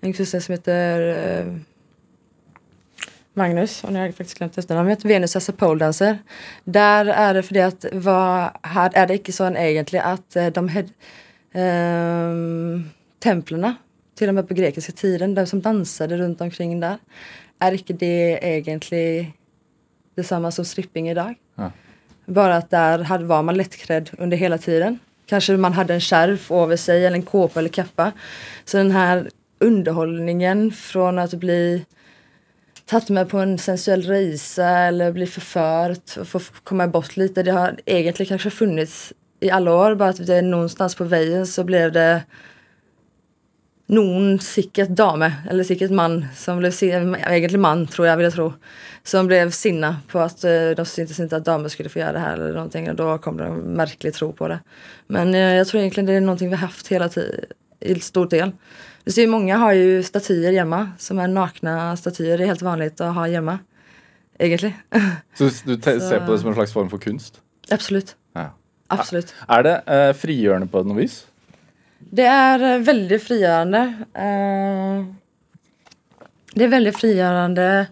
en 0.00 0.12
konstnär 0.12 0.40
som 0.40 0.52
heter 0.52 1.00
eh, 1.16 1.54
Magnus, 3.34 3.84
och 3.84 3.92
nu 3.92 3.98
har 3.98 4.06
jag 4.06 4.14
faktiskt 4.14 4.38
glömt 4.38 4.58
efternamnet, 4.58 5.04
Venus 5.04 5.36
as 5.36 5.48
a 5.48 5.52
pole 5.52 5.78
dancer. 5.78 6.18
Der 6.64 7.06
er 7.06 7.34
det 7.34 7.42
fordi 7.46 7.62
at 7.64 7.86
hva, 7.92 8.50
her 8.74 8.90
er 8.92 9.06
det 9.08 9.20
ikke 9.20 9.32
sånn 9.32 9.56
egentlig 9.56 10.02
at 10.04 10.36
eh, 10.36 10.50
de 10.52 10.64
hed, 10.74 10.90
eh, 11.54 12.82
templene, 13.22 13.76
til 14.18 14.28
og 14.28 14.36
med 14.36 14.48
på 14.50 14.58
grekiske 14.58 14.92
tiden, 14.92 15.36
de 15.38 15.46
som 15.46 15.62
danset 15.62 16.12
rundt 16.12 16.42
omkring 16.44 16.74
der, 16.82 16.98
er 17.62 17.78
ikke 17.78 17.94
det 17.96 18.42
egentlig 18.42 19.32
det 20.18 20.26
samme 20.26 20.50
som 20.52 20.66
stripping 20.66 21.08
i 21.08 21.14
dag? 21.14 21.38
Ja. 21.56 21.70
Bara 22.26 22.56
att 22.56 22.70
där 22.70 22.98
hade, 22.98 23.24
var 23.24 23.42
man 23.42 23.56
lättklädd 23.56 24.10
under 24.18 24.36
hela 24.36 24.58
tiden. 24.58 24.98
Kanske 25.26 25.56
man 25.56 25.72
hade 25.72 25.94
en 25.94 26.00
skärf 26.00 26.50
över 26.50 26.76
sig 26.76 27.06
eller 27.06 27.16
en 27.16 27.22
kåpa 27.22 27.60
eller 27.60 27.68
kappa. 27.68 28.12
Så 28.64 28.76
den 28.76 28.90
här 28.90 29.30
underhållningen 29.58 30.72
från 30.72 31.18
att 31.18 31.34
bli 31.34 31.84
tatt 32.86 33.08
med 33.10 33.28
på 33.28 33.38
en 33.38 33.58
sensuell 33.58 34.02
resa 34.02 34.68
eller 34.68 35.12
bli 35.12 35.26
förfört 35.26 36.16
och 36.20 36.28
få 36.28 36.40
komma 36.64 36.88
bort 36.88 37.16
lite. 37.16 37.42
Det 37.42 37.50
har 37.50 37.76
egentligen 37.86 38.28
kanske 38.28 38.50
funnits 38.50 39.12
i 39.40 39.50
alla 39.50 39.74
år. 39.74 39.94
Bara 39.94 40.08
att 40.08 40.26
det 40.26 40.34
är 40.34 40.42
någonstans 40.42 40.94
på 40.94 41.04
vägen 41.04 41.46
så 41.46 41.64
blev 41.64 41.92
det 41.92 42.22
noen 43.92 44.38
sikkert 44.40 44.94
dame, 44.96 45.28
eller 45.50 45.66
sikkert 45.68 45.90
mann, 45.92 46.22
som 46.36 46.58
blev 46.62 46.72
sin- 46.72 47.14
egentlig 47.18 47.60
mann 47.60 47.86
tror 47.86 48.06
jeg, 48.08 48.16
vil 48.18 48.24
jeg 48.30 48.34
tro, 48.36 48.46
som 49.04 49.26
blev 49.28 49.50
sinna 49.52 49.96
på 50.08 50.20
at 50.22 50.44
eh, 50.48 50.70
de 50.78 50.84
syntes 50.88 51.18
ikke 51.20 51.36
at 51.42 51.44
damer 51.48 51.68
skulle 51.72 51.90
få 51.92 52.00
gjøre 52.00 52.14
det 52.16 52.22
her, 52.24 52.38
eller 52.38 52.54
någonting, 52.56 52.88
og 52.90 52.96
da 52.96 53.18
kom 53.18 53.36
det 53.40 53.46
en 53.50 53.76
merkelig 53.76 54.14
tro 54.16 54.30
på 54.32 54.48
det. 54.48 54.60
Men 55.12 55.34
eh, 55.34 55.58
jeg 55.58 55.66
tror 55.68 55.80
egentlig 55.82 56.06
det 56.08 56.16
er 56.16 56.24
noe 56.24 56.36
vi 56.40 56.56
haft 56.62 56.88
hela 56.88 57.08
tiden, 57.12 57.52
i 57.82 57.96
stor 57.98 58.28
del. 58.30 58.52
Du 59.04 59.10
ser, 59.10 59.26
många 59.26 59.56
har 59.58 59.72
ju 59.74 60.02
statyer 60.06 60.52
hemma, 60.52 60.92
som 60.98 61.18
är 61.18 61.26
nakna 61.28 61.96
statyer. 61.96 62.38
Det 62.38 62.44
är 62.44 62.46
helt 62.46 62.62
vanligt 62.62 63.00
att 63.00 63.14
ha 63.14 63.26
hemma, 63.26 63.58
egentlig. 64.38 64.74
Så 65.34 65.44
du 65.64 65.76
ser 65.82 66.26
på 66.26 66.32
det 66.32 66.38
som 66.38 66.48
en 66.48 66.54
slags 66.54 66.72
form 66.72 66.90
for 66.90 66.98
kunst? 66.98 67.40
Absolutt. 67.70 68.14
Ja. 68.34 68.52
Absolutt. 68.88 69.34
Er 69.48 69.62
det 69.62 69.74
eh, 69.86 70.12
frigjørende 70.14 70.68
på 70.70 70.82
noe 70.86 71.00
vis? 71.00 71.24
Det 72.14 72.22
är 72.22 72.74
eh, 72.74 72.78
väldigt 72.78 73.22
frigörande. 73.22 73.78
Eh, 74.14 75.04
det 76.54 76.64
är 76.64 76.68
väldigt 76.68 76.96
frigörande. 76.96 77.86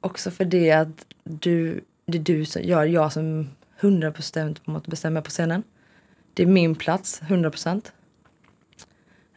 Också 0.00 0.30
för 0.30 0.44
det 0.44 0.72
att 0.72 1.06
du, 1.24 1.84
det 2.06 2.18
är 2.18 2.22
du 2.22 2.44
som 2.44 2.62
gör 2.62 2.84
jag 2.84 3.12
som 3.12 3.50
100% 3.80 4.90
bestämmer 4.90 5.20
på 5.20 5.30
scenen. 5.30 5.62
Det 6.34 6.42
är 6.42 6.46
min 6.46 6.74
plats, 6.74 7.22
100%. 7.22 7.90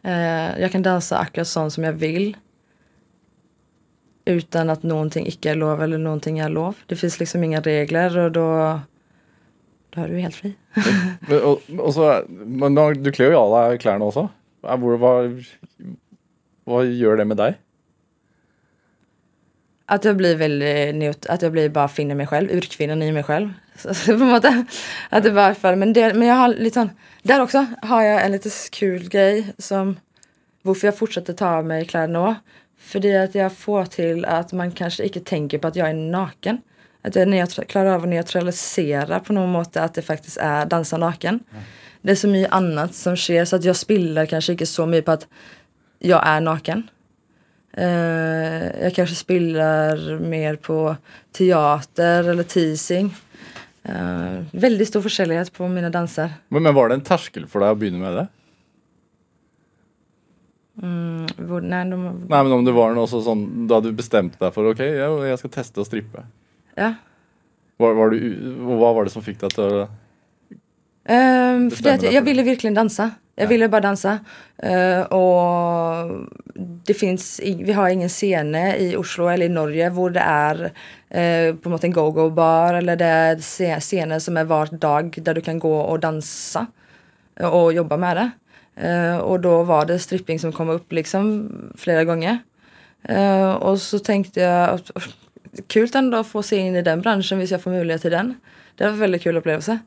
Eh, 0.02 0.60
jag 0.60 0.72
kan 0.72 0.82
dansa 0.82 1.18
akkurat 1.18 1.48
sånt 1.48 1.72
som 1.72 1.84
jag 1.84 1.92
vill. 1.92 2.36
Utan 4.24 4.70
att 4.70 4.82
någonting 4.82 5.26
icke 5.26 5.50
är 5.50 5.54
lov 5.54 5.82
eller 5.82 5.98
någonting 5.98 6.38
är 6.38 6.48
lov. 6.48 6.76
Det 6.86 6.96
finns 6.96 7.20
liksom 7.20 7.44
inga 7.44 7.60
regler 7.60 8.18
och 8.18 8.32
då, 8.32 8.80
då 9.96 10.02
är 10.02 10.08
du 10.08 10.18
helt 10.18 10.34
fri. 10.34 10.54
Og, 11.42 11.62
og 11.78 11.92
så, 11.94 12.08
men 12.28 12.76
da, 12.76 12.90
du 12.92 13.10
kler 13.14 13.32
jo 13.32 13.40
av 13.40 13.54
deg 13.56 13.80
klærne 13.82 14.06
også. 14.06 14.26
Hvor, 14.66 14.98
hva, 15.00 15.12
hva 16.68 16.82
gjør 16.84 17.22
det 17.22 17.26
med 17.30 17.40
deg? 17.40 17.56
Att 19.88 20.04
jag 20.04 20.16
blir 20.16 20.36
väldigt 20.36 20.94
neut- 20.94 21.26
att 21.26 21.42
jag 21.42 21.52
blir 21.52 21.68
bara 21.68 21.88
finner 21.88 22.14
mig 22.14 22.26
själv, 22.26 22.50
urkvinnan 22.50 23.02
i 23.02 23.12
mig 23.12 23.22
själv. 23.22 23.52
Så, 23.76 23.94
så 23.94 24.18
på 24.18 24.24
en 24.24 24.30
måte, 24.30 24.64
att 25.10 25.22
det 25.22 25.30
bara 25.30 25.54
för, 25.54 25.76
men, 25.76 25.92
det, 25.92 26.14
men 26.14 26.28
jag 26.28 26.34
har 26.34 26.48
lite 26.48 26.74
sån, 26.74 26.90
där 27.22 27.42
också 27.42 27.66
har 27.82 28.02
jag 28.02 28.24
en 28.24 28.32
lite 28.32 28.50
kul 28.72 29.08
grej 29.08 29.52
som 29.58 29.96
varför 30.62 30.86
jag 30.86 30.98
fortsätter 30.98 31.32
ta 31.32 31.48
av 31.48 31.66
mig 31.66 31.84
kläderna. 31.84 32.36
För 32.78 33.00
det 33.00 33.12
är 33.12 33.24
att 33.24 33.34
jag 33.34 33.52
får 33.52 33.84
till 33.84 34.24
att 34.24 34.52
man 34.52 34.72
kanske 34.72 35.04
inte 35.04 35.20
tänker 35.20 35.58
på 35.58 35.68
att 35.68 35.76
jag 35.76 35.90
är 35.90 35.94
naken. 35.94 36.60
Att 37.06 37.16
jag 37.16 37.68
klarar 37.68 37.94
av 37.94 38.02
att 38.02 38.08
neutralisera 38.08 39.20
på 39.20 39.32
något 39.32 39.48
måte 39.48 39.82
att 39.82 39.94
det 39.94 40.02
faktiskt 40.02 40.36
är 40.36 40.66
dansa 40.66 40.96
naken. 40.96 41.40
Det 42.02 42.10
är 42.10 42.16
så 42.16 42.28
mycket 42.28 42.52
annat 42.52 42.94
som 42.94 43.16
sker 43.16 43.44
så 43.44 43.56
att 43.56 43.64
jag 43.64 43.76
spiller 43.76 44.26
kanske 44.26 44.52
inte 44.52 44.66
så 44.66 44.86
mycket 44.86 45.04
på 45.04 45.12
att 45.12 45.26
jag 45.98 46.26
är 46.26 46.40
naken. 46.40 46.88
Eh, 47.72 48.82
jag 48.82 48.94
kanske 48.94 49.16
spiller 49.16 50.18
mer 50.18 50.56
på 50.56 50.96
teater 51.32 52.28
eller 52.28 52.42
teasing. 52.42 53.14
Eh, 53.82 54.42
väldigt 54.50 54.88
stor 54.88 55.02
forskjellighet 55.02 55.52
på 55.52 55.68
mina 55.68 55.90
danser. 55.90 56.30
Men, 56.48 56.62
men 56.62 56.74
var 56.74 56.88
det 56.88 56.94
en 56.94 57.04
terskel 57.04 57.46
for 57.46 57.62
deg 57.62 57.76
å 57.76 57.78
begynne 57.78 58.00
med 58.02 58.16
det? 58.16 58.26
Mm, 60.82 61.26
nei, 61.68 61.84
de, 61.90 62.00
Nei, 62.28 62.40
men 62.42 62.52
om 62.52 62.64
det 62.64 62.74
var 62.76 62.92
noe 62.92 63.06
også 63.06 63.22
sånn 63.24 63.44
da 63.70 63.78
du 63.80 63.92
bestemte 63.96 64.40
deg 64.42 64.52
for 64.52 64.72
ok, 64.72 64.82
ja, 64.84 65.08
jeg 65.30 65.40
skal 65.40 65.54
teste 65.54 65.80
å 65.80 65.86
strippe. 65.88 66.24
Ja. 66.76 66.94
Var, 67.76 67.92
var 67.98 68.12
du, 68.14 68.20
hva 68.64 68.92
var 68.96 69.04
det 69.04 69.12
som 69.12 69.24
fikk 69.24 69.42
deg 69.42 69.56
til 69.56 69.64
å 69.82 69.86
Ehm, 71.08 71.70
för 71.70 71.82
det 71.82 71.94
att 71.94 72.00
dig 72.00 72.14
jag 72.14 72.20
för 72.22 72.24
ville 72.24 72.42
verkligen 72.42 72.74
dansa. 72.74 73.10
Jag 73.36 73.46
ville 73.46 73.68
bara 73.68 73.80
dansa. 73.80 74.18
Eh, 74.58 75.00
och 75.00 76.26
det 76.84 76.94
finns, 76.94 77.40
vi 77.44 77.72
har 77.72 77.88
ingen 77.88 78.08
scene 78.08 78.76
i 78.76 78.96
Oslo 78.96 79.28
eller 79.28 79.46
i 79.46 79.48
Norge 79.48 79.90
hvor 79.90 80.10
det 80.10 80.20
är 80.20 80.72
eh, 81.10 81.54
på 81.54 81.68
något 81.68 81.84
en 81.84 81.92
go-go-bar 81.92 82.74
eller 82.74 82.96
det 82.96 83.04
är 83.04 83.80
scener 83.80 84.18
som 84.18 84.36
är 84.36 84.44
var 84.44 84.66
dag 84.66 85.18
där 85.22 85.34
du 85.34 85.40
kan 85.40 85.58
gå 85.58 85.80
och 85.80 86.00
dansa 86.00 86.66
och 87.40 87.72
jobba 87.72 87.96
med 87.96 88.16
det. 88.16 88.30
Eh, 88.88 89.16
och 89.16 89.40
då 89.40 89.62
var 89.62 89.86
det 89.86 89.98
stripping 89.98 90.38
som 90.38 90.52
kom 90.52 90.68
upp 90.68 90.92
liksom 90.92 91.50
flera 91.78 92.04
gånger. 92.04 92.38
Och 93.58 93.80
så 93.80 93.98
tänkte 93.98 94.40
jag, 94.40 94.70
att- 94.70 94.90
kul 95.66 95.88
ändå 95.94 96.18
att 96.18 96.26
få 96.26 96.42
se 96.42 96.56
in 96.56 96.76
i 96.76 96.82
den 96.82 97.00
branschen 97.00 97.38
hvis 97.38 97.50
jag 97.50 97.62
får 97.62 97.70
möjlighet 97.70 98.02
till 98.02 98.10
den. 98.10 98.34
Det 98.74 98.84
var 98.84 98.92
en 98.92 98.98
väldigt 98.98 99.22
kul 99.22 99.36
upplevelse. 99.36 99.78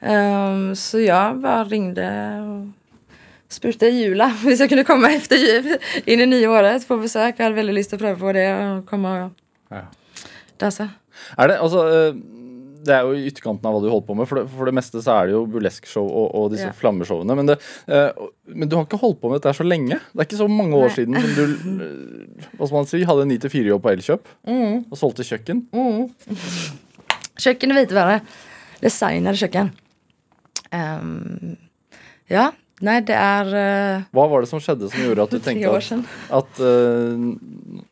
Ehm, 0.00 0.76
så 0.76 1.00
jag 1.00 1.38
bara 1.38 1.64
ringde 1.64 2.38
och 2.40 3.52
spurte 3.52 3.86
Jula 3.86 4.26
hvis 4.44 4.60
jag 4.60 4.68
kunde 4.68 4.84
komma 4.84 5.12
efter 5.12 5.36
jul 5.36 5.76
in 6.04 6.20
i 6.20 6.26
nyåret 6.26 6.88
på 6.88 6.96
besök. 6.96 7.34
Jag 7.38 7.44
hade 7.44 7.56
väldigt 7.56 7.74
lust 7.74 7.92
att 7.92 8.00
pröva 8.00 8.20
på 8.20 8.32
det 8.32 8.70
och 8.70 8.86
komma 8.86 9.24
och 9.24 9.32
dansa. 10.56 10.88
Er 11.38 11.48
det 11.48 11.58
altså 11.58 11.88
eh, 11.88 12.14
Det 12.86 12.94
er 12.94 13.02
jo 13.04 13.16
i 13.18 13.26
ytterkanten 13.28 13.66
av 13.68 13.74
hva 13.76 13.80
du 13.82 13.88
holder 13.90 14.06
på 14.06 14.14
med. 14.18 14.28
For 14.30 14.38
det, 14.40 14.44
for 14.54 14.68
det 14.70 14.74
meste 14.78 15.02
så 15.02 15.16
er 15.18 15.28
det 15.28 15.34
jo 15.36 15.42
burleskshow 15.50 16.06
og, 16.06 16.26
og 16.38 16.50
disse 16.54 16.68
Ja. 16.70 16.74
flammeshowene. 16.78 17.36
Men, 17.38 17.50
det, 17.50 17.56
eh, 17.90 18.10
men 18.54 18.70
du 18.70 18.76
har 18.78 18.86
ikke 18.86 19.00
holdt 19.02 19.20
på 19.20 19.30
med 19.32 19.40
dette 19.42 19.54
så 19.58 19.66
lenge. 19.66 19.98
Det 20.12 20.22
er 20.22 20.28
ikke 20.28 20.38
så 20.40 20.48
mange 20.50 20.78
år 20.78 20.88
Nei. 20.88 20.94
siden 20.96 21.18
som 21.18 21.32
du 21.34 21.42
eh, 21.86 22.46
hva 22.56 22.68
skal 22.70 22.76
man 22.78 22.88
si, 22.90 23.02
hadde 23.10 23.26
9-4-jobb 23.32 23.82
på 23.84 23.92
Elkjøp 23.96 24.30
og 24.46 24.96
solgte 25.00 25.26
kjøkken. 25.26 25.66
Köken 27.38 27.70
är 27.70 27.74
vitvaror. 27.74 28.20
Designade 28.80 29.36
köken. 29.36 29.70
Ehm, 30.70 31.56
ja, 32.26 32.52
nej 32.80 33.00
det 33.02 33.14
är 33.14 33.46
uh, 33.46 34.02
Hva 34.12 34.26
var 34.28 34.40
det 34.40 34.48
som 34.50 34.60
skjedde 34.60 34.88
som 34.90 35.00
gjorde 35.04 35.22
at 35.22 35.30
du 35.30 35.38
tenkte 35.44 35.70
at, 35.70 35.92
at 36.34 36.58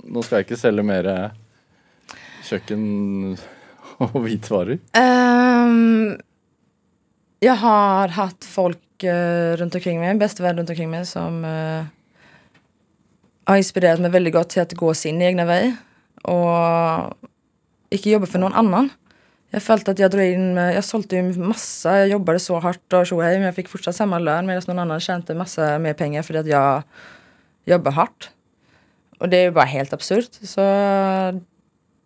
nå 0.05 0.23
skal 0.25 0.41
jeg 0.41 0.47
ikke 0.49 0.59
selge 0.61 0.85
mer 0.85 1.09
kjøkken 2.45 2.83
och 4.13 4.27
vitvaror? 4.27 4.73
Um, 4.73 4.79
ehm, 4.93 6.21
jag 7.41 7.55
har 7.55 8.09
haft 8.09 8.45
folk 8.45 9.05
uh, 9.05 9.57
runt 9.57 9.75
omkring 9.75 10.01
mig, 10.01 10.15
bästa 10.15 10.43
vän 10.43 10.57
runt 10.57 10.71
omkring 10.71 10.91
mig 10.91 11.07
som 11.07 11.45
uh, 11.45 11.85
har 13.45 13.57
inspirerat 13.57 14.01
mig 14.01 14.11
väldigt 14.11 14.35
gott 14.35 14.49
till 14.49 14.63
att 14.63 14.73
gå 14.73 14.95
sin 14.95 15.23
egna 15.23 15.45
väg 15.45 15.75
och 16.23 17.17
inte 17.91 18.11
jobba 18.11 18.27
för 18.27 18.39
någon 18.39 18.53
annan. 18.53 18.89
Jag 19.51 19.63
följt 19.63 19.89
att 19.89 19.99
jag 19.99 20.11
drog 20.11 20.25
in, 20.25 20.57
jag 20.57 20.85
sålde 20.85 21.17
ju 21.17 21.23
massa, 21.23 21.99
jag 21.99 22.09
jobbade 22.09 22.41
så 22.41 22.61
hårt 22.61 22.93
och 22.93 23.07
tjohej 23.07 23.35
men 23.35 23.47
jag 23.47 23.55
fick 23.55 23.69
fortsatt 23.69 23.97
samma 23.97 24.19
lön 24.19 24.47
medan 24.47 24.63
någon 24.67 24.79
annan 24.79 25.01
tjänade 25.01 25.35
massa 25.35 25.79
mer 25.79 25.95
pengar 25.95 26.23
för 26.23 26.35
att 26.35 26.47
jag 26.47 26.83
jobbar 27.65 27.93
hårt. 27.93 28.31
Och 29.19 29.29
det 29.29 29.37
är 29.37 29.51
bara 29.51 29.65
helt 29.65 29.93
absurt. 29.93 30.33
Så 30.43 30.61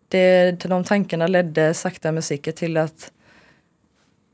det, 0.09 0.61
till 0.61 0.70
de 0.70 0.84
tankarna 0.84 1.26
ledde 1.26 1.74
sakta 1.74 2.12
men 2.12 2.22
säkert 2.22 2.56
till 2.56 2.76
att 2.76 3.12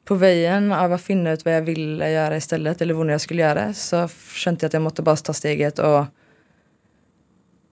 på 0.05 0.15
vägen 0.15 0.73
av 0.73 0.93
att 0.93 1.03
finna 1.03 1.33
ut 1.33 1.45
vad 1.45 1.57
jag 1.57 1.63
ville 1.63 2.11
göra 2.11 2.37
istället 2.37 2.83
eller 2.83 2.95
vad 2.95 3.13
jag 3.13 3.21
skulle 3.21 3.43
göra 3.43 3.75
så 3.75 4.09
kände 4.35 4.59
jag 4.63 4.67
att 4.69 4.73
jag 4.73 4.83
måste 4.83 5.03
bara 5.03 5.17
ta 5.17 5.33
steget 5.33 5.79
och 5.79 6.05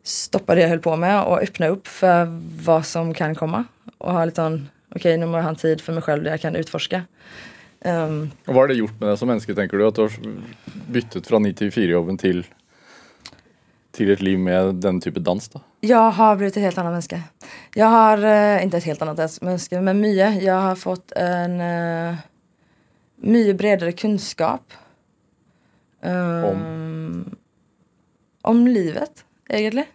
stoppa 0.03 0.55
det 0.55 0.61
jag 0.61 0.69
höll 0.69 0.79
på 0.79 0.97
med 0.97 1.25
och 1.25 1.43
öppna 1.43 1.69
upp 1.69 1.87
för 1.87 2.27
vad 2.65 2.87
som 2.87 3.15
kan 3.15 3.35
komma. 3.35 3.65
Och 3.99 4.13
ha 4.13 4.25
lite 4.25 4.37
sån, 4.37 4.69
okej 4.95 5.17
nu 5.17 5.27
må 5.27 5.37
jag 5.37 5.43
ha 5.43 5.51
en 5.51 5.57
tid 5.57 5.81
för 5.81 5.93
mig 5.93 6.03
själv 6.03 6.23
där 6.25 6.31
jag 6.31 6.41
kan 6.41 6.57
utforska. 6.57 7.03
Um, 7.85 8.31
och 8.47 8.55
vad 8.55 8.57
har 8.57 8.69
det 8.69 8.75
gjort 8.75 9.01
med 9.01 9.09
dig 9.09 9.19
som 9.19 9.29
människa, 9.29 9.55
tänker 9.55 9.77
du? 9.77 9.87
Att 9.87 9.95
du 9.95 10.03
har 10.03 10.13
bytt 10.87 11.27
från 11.27 11.47
9-4-jobben 11.47 12.19
till 12.19 12.47
til 13.93 14.11
et 14.11 14.23
liv 14.23 14.39
med 14.39 14.75
den 14.83 15.01
type 15.01 15.21
dans? 15.21 15.49
da? 15.49 15.61
Jag 15.81 16.11
har 16.11 16.37
blivit 16.37 16.57
ett 16.57 16.63
helt 16.63 16.79
annat 16.79 16.93
människa. 16.93 17.23
Jag 17.75 17.87
har, 17.87 18.25
eh, 18.25 18.65
inte 18.65 18.77
ett 18.77 18.85
helt 18.85 19.03
annat 19.03 19.43
människa, 19.43 19.81
men 19.81 20.01
mycket. 20.01 20.43
Jag 20.43 20.61
har 20.61 20.75
fått 20.75 21.13
en 21.13 21.61
uh, 21.61 22.15
mycket 23.17 23.57
bredare 23.57 23.93
kunskap. 23.93 24.73
Um, 26.01 27.37
om 28.43 28.67
livet, 28.67 29.25
egentligen. 29.49 29.87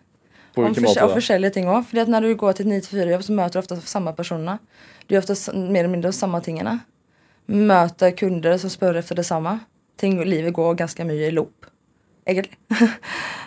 På 0.54 0.62
Om 0.62 0.76
måte 0.78 1.04
och 1.04 1.14
forskjellige 1.14 1.54
ting 1.54 1.70
också. 1.70 1.90
För 1.90 1.98
att 1.98 2.08
när 2.08 2.22
du 2.22 2.36
går 2.36 2.54
till 2.54 2.72
ett 2.72 2.92
9-4 2.92 3.10
jobb 3.12 3.24
så 3.24 3.32
möter 3.32 3.54
du 3.54 3.60
ofta 3.60 3.76
samma 3.76 4.14
personer. 4.14 4.58
Du 5.08 5.16
gör 5.16 5.32
ofta 5.32 5.54
mer 5.54 5.80
eller 5.80 5.90
mindre 5.90 6.14
samma 6.14 6.42
tingene. 6.42 6.80
Möter 7.46 8.12
kunder 8.12 8.58
som 8.58 8.70
spör 8.70 8.96
efter 8.96 9.16
detsamma. 9.16 9.60
Ting, 9.96 10.24
livet 10.24 10.54
går 10.54 10.74
ganska 10.74 11.06
mycket 11.06 11.28
i 11.28 11.32
loop. 11.32 11.66
Egentligen. 12.28 12.58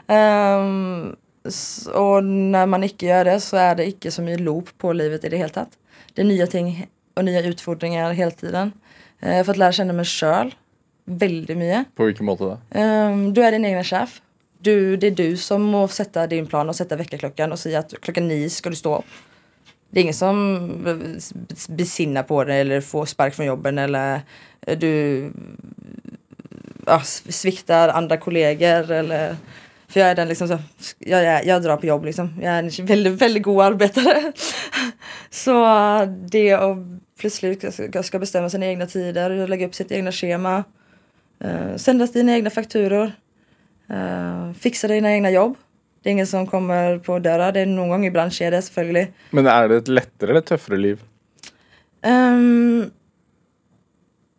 um, 0.06 1.16
s- 1.46 1.86
och 1.86 2.24
när 2.24 2.66
man 2.66 2.84
inte 2.84 3.06
gör 3.06 3.24
det 3.24 3.40
så 3.40 3.56
är 3.56 3.74
det 3.74 3.86
inte 3.86 4.10
så 4.10 4.22
mycket 4.22 4.40
loop 4.40 4.78
på 4.78 4.92
livet 4.92 5.24
i 5.24 5.28
det 5.28 5.36
hela 5.36 5.48
tatt. 5.48 5.68
Det 6.14 6.22
är 6.22 6.26
nya 6.26 6.46
ting 6.46 6.86
och 7.16 7.24
nya 7.24 7.42
utfordringar 7.42 8.12
hela 8.12 8.30
tiden. 8.30 8.72
Uh, 9.22 9.28
jag 9.28 9.36
har 9.36 9.44
fått 9.44 9.56
lära 9.56 9.72
känna 9.72 9.92
mig 9.92 10.04
själv 10.04 10.50
väldigt 11.04 11.56
mycket. 11.58 11.94
På 11.94 12.04
hvilken 12.04 12.26
måte 12.26 12.44
da? 12.44 12.80
Um, 13.08 13.34
du 13.34 13.42
är 13.44 13.52
din 13.52 13.64
egna 13.64 13.84
chef. 13.84 14.22
Du, 14.58 14.96
det 14.96 15.06
är 15.06 15.10
du 15.10 15.36
som 15.36 15.62
må 15.62 15.88
sätta 15.88 16.26
din 16.26 16.46
plan 16.46 16.68
och 16.68 16.76
sätta 16.76 16.96
väckarklockan 16.96 17.52
och 17.52 17.58
säga 17.58 17.78
att 17.78 17.94
klockan 18.00 18.28
nio 18.28 18.50
ska 18.50 18.70
du 18.70 18.76
stå 18.76 18.98
upp. 18.98 19.04
Det 19.90 20.00
är 20.00 20.02
ingen 20.02 20.14
som 20.14 20.66
eh, 20.86 20.96
besinnar 21.68 22.22
på 22.22 22.44
det 22.44 22.54
eller 22.54 22.80
får 22.80 23.06
spark 23.06 23.34
från 23.34 23.46
jobben 23.46 23.78
eller 23.78 24.20
eh, 24.66 24.78
du 24.78 25.32
ja, 26.86 27.00
sviktar 27.28 27.88
andra 27.88 28.16
kollegor 28.16 28.90
eller 28.90 29.36
för 29.88 30.00
jag 30.00 30.08
är 30.08 30.14
den 30.14 30.28
liksom 30.28 30.48
så, 30.48 30.58
jag, 30.98 31.24
jag, 31.24 31.46
jag 31.46 31.62
drar 31.62 31.76
på 31.76 31.86
jobb 31.86 32.04
liksom. 32.04 32.34
Jag 32.42 32.52
är 32.52 32.80
en 32.80 32.86
väldigt, 32.86 33.12
väldigt 33.12 33.42
god 33.42 33.62
arbetare. 33.62 34.32
så 35.30 35.64
det 36.30 36.56
och 36.56 36.76
plötsligt 37.18 37.74
ska- 37.74 38.02
ska 38.02 38.18
bestämma 38.18 38.50
sina 38.50 38.66
egna 38.66 38.86
tider, 38.86 39.46
lägga 39.46 39.66
upp 39.66 39.74
sitt 39.74 39.92
egna 39.92 40.12
schema. 40.12 40.64
Uh, 41.44 41.76
sända 41.76 42.06
dina 42.06 42.32
egna 42.32 42.50
fakturor. 42.50 43.12
Uh, 43.90 44.52
fixa 44.52 44.88
dina 44.88 45.12
egna 45.12 45.30
jobb. 45.30 45.56
Det 46.02 46.08
är 46.08 46.12
ingen 46.12 46.26
som 46.26 46.46
kommer 46.46 46.98
på 46.98 47.18
dörrar. 47.18 47.52
Det 47.52 47.60
är 47.60 47.66
någon 47.66 47.88
gång 47.88 48.06
ibland 48.06 48.32
sker 48.32 48.50
det 48.50 48.62
selvfølgelig. 48.62 49.12
Men 49.30 49.46
er 49.46 49.68
det 49.68 49.76
et 49.76 49.88
lettere 49.88 50.30
eller 50.30 50.40
tøffere 50.40 50.76
liv? 50.76 51.02
Ehm, 52.02 52.90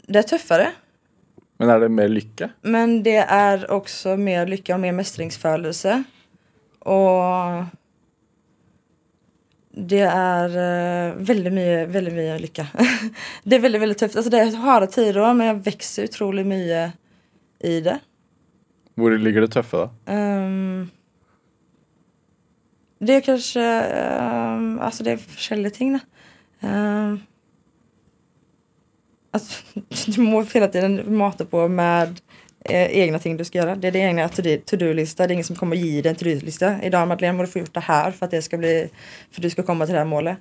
det 0.08 0.20
är 0.20 0.24
tuffare. 0.24 0.72
Men 1.62 1.70
er 1.70 1.80
det 1.84 1.90
mer 1.94 2.08
lykke? 2.10 2.48
Men 2.62 3.04
det 3.04 3.18
är 3.18 3.72
också 3.72 4.16
mer 4.18 4.48
lycka 4.48 4.74
och 4.74 4.80
mer 4.80 4.92
mästringsfølelse. 4.92 6.04
Och 6.80 7.66
det 9.72 10.00
är 10.14 10.50
eh, 10.50 11.16
väldigt 11.16 11.54
mycket, 11.54 11.90
väldigt 11.90 12.14
mycket 12.14 12.42
lycka. 12.42 12.68
det 13.44 13.56
är 13.56 13.60
väldigt, 13.60 13.82
väldigt 13.82 13.98
tufft. 13.98 14.16
Alltså 14.16 14.30
det 14.32 14.40
är 14.40 14.56
harde 14.56 14.88
tider, 14.88 15.34
men 15.34 15.48
jag 15.48 15.56
växer 15.56 16.04
otroligt 16.04 16.48
mycket 16.48 16.94
i 17.60 17.82
det. 17.82 18.00
Hvor 18.96 19.18
ligger 19.18 19.42
det 19.42 19.48
tøffe, 19.48 19.78
da? 19.78 19.90
Ehm, 20.06 20.90
det 23.00 23.14
är 23.14 23.22
kanske, 23.22 23.62
ehm, 23.62 24.80
alltså 24.80 25.04
det 25.04 25.12
är. 25.12 25.20
Da. 25.50 26.00
Um, 26.68 27.20
att 29.32 29.64
du 30.08 30.22
må 30.22 30.44
hela 30.44 30.68
tiden 30.68 31.16
mata 31.18 31.46
på 31.46 31.68
med 31.68 32.22
eh, 32.66 32.98
egna 32.98 33.20
ting 33.20 33.38
du 33.38 33.46
ska 33.46 33.58
göra. 33.58 33.76
Det 33.76 33.88
är 33.88 33.92
din 33.92 34.02
egna 34.02 34.28
to- 34.28 34.62
to-do-lista. 34.66 35.28
Det 35.28 35.32
är 35.32 35.34
ingen 35.34 35.46
som 35.46 35.56
kommer 35.56 35.76
ge 35.76 36.02
dig 36.02 36.10
en 36.10 36.16
to-do-lista. 36.16 36.84
Idag 36.84 37.08
Madeleine 37.08 37.38
må 37.38 37.44
du 37.44 37.50
få 37.50 37.60
gjort 37.60 37.74
det 37.74 37.80
här 37.80 38.12
för 38.12 38.26
att 38.26 38.32
det 38.32 38.42
ska 38.42 38.58
bli, 38.58 38.90
för 39.32 39.40
att 39.40 39.44
du 39.44 39.50
ska 39.50 39.64
komma 39.64 39.86
till 39.86 39.94
det 39.94 40.00
här 40.00 40.06
målet. 40.06 40.38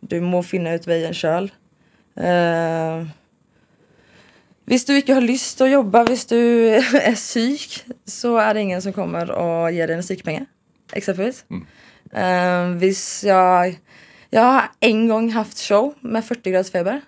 Du 0.00 0.20
må 0.20 0.42
finna 0.42 0.74
ut 0.74 0.86
vägen 0.86 1.14
själv. 1.14 1.48
Uh, 2.20 3.06
Hvis 4.64 4.84
du 4.88 4.94
ikke 4.96 5.14
har 5.18 5.26
til 5.28 5.66
å 5.66 5.68
jobbe, 5.68 6.04
hvis 6.08 6.24
du 6.30 6.38
er 7.10 7.16
syk, 7.20 7.82
så 8.08 8.38
er 8.40 8.54
det 8.54 8.62
ingen 8.64 8.80
som 8.80 8.94
kommer 8.96 9.28
og 9.36 9.72
gir 9.72 9.90
deg 9.90 9.98
en 9.98 10.06
sykepenger, 10.06 10.46
eksempelvis. 10.96 11.44
Eh, 12.14 12.70
hvis 12.80 13.24
jeg 13.24 13.78
Jeg 14.34 14.42
har 14.42 14.72
en 14.82 15.08
gang 15.08 15.28
haft 15.32 15.58
show 15.62 15.92
med 16.02 16.24
40 16.24 16.50
graders 16.50 16.70
feber. 16.70 17.02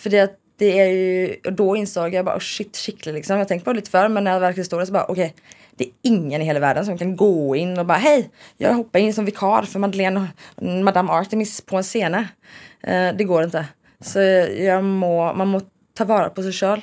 För 0.00 0.10
det, 0.10 0.30
det 0.56 0.80
är 0.80 0.86
ju, 0.86 1.36
och 1.44 1.52
då 1.52 1.76
insåg 1.76 2.14
jag 2.14 2.24
bara 2.24 2.36
oh, 2.36 2.40
shit, 2.40 2.76
skikkelig, 2.76 3.14
liksom. 3.14 3.38
Jag 3.38 3.50
har 3.50 3.58
på 3.58 3.72
det 3.72 3.76
lite 3.76 3.90
förr 3.90 4.08
men 4.08 4.24
när 4.24 4.32
jag 4.32 4.40
verkligen 4.40 4.64
står 4.64 4.78
där 4.78 4.86
så 4.86 4.92
bara 4.92 5.04
okej. 5.04 5.24
Okay, 5.24 5.30
Det 5.76 5.84
är 5.84 5.90
ingen 6.02 6.42
i 6.42 6.44
hela 6.44 6.60
världen 6.60 6.84
som 6.84 6.98
kan 6.98 7.16
gå 7.16 7.56
in 7.56 7.78
och 7.78 7.86
bara 7.86 7.98
hej, 7.98 8.30
jag 8.56 8.74
hoppar 8.74 8.98
in 8.98 9.14
som 9.14 9.24
vikar 9.24 9.62
för 9.62 9.78
Madeleine 9.78 10.28
och 10.56 10.62
Madame 10.62 11.12
Artemis 11.12 11.60
på 11.60 11.76
en 11.76 11.82
scen. 11.82 12.14
Eh, 12.14 13.14
det 13.18 13.24
går 13.24 13.44
inte. 13.44 13.66
Så 14.00 14.18
jag 14.58 14.84
må, 14.84 15.34
man 15.34 15.48
må 15.48 15.60
ta 15.94 16.04
vara 16.04 16.30
på 16.30 16.42
sig 16.42 16.52
själv 16.52 16.80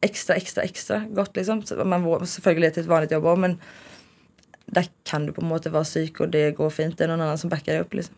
extra, 0.00 0.34
extra, 0.34 0.62
extra 0.62 0.98
gott 0.98 1.36
liksom. 1.36 1.62
Så 1.62 1.84
Man 1.84 2.00
må 2.00 2.26
selvfølgelig 2.26 2.72
till 2.74 2.82
ett 2.82 2.88
vanligt 2.88 3.10
jobb 3.10 3.38
men 3.38 3.60
där 4.66 4.86
kan 5.04 5.26
du 5.26 5.32
på 5.32 5.40
en 5.40 5.48
måte 5.48 5.70
vara 5.70 5.84
psyk 5.84 6.20
och 6.20 6.28
det 6.28 6.50
går 6.50 6.70
fint. 6.70 6.98
Det 6.98 7.04
är 7.04 7.08
någon 7.08 7.20
annan 7.20 7.38
som 7.38 7.50
backar 7.50 7.72
dig 7.72 7.80
upp 7.80 7.94
liksom. 7.94 8.14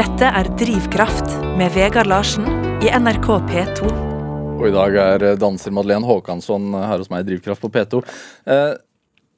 Dette 0.00 0.28
er 0.32 0.48
Drivkraft 0.56 1.28
med 1.58 1.74
Vegard 1.74 2.08
Larsen 2.08 2.46
i 2.80 2.88
NRK 2.88 3.26
P2. 3.50 3.90
Og 4.56 4.62
i 4.64 4.72
dag 4.72 4.94
er 4.96 5.24
eh, 5.28 5.34
danser 5.40 5.74
Madeleine 5.76 6.06
Håkansson 6.08 6.70
her 6.78 7.02
hos 7.02 7.10
meg 7.12 7.26
i 7.26 7.28
Drivkraft 7.28 7.60
på 7.60 7.68
P2. 7.74 8.00
Eh, 8.48 8.72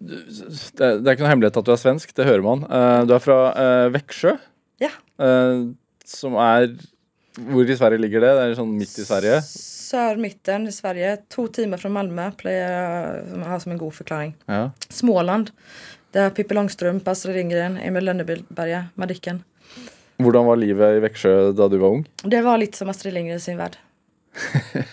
det 0.03 0.87
er 0.87 1.11
ikke 1.17 1.25
noe 1.25 1.33
hemmelighet 1.33 1.59
at 1.59 1.67
du 1.67 1.73
er 1.75 1.81
svensk, 1.83 2.15
det 2.15 2.27
hører 2.29 2.45
man. 2.47 2.63
Eh, 2.69 3.01
du 3.11 3.15
er 3.17 3.25
fra 3.25 3.39
eh, 3.59 3.89
Växjö, 3.97 4.37
Ja. 4.85 4.93
eh, 5.19 5.65
som 6.07 6.39
er 6.43 6.71
Hvor 7.33 7.65
i 7.67 7.79
Sverige 7.79 8.03
ligger 8.05 8.21
det? 8.21 8.31
Det 8.37 8.47
er 8.53 8.59
sånn 8.59 8.75
midt 8.77 8.93
i 9.01 9.07
Sverige? 9.09 9.39
Sør-midten 9.49 10.67
i 10.69 10.75
Sverige. 10.75 11.15
To 11.33 11.47
timer 11.49 11.81
fra 11.81 11.89
Malmö 11.91 12.27
pleier 12.37 13.23
jeg 13.25 13.63
som 13.65 13.73
en 13.73 13.81
god 13.81 13.97
forklaring. 13.97 14.35
Ja. 14.47 14.67
Småland. 14.93 15.49
Det 16.13 16.21
er 16.27 16.35
Pippi 16.37 16.55
Longstrump, 16.55 17.09
Astrid 17.09 17.39
Lindgren, 17.41 17.79
Emil 17.81 18.05
Lønneberget, 18.05 18.93
Madikken. 19.01 19.41
Hvordan 20.23 20.47
var 20.49 20.61
livet 20.61 20.99
i 20.99 21.03
Växjö 21.05 21.35
da 21.57 21.69
du 21.69 21.77
var 21.83 21.99
ung? 21.99 22.07
Det 22.23 22.41
var 22.45 22.61
litt 22.63 22.79
som 22.79 22.91
Astrid 22.93 23.15
Lindgren 23.17 23.41
sin 23.43 23.61
värld. 23.61 23.77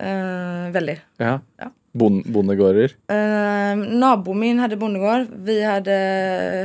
Eh, 0.00 0.70
veldig. 0.72 0.94
Ja. 1.20 1.34
Ja. 1.60 1.66
Bon 1.92 2.22
bondegårder? 2.22 2.92
Uh, 3.10 3.76
naboen 4.00 4.38
min 4.38 4.60
hadde 4.62 4.78
bondegård. 4.80 5.26
Vi 5.44 5.56
hadde 5.60 5.96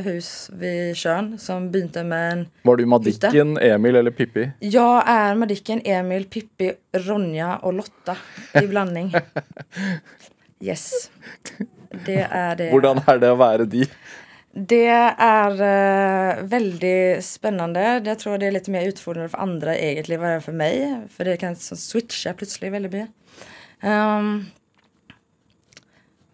hus 0.06 0.30
vid 0.54 0.94
sjøen 0.96 1.34
som 1.42 1.66
begynte 1.74 2.04
med 2.06 2.26
en 2.32 2.44
Var 2.64 2.78
du 2.78 2.86
Madikken, 2.86 3.58
Emil 3.58 3.98
eller 4.00 4.14
Pippi? 4.16 4.46
Jeg 4.62 5.02
er 5.18 5.36
Madikken, 5.36 5.82
Emil, 5.84 6.28
Pippi, 6.30 6.70
Ronja 7.08 7.56
og 7.66 7.82
Lotta 7.82 8.16
i 8.62 8.68
blanding. 8.70 9.12
Yes. 10.64 11.12
Det 12.06 12.22
er 12.24 12.56
det. 12.58 12.70
Hvordan 12.72 13.02
er 13.12 13.20
det 13.22 13.30
å 13.30 13.36
være 13.38 13.66
de? 13.70 13.84
Det 14.58 14.88
är 15.18 15.52
eh, 15.52 16.44
väldigt 16.44 17.26
spännande. 17.26 18.02
Jag 18.06 18.20
tror 18.20 18.38
det 18.38 18.46
är 18.46 18.52
lite 18.52 18.72
mer 18.72 18.88
utfordrande 18.88 19.30
för 19.30 19.38
andra 19.38 19.78
egentligen 19.78 20.22
vad 20.22 20.30
det 20.30 20.36
är 20.36 20.40
för 20.40 20.52
mig. 20.52 21.02
För 21.10 21.26
det 21.26 21.38
kan 21.38 21.56
switcha 21.56 22.34
plötsligt 22.34 22.74
väldigt 22.74 22.92
mycket. 22.92 23.10
Um, 23.84 24.46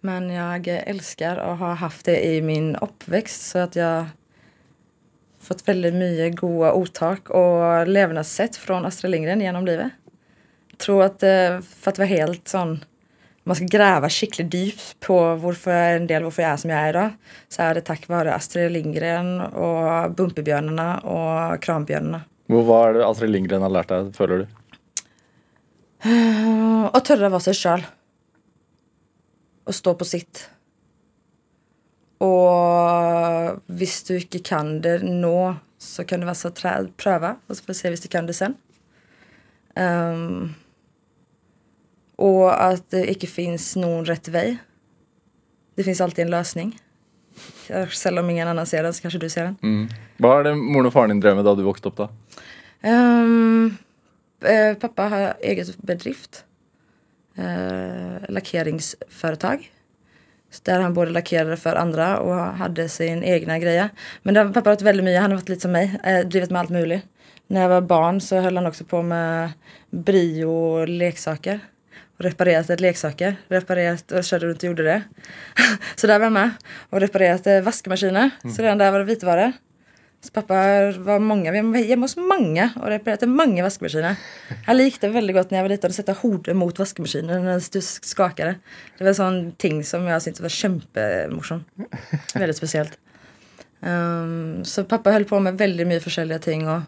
men 0.01 0.29
jag 0.29 0.67
älskar 0.67 1.37
och 1.37 1.57
ha 1.57 1.73
haft 1.73 2.05
det 2.05 2.25
i 2.25 2.41
min 2.41 2.75
uppväxt 2.75 3.41
så 3.41 3.59
att 3.59 3.75
jag 3.75 4.05
fått 5.39 5.67
väldigt 5.67 5.93
mycket 5.93 6.39
goda 6.39 6.73
otak 6.73 7.29
och 7.29 7.87
levnadssätt 7.87 8.55
från 8.55 8.85
Astrid 8.85 9.11
Lindgren 9.11 9.41
genom 9.41 9.65
livet. 9.65 9.91
Jag 10.69 10.77
tror 10.77 11.03
att 11.03 11.23
eh, 11.23 11.61
för 11.61 11.91
att 11.91 11.97
vara 11.97 12.07
helt 12.07 12.47
sån 12.47 12.85
man 13.43 13.55
ska 13.55 13.65
gräva 13.65 14.09
skickligt 14.09 14.53
djupt 14.53 14.99
på 14.99 15.35
varför 15.35 15.71
en 15.71 16.07
del 16.07 16.23
varför 16.23 16.43
jag 16.43 16.51
är 16.51 16.57
som 16.57 16.69
jag 16.69 16.79
är 16.79 16.89
idag 16.89 17.09
så 17.49 17.61
är 17.61 17.73
det 17.73 17.81
tack 17.81 18.07
vare 18.07 18.33
Astrid 18.33 18.71
Lindgren 18.71 19.41
och 19.41 20.11
Bumpibjörnarna 20.11 20.99
och 20.99 21.61
Krambjörnarna. 21.63 22.21
Hvor 22.51 22.65
hva 22.67 22.79
er 22.89 22.97
det 22.97 23.05
Astrid 23.07 23.31
Lindgren 23.31 23.63
har 23.63 23.71
lært 23.71 23.91
deg, 23.91 24.09
føler 24.15 24.41
du? 24.41 24.47
Och 26.91 27.05
törra 27.05 27.29
vara 27.29 27.39
sig 27.39 27.53
själv. 27.53 27.85
Och 29.63 29.75
stå 29.75 29.93
på 29.95 30.05
sitt. 30.05 30.49
Och 32.17 33.61
hvis 33.65 34.03
du 34.03 34.15
inte 34.15 34.39
kan 34.39 34.81
det 34.81 35.03
nå 35.03 35.55
så 35.77 36.03
kan 36.03 36.19
du 36.19 36.25
vara 36.25 36.35
så 36.35 36.49
trä, 36.49 36.87
pröva 36.97 37.35
och 37.47 37.57
så 37.57 37.63
får 37.63 37.73
vi 37.73 37.79
se 37.79 37.89
hvis 37.89 38.01
du 38.01 38.07
kan 38.07 38.25
det 38.25 38.33
sen. 38.33 38.53
Ehm, 39.75 40.53
och 42.21 42.63
att 42.63 42.89
det 42.89 43.05
inte 43.05 43.27
finns 43.27 43.75
någon 43.75 44.05
rätt 44.05 44.27
väg. 44.27 44.57
Det 45.75 45.83
finns 45.83 46.01
alltid 46.01 46.25
en 46.25 46.31
lösning. 46.31 46.79
Selv 47.91 48.19
om 48.19 48.29
ingen 48.29 48.47
annan 48.47 48.65
ser 48.65 48.83
den, 48.83 48.93
så 48.93 49.01
kanske 49.01 49.19
du 49.19 49.29
ser 49.29 49.43
den. 49.43 49.89
Hva 50.21 50.35
er 50.39 50.49
det 50.49 50.55
moren 50.59 50.89
og 50.89 50.93
faren 50.93 51.13
din 51.17 51.37
med 51.37 51.45
da 51.47 51.55
du 51.57 51.63
opp, 51.65 51.79
da? 51.97 52.09
Ehm, 52.81 53.77
eh, 54.45 54.73
pappa 54.77 55.07
har 55.09 55.33
eget 55.41 55.77
bedrift. 55.77 56.43
Uh, 57.39 58.19
lackeringsföretag. 58.29 59.71
Så 60.51 60.61
Där 60.63 60.79
han 60.79 60.93
både 60.93 61.11
lackerade 61.11 61.57
för 61.57 61.75
andra 61.75 62.19
och 62.19 62.35
hade 62.35 62.89
sin 62.89 63.23
egna 63.23 63.59
grejer. 63.59 63.89
Men 64.23 64.33
där, 64.33 64.45
pappa 64.45 64.69
har 64.69 64.75
varit 64.75 64.81
väldigt 64.81 65.05
mycket, 65.05 65.21
han 65.21 65.31
har 65.31 65.37
varit 65.37 65.49
lite 65.49 65.61
som 65.61 65.71
mig, 65.71 65.99
eh, 66.03 66.19
drivit 66.19 66.51
med 66.51 66.59
allt 66.59 66.69
möjligt. 66.69 67.05
När 67.47 67.61
jag 67.61 67.69
var 67.69 67.81
barn 67.81 68.21
så 68.21 68.39
höll 68.39 68.57
han 68.57 68.67
också 68.67 68.83
på 68.83 69.01
med 69.01 69.51
brio 69.89 70.45
och 70.45 70.87
leksaker. 70.87 71.59
Och 72.21 72.25
reparerat 72.25 72.69
ett 72.69 72.79
leksaker. 72.79 73.35
Reparerat 73.47 74.11
och 74.11 74.23
körde 74.23 74.45
runt 74.45 74.57
och 74.57 74.63
gjorde 74.63 74.83
det. 74.83 75.03
så 75.95 76.07
där 76.07 76.19
var 76.19 76.25
jag 76.25 76.33
med. 76.33 76.49
Och 76.89 76.99
reparerat 76.99 77.47
eh, 77.47 77.61
vaskmaskiner. 77.61 78.29
Så 78.55 78.61
redan 78.61 78.77
där 78.77 78.91
var 78.91 78.99
det 78.99 79.05
vitvaror. 79.05 79.51
Så 80.21 80.31
pappa 80.31 80.55
var 80.91 81.19
många, 81.19 81.51
vi 81.51 81.61
var 81.61 81.77
hjemme 81.77 82.05
hos 82.05 82.15
mange 82.17 82.67
og 82.77 82.85
reparerte 82.93 83.25
mange 83.25 83.63
vaskemaskiner. 83.65 84.21
Jeg 84.67 84.77
likte 84.77 85.09
veldig 85.09 85.33
godt 85.33 85.49
når 85.49 85.57
jeg 85.57 85.65
var 85.65 85.73
liten 85.73 85.95
å 85.95 85.97
sette 85.97 86.17
hodet 86.21 86.53
mot 86.61 86.83
vaskemaskinen 86.83 87.41
når 87.41 87.65
du 87.73 87.81
skakade. 87.81 88.59
Det 88.99 89.01
var 89.01 89.15
en 89.15 89.21
sånn 89.23 89.43
ting 89.57 89.81
som 89.81 90.05
jeg 90.05 90.21
syntes 90.21 90.45
var 90.45 90.57
kjempemorsom. 90.61 91.65
Veldig 92.37 92.61
spesielt. 92.61 93.01
Um, 93.81 94.61
så 94.61 94.85
pappa 94.85 95.17
holdt 95.17 95.33
på 95.33 95.41
med 95.41 95.57
veldig 95.57 95.89
mye 95.89 96.05
forskjellige 96.05 96.45
ting. 96.51 96.69
Og 96.69 96.85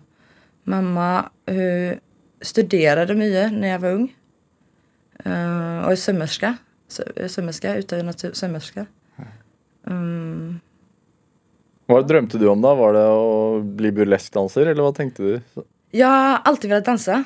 mamma 0.69 1.31
hun 1.49 2.03
studerte 2.45 3.17
mye 3.17 3.49
når 3.49 3.73
jeg 3.73 3.87
var 3.87 4.03
ung. 4.03 4.11
Uh, 5.25 5.85
og 5.85 5.91
er 5.93 5.99
sømmerske. 5.99 6.53
Sø- 6.89 7.27
Sømmerske, 7.27 7.77
utdannet 7.83 8.25
sømmerske. 8.37 8.85
Um, 9.87 10.59
Hva 11.91 12.01
drømte 12.07 12.39
du 12.39 12.45
om 12.51 12.61
da? 12.63 12.71
Var 12.79 12.93
det 12.95 13.05
å 13.11 13.61
bli 13.77 13.91
burleskdanser, 13.95 14.69
eller 14.71 14.85
hva 14.85 14.93
tenkte 14.95 15.23
du? 15.25 15.63
Jag 15.91 16.07
har 16.07 16.39
alltid 16.49 16.69
velat 16.71 16.85
dansa. 16.85 17.23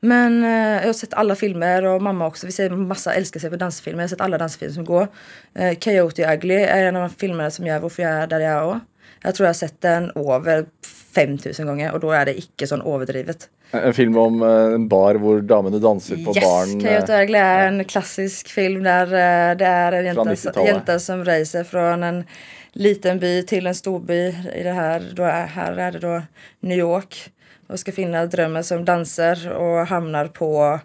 Men 0.00 0.44
eh, 0.44 0.80
jag 0.80 0.86
har 0.86 0.92
sett 0.92 1.14
alla 1.14 1.34
filmer 1.34 1.84
och 1.84 2.02
mamma 2.02 2.26
också. 2.26 2.46
Vi 2.46 2.52
ser 2.52 2.70
massa, 2.70 3.14
älskar 3.14 3.38
att 3.38 3.42
se 3.42 3.50
på 3.50 3.56
dansfilmer. 3.56 3.98
Jag 4.02 4.04
har 4.04 4.08
sett 4.08 4.20
alla 4.20 4.38
dansfilmer 4.38 4.74
som 4.74 4.84
går. 4.84 5.08
Eh, 5.54 5.78
Coyote 5.78 6.34
Ugly 6.34 6.54
är 6.54 6.84
en 6.84 6.96
av 6.96 7.02
de 7.02 7.10
filmerna 7.10 7.50
som 7.50 7.66
gör 7.66 7.78
varför 7.80 8.02
jag 8.02 8.12
är 8.12 8.26
där 8.26 8.40
jag 8.40 8.70
är. 8.74 8.80
Jag 9.22 9.34
tror 9.34 9.44
jag 9.44 9.48
har 9.48 9.54
sett 9.54 9.80
den 9.80 10.10
över 10.14 10.66
5000 11.14 11.66
gånger 11.66 11.92
och 11.92 12.00
då 12.00 12.10
är 12.10 12.24
det 12.24 12.38
icke 12.38 12.66
sån 12.66 12.82
överdrivet. 12.82 13.48
En 13.70 13.94
film 13.94 14.16
om 14.16 14.42
eh, 14.42 14.74
en 14.74 14.88
bar 14.88 15.14
hvor 15.14 15.40
damene 15.40 15.78
danser 15.78 16.16
på 16.24 16.34
Yes! 16.36 16.44
baren. 16.44 16.80
Coyote 16.80 17.22
Ugly 17.22 17.38
är 17.38 17.66
en 17.68 17.84
klassisk 17.84 18.48
film 18.48 18.82
där 18.82 19.06
eh, 19.06 19.56
det 19.56 19.64
är 19.66 19.92
en 19.92 20.04
jänta, 20.04 20.22
90-talet. 20.24 20.68
jänta 20.68 20.98
som 20.98 21.24
reser 21.24 21.64
från 21.64 22.02
en 22.02 22.24
liten 22.72 23.18
by 23.18 23.42
till 23.42 23.66
en 23.66 23.74
stor 23.74 24.00
by. 24.00 24.34
I 24.54 24.62
det 24.62 24.72
här, 24.72 25.02
då 25.14 25.22
är, 25.22 25.46
här 25.46 25.72
är 25.72 25.92
det 25.92 25.98
då 25.98 26.22
New 26.60 26.78
York. 26.78 27.30
Och 27.68 27.78
ska 27.80 27.92
finna 27.92 28.26
drömmen 28.26 28.64
som 28.64 28.84
dansar 28.84 29.52
och 29.52 29.86
hamnar 29.86 30.26
på 30.26 30.80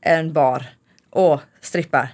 en 0.00 0.32
bar. 0.32 0.64
Och 1.10 1.40
strippar. 1.60 2.08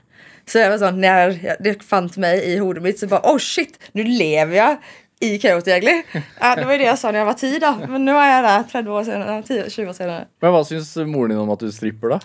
Så 0.46 0.58
jag 0.58 0.70
var 0.70 0.78
sån, 0.78 1.00
när 1.00 1.28
jag- 1.28 1.56
det 1.60 1.82
fanns 1.82 2.16
mig 2.16 2.38
i 2.44 2.56
huvudet 2.58 2.82
mitt 2.82 2.98
så 2.98 3.06
bara 3.06 3.20
oh 3.34 3.38
shit, 3.38 3.78
nu 3.92 4.04
lever 4.04 4.56
jag 4.56 4.76
i 5.20 5.38
Kautokeino. 5.38 6.02
Ja, 6.40 6.56
det 6.56 6.64
var 6.64 6.72
ju 6.72 6.78
det 6.78 6.84
jag 6.84 6.98
sa 6.98 7.10
när 7.12 7.18
jag 7.18 7.26
var 7.26 7.32
tio 7.32 7.58
då. 7.58 7.78
Men 7.88 8.04
nu 8.04 8.12
är 8.12 8.36
jag 8.36 8.44
där 8.44 8.62
30 8.62 8.90
år 8.90 9.04
senare, 9.04 9.42
10, 9.42 9.70
20 9.70 9.88
år 9.88 9.92
senare. 9.92 10.26
Men 10.40 10.52
hva 10.52 10.64
syns 10.64 10.96
moren 10.96 11.30
din 11.30 11.38
om 11.38 11.50
at 11.50 11.60
du 11.60 11.72
stripper, 11.72 12.08
da? 12.08 12.20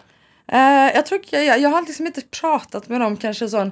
Eh, 0.47 0.95
jag 0.95 1.05
tror 1.05 1.21
jag, 1.29 1.59
jag 1.59 1.69
har 1.69 1.81
liksom 1.81 2.07
inte 2.07 2.21
pratat 2.21 2.89
med 2.89 3.01
dem 3.01 3.17
kanske 3.17 3.49
sån 3.49 3.71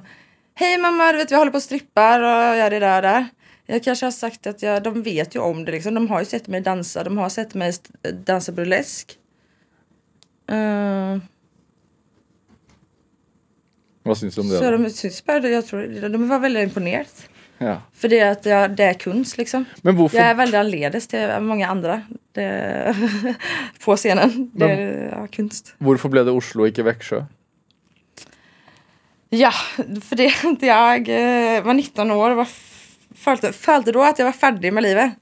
Hej 0.54 0.78
mamma, 0.78 1.12
du 1.12 1.18
vet 1.18 1.32
vi 1.32 1.36
håller 1.36 1.50
på 1.50 1.56
och 1.56 1.62
strippar 1.62 2.20
och 2.20 2.56
gör 2.56 2.70
det 2.70 2.78
där 2.78 2.96
och 2.96 3.02
där. 3.02 3.26
Jag 3.66 3.82
kanske 3.82 4.06
har 4.06 4.10
sagt 4.10 4.46
att 4.46 4.62
jag, 4.62 4.82
de 4.82 5.02
vet 5.02 5.34
ju 5.34 5.40
om 5.40 5.64
det 5.64 5.72
liksom. 5.72 5.94
De 5.94 6.08
har 6.10 6.20
ju 6.20 6.26
sett 6.26 6.48
mig 6.48 6.60
dansa, 6.60 7.04
de 7.04 7.18
har 7.18 7.28
sett 7.28 7.54
mig 7.54 7.72
dansa 8.24 8.52
burlesk. 8.52 9.18
Eh, 10.50 11.18
Hva 14.04 14.14
syns 14.14 14.34
du 14.34 14.40
om 14.40 14.48
det? 14.48 14.58
så 14.58 14.70
de 14.70 15.48
jag 15.48 15.66
tror, 15.66 16.08
de 16.08 16.28
var 16.28 16.38
väldigt 16.38 16.62
imponerade. 16.62 17.08
Ja. 17.62 17.82
För 17.94 18.08
det, 18.08 18.20
att 18.20 18.46
jag, 18.46 18.70
det 18.70 18.84
är 18.84 18.94
kunst 18.94 19.38
liksom. 19.38 19.64
Men 19.82 19.96
hvorfor 19.96 20.20
Jag 20.20 20.28
är 20.28 20.34
väldigt 20.34 20.60
anledes 20.60 21.08
till 21.08 21.28
många 21.40 21.68
andra 21.68 22.02
det, 22.32 22.96
på 23.84 23.96
scenen. 23.96 24.50
Det 24.54 24.64
är 24.64 25.08
ja, 25.12 25.26
kunst. 25.26 25.74
Hvorfor 25.78 26.08
ble 26.08 26.24
det 26.24 26.30
Oslo, 26.30 26.66
ikke 26.66 26.82
Växjö? 26.82 27.24
Ja, 29.30 29.52
för 29.76 30.16
det 30.16 30.26
att 30.44 30.62
jag 30.62 31.08
eh, 31.08 31.62
var 31.64 31.74
19 31.74 32.10
år 32.10 32.30
och 32.38 32.46
följde, 33.14 33.52
följde 33.52 33.92
då 33.92 34.02
att 34.02 34.18
jag 34.18 34.26
var 34.26 34.32
färdig 34.32 34.72
med 34.72 34.82
livet. 34.82 35.12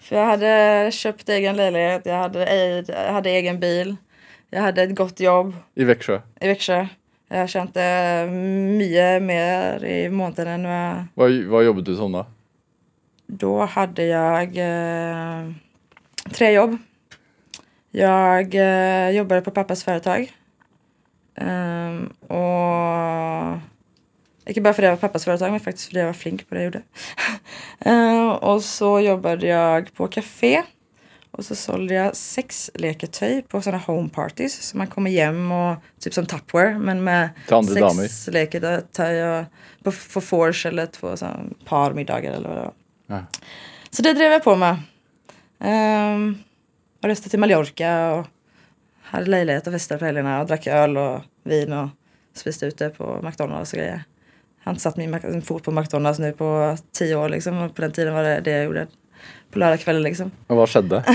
För 0.00 0.16
jag 0.16 0.26
hade 0.26 0.90
köpt 0.92 1.28
egen 1.28 1.56
lägenhet, 1.56 2.02
jag 2.04 2.18
hade, 2.18 2.84
jag 2.88 3.12
hade 3.12 3.30
egen 3.30 3.60
bil, 3.60 3.96
jag 4.50 4.60
hade 4.62 4.82
ett 4.82 4.96
gott 4.96 5.20
jobb 5.20 5.56
I 5.74 5.84
Växjö? 5.84 6.20
i 6.40 6.48
Växjö. 6.48 6.86
Jag 7.28 7.48
tjänade 7.48 8.30
mycket 8.30 9.22
mer 9.22 9.84
i 9.84 10.08
månaden 10.08 10.64
än 10.64 11.06
vad 11.14 11.30
Hva, 11.30 11.48
hva 11.48 11.62
jobbet 11.62 11.84
du 11.84 11.96
som 11.96 12.12
da? 12.12 12.26
Då 13.26 13.64
hade 13.64 14.04
jag 14.04 14.56
eh, 14.56 15.52
tre 16.32 16.52
jobb. 16.52 16.76
Jag 17.90 18.54
eh, 18.54 19.10
jobbade 19.10 19.40
på 19.40 19.50
pappas 19.50 19.84
företag. 19.84 20.32
Ehm, 21.34 22.06
och 22.20 23.58
inte 24.46 24.60
bara 24.60 24.74
för 24.74 24.82
det 24.82 24.90
var 24.90 24.96
pappas 24.96 25.24
företag 25.24 25.50
men 25.50 25.60
faktiskt 25.60 25.86
för 25.86 25.94
det 25.94 26.00
jag 26.00 26.06
var 26.06 26.12
flink 26.12 26.48
på 26.48 26.54
det 26.54 26.60
jag 26.60 26.64
gjorde. 26.64 26.82
Ehm, 27.80 28.30
och 28.30 28.62
så 28.62 29.00
jobbade 29.00 29.46
jag 29.46 29.94
på 29.94 30.08
café. 30.08 30.62
Och 31.38 31.44
så 31.44 31.54
sålde 31.54 31.94
jag 31.94 32.16
sexleketøy 32.16 33.42
på 33.42 33.60
sådana 33.62 33.82
home 33.86 34.08
parties. 34.08 34.62
Så 34.62 34.76
man 34.76 34.86
kommer 34.86 35.10
hem 35.10 35.52
och 35.52 35.76
typ 36.00 36.14
som 36.14 36.26
Tupperware 36.26 36.78
men 36.78 37.04
med 37.04 37.28
sexleketøy 38.08 39.22
och 39.22 39.44
på, 39.84 39.92
på 40.14 40.20
Forge 40.20 40.68
eller 40.68 40.86
två 40.86 41.16
sådana 41.16 41.44
parmiddagar 41.64 42.32
eller 42.32 42.48
vad 42.48 42.58
det 42.58 42.62
var. 42.62 42.72
Ja. 43.06 43.24
Så 43.90 44.02
det 44.02 44.12
drev 44.12 44.32
jag 44.32 44.44
på 44.44 44.56
med. 44.56 44.76
Um, 45.58 46.38
och 47.02 47.08
reste 47.08 47.28
till 47.28 47.38
Mallorca 47.38 48.12
och 48.14 48.26
hade 49.02 49.26
lägenhet 49.26 49.66
och 49.66 49.72
festade 49.72 49.98
på 49.98 50.04
helgerna 50.04 50.40
och 50.40 50.46
drack 50.46 50.66
öl 50.66 50.96
och 50.96 51.20
vin 51.44 51.72
och 51.72 51.88
spiste 52.34 52.66
ute 52.66 52.88
på 52.90 53.20
McDonalds 53.22 53.72
och 53.72 53.78
grejer. 53.78 54.02
Jag 54.58 54.64
har 54.64 54.72
inte 54.72 54.82
satt 54.82 54.96
min 54.96 55.10
Mac- 55.10 55.40
fot 55.44 55.62
på 55.64 55.70
McDonalds 55.70 56.18
nu 56.18 56.32
på 56.32 56.76
tio 56.92 57.16
år 57.16 57.28
liksom 57.28 57.58
och 57.58 57.74
på 57.74 57.82
den 57.82 57.92
tiden 57.92 58.14
var 58.14 58.22
det 58.22 58.40
det 58.40 58.50
jag 58.50 58.64
gjorde. 58.64 58.86
På 59.50 59.58
lördagskvällen 59.58 60.02
liksom. 60.02 60.32
Og 60.48 60.60
hva 60.60 60.66
skjedde? 60.70 61.02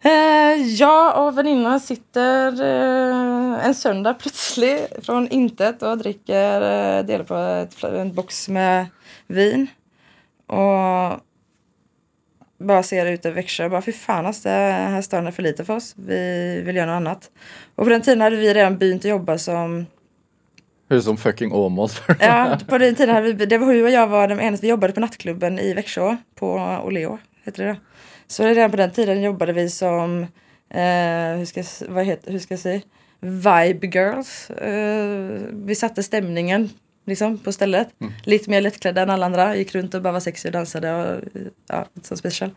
Eh, 0.00 0.54
jag 0.78 1.26
och 1.26 1.38
väninnan 1.38 1.80
sitter 1.80 2.52
eh, 2.62 3.66
en 3.66 3.74
söndag 3.74 4.14
plötsligt 4.14 5.06
från 5.06 5.28
intet 5.28 5.82
och 5.82 5.98
dricker, 5.98 6.60
eh, 6.60 7.04
delar 7.04 7.24
på 7.24 7.34
ett, 7.34 7.84
en 7.84 8.14
box 8.14 8.48
med 8.48 8.86
vin. 9.26 9.66
Och 10.46 11.20
bara 12.58 12.82
ser 12.82 13.06
ut 13.06 13.26
över 13.26 13.34
Växjö 13.34 13.64
och 13.64 13.70
bara 13.70 13.82
fy 13.82 13.92
fan 13.92 14.26
alltså, 14.26 14.48
det 14.48 14.54
här 14.54 15.02
stan 15.02 15.26
är 15.26 15.30
för 15.30 15.42
lite 15.42 15.64
för 15.64 15.76
oss. 15.76 15.94
Vi 15.96 16.62
vill 16.64 16.76
göra 16.76 16.86
något 16.86 16.96
annat. 16.96 17.30
Och 17.74 17.84
på 17.84 17.90
den 17.90 18.02
tiden 18.02 18.20
hade 18.20 18.36
vi 18.36 18.54
redan 18.54 18.78
begynt 18.78 19.00
att 19.00 19.10
jobba 19.10 19.38
som 19.38 19.86
Ut 20.88 21.04
som 21.04 21.16
fucking 21.16 21.52
Åmål. 21.52 21.88
Ja, 22.20 22.58
på 22.68 22.78
den 22.78 22.94
tiden 22.94 23.14
hade 23.14 23.32
vi, 23.32 23.46
det 23.46 23.58
var 23.58 23.66
hur 23.66 23.84
och 23.84 23.90
jag 23.90 24.06
var 24.06 24.28
de 24.28 24.40
enda, 24.40 24.58
vi 24.62 24.68
jobbade 24.68 24.92
på 24.92 25.00
nattklubben 25.00 25.58
i 25.58 25.74
Växjö, 25.74 26.16
på 26.34 26.78
Oleo, 26.84 27.18
heter 27.44 27.64
det 27.64 27.72
då. 27.72 27.76
Så 28.26 28.44
redan 28.44 28.70
på 28.70 28.76
den 28.76 28.90
tiden 28.90 29.22
jobbade 29.22 29.52
vi 29.52 29.70
som, 29.70 30.22
eh, 30.70 31.36
hur, 31.36 31.44
ska, 31.44 31.62
vad 31.88 32.04
heter, 32.04 32.32
hur 32.32 32.38
ska 32.38 32.54
jag 32.54 32.60
säga, 32.60 32.80
vibe 33.20 33.86
girls. 33.86 34.50
Eh, 34.50 35.40
vi 35.52 35.74
satte 35.74 36.02
stämningen 36.02 36.70
liksom 37.06 37.38
på 37.38 37.52
stället. 37.52 37.88
Lite 38.24 38.50
mer 38.50 38.60
lättklädda 38.60 39.02
än 39.02 39.10
alla 39.10 39.26
andra, 39.26 39.56
gick 39.56 39.74
runt 39.74 39.94
och 39.94 40.02
bara 40.02 40.12
var 40.12 40.20
sexig 40.20 40.48
och 40.48 40.52
dansade 40.52 40.94
och 40.94 41.20
ja, 41.68 41.86
lite 41.94 42.08
som 42.08 42.16
special. 42.16 42.50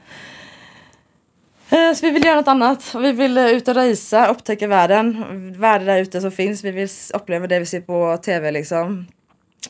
Eh, 1.71 1.93
Så 1.93 2.05
vi 2.05 2.11
vill 2.11 2.25
göra 2.25 2.35
något 2.35 2.47
annat. 2.47 2.95
Vi 2.95 3.11
vill 3.11 3.37
eh, 3.37 3.45
ut 3.47 3.67
och 3.67 3.75
resa, 3.75 4.27
upptäcka 4.27 4.67
världen. 4.67 5.25
Världen 5.59 5.87
där 5.87 6.01
ute 6.01 6.21
som 6.21 6.31
finns. 6.31 6.63
Vi 6.63 6.71
vill 6.71 6.89
uppleva 7.13 7.47
det 7.47 7.59
vi 7.59 7.65
ser 7.65 7.81
på 7.81 8.17
tv 8.17 8.51
liksom. 8.51 9.07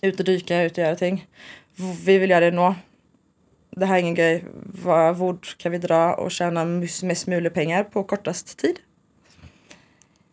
Ut 0.01 0.19
och 0.19 0.25
dyka, 0.25 0.61
ut 0.61 0.71
och 0.71 0.77
göra 0.77 0.95
ting. 0.95 1.27
Vi 2.05 2.17
vill 2.17 2.29
göra 2.29 2.51
det 2.51 2.51
nu. 2.51 2.75
Det 3.71 3.85
här 3.85 3.95
är 3.95 3.99
ingen 3.99 4.15
grej. 4.15 4.45
Vad 4.83 5.17
vart 5.17 5.57
kan 5.57 5.71
vi 5.71 5.77
dra 5.77 6.13
och 6.13 6.31
tjäna 6.31 6.65
mest 6.65 7.25
pengar 7.53 7.83
på 7.83 8.03
kortast 8.03 8.59
tid? 8.59 8.79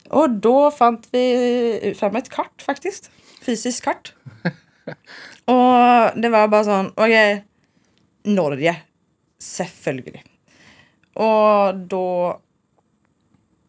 Och 0.08 0.30
då 0.30 0.70
fann 0.70 1.02
vi 1.10 1.94
fram 1.98 2.16
ett 2.16 2.28
kart 2.28 2.62
faktiskt. 2.62 3.10
Fysiskt 3.42 3.84
kart. 3.84 4.14
och 5.44 6.20
det 6.20 6.28
var 6.28 6.48
bara 6.48 6.64
sån, 6.64 6.92
okej. 6.96 7.44
Norge. 8.24 8.76
Selvfølgelig. 9.38 10.22
Och 11.18 11.76
då 11.76 12.40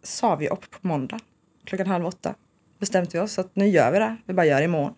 sa 0.04 0.36
vi 0.36 0.50
upp 0.50 0.72
på 0.72 0.88
måndag 0.88 1.20
klockan 1.66 1.88
halv 1.88 2.06
åtta. 2.06 2.36
Bestämde 2.80 3.10
vi 3.14 3.20
oss 3.20 3.40
att 3.40 3.56
nu 3.56 3.68
gör 3.68 3.92
vi 3.92 4.00
det. 4.00 4.18
Vi 4.26 4.34
bara 4.34 4.46
gör 4.46 4.58
det 4.58 4.64
imorgon. 4.64 4.94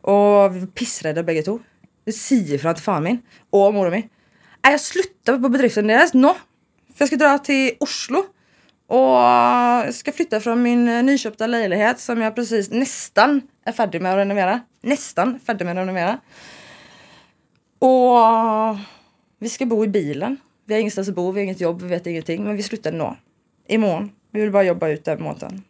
Och 0.00 0.56
vi 0.56 0.60
var 0.60 0.66
pissrädda 0.66 1.22
bägge 1.22 1.42
två. 1.42 1.58
Vi 2.04 2.12
säger 2.12 2.58
från 2.58 2.74
till 2.74 2.84
fan 2.84 3.02
min 3.02 3.22
och 3.50 3.74
mor 3.74 3.86
och 3.86 3.92
min. 3.92 4.08
Nej, 4.64 4.72
jag 4.72 4.80
slutar 4.80 5.38
på 5.38 5.48
bedriften 5.48 5.86
deras 5.86 6.14
nu. 6.14 6.28
För 6.94 6.98
jag 6.98 7.08
ska 7.08 7.16
dra 7.16 7.38
till 7.38 7.76
Oslo. 7.80 8.24
Och 8.86 9.20
jag 9.86 9.94
ska 9.94 10.12
flytta 10.12 10.40
från 10.40 10.62
min 10.62 11.06
nyköpta 11.06 11.46
lägenhet 11.46 12.00
som 12.00 12.20
jag 12.20 12.34
precis 12.34 12.70
nästan 12.70 13.42
är 13.64 13.72
färdig 13.72 14.02
med 14.02 14.12
att 14.12 14.18
renovera. 14.18 14.60
Nästan 14.80 15.40
färdig 15.40 15.64
med 15.64 15.72
att 15.72 15.82
renovera. 15.82 16.20
Och 17.78 18.76
vi 19.38 19.48
ska 19.48 19.66
bo 19.66 19.84
i 19.84 19.88
bilen. 19.88 20.36
Vi 20.66 20.74
har 20.74 20.80
ingenstans 20.80 21.08
att 21.08 21.14
bo, 21.14 21.30
vi 21.30 21.40
har 21.40 21.44
inget 21.44 21.60
jobb, 21.60 21.82
vi 21.82 21.88
vet 21.88 22.06
ingenting. 22.06 22.44
Men 22.44 22.56
vi 22.56 22.62
slutar 22.62 22.92
nu. 22.92 23.10
Imorgon. 23.68 24.10
Vi 24.30 24.40
vill 24.40 24.50
bara 24.50 24.62
jobba 24.62 24.88
ut 24.88 25.04
den 25.04 25.22
månaden. 25.22 25.62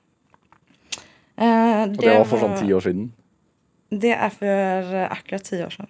Eh, 1.36 1.82
Og 1.82 1.96
det 2.00 2.14
var 2.18 2.24
for 2.24 2.40
sånn 2.40 2.56
ti 2.58 2.72
år 2.72 2.80
siden. 2.80 3.12
det 3.90 4.12
är 4.12 4.30
för 4.30 4.94
eh, 4.94 5.12
akkurat 5.12 5.44
tio 5.44 5.66
år 5.66 5.70
sedan. 5.70 5.86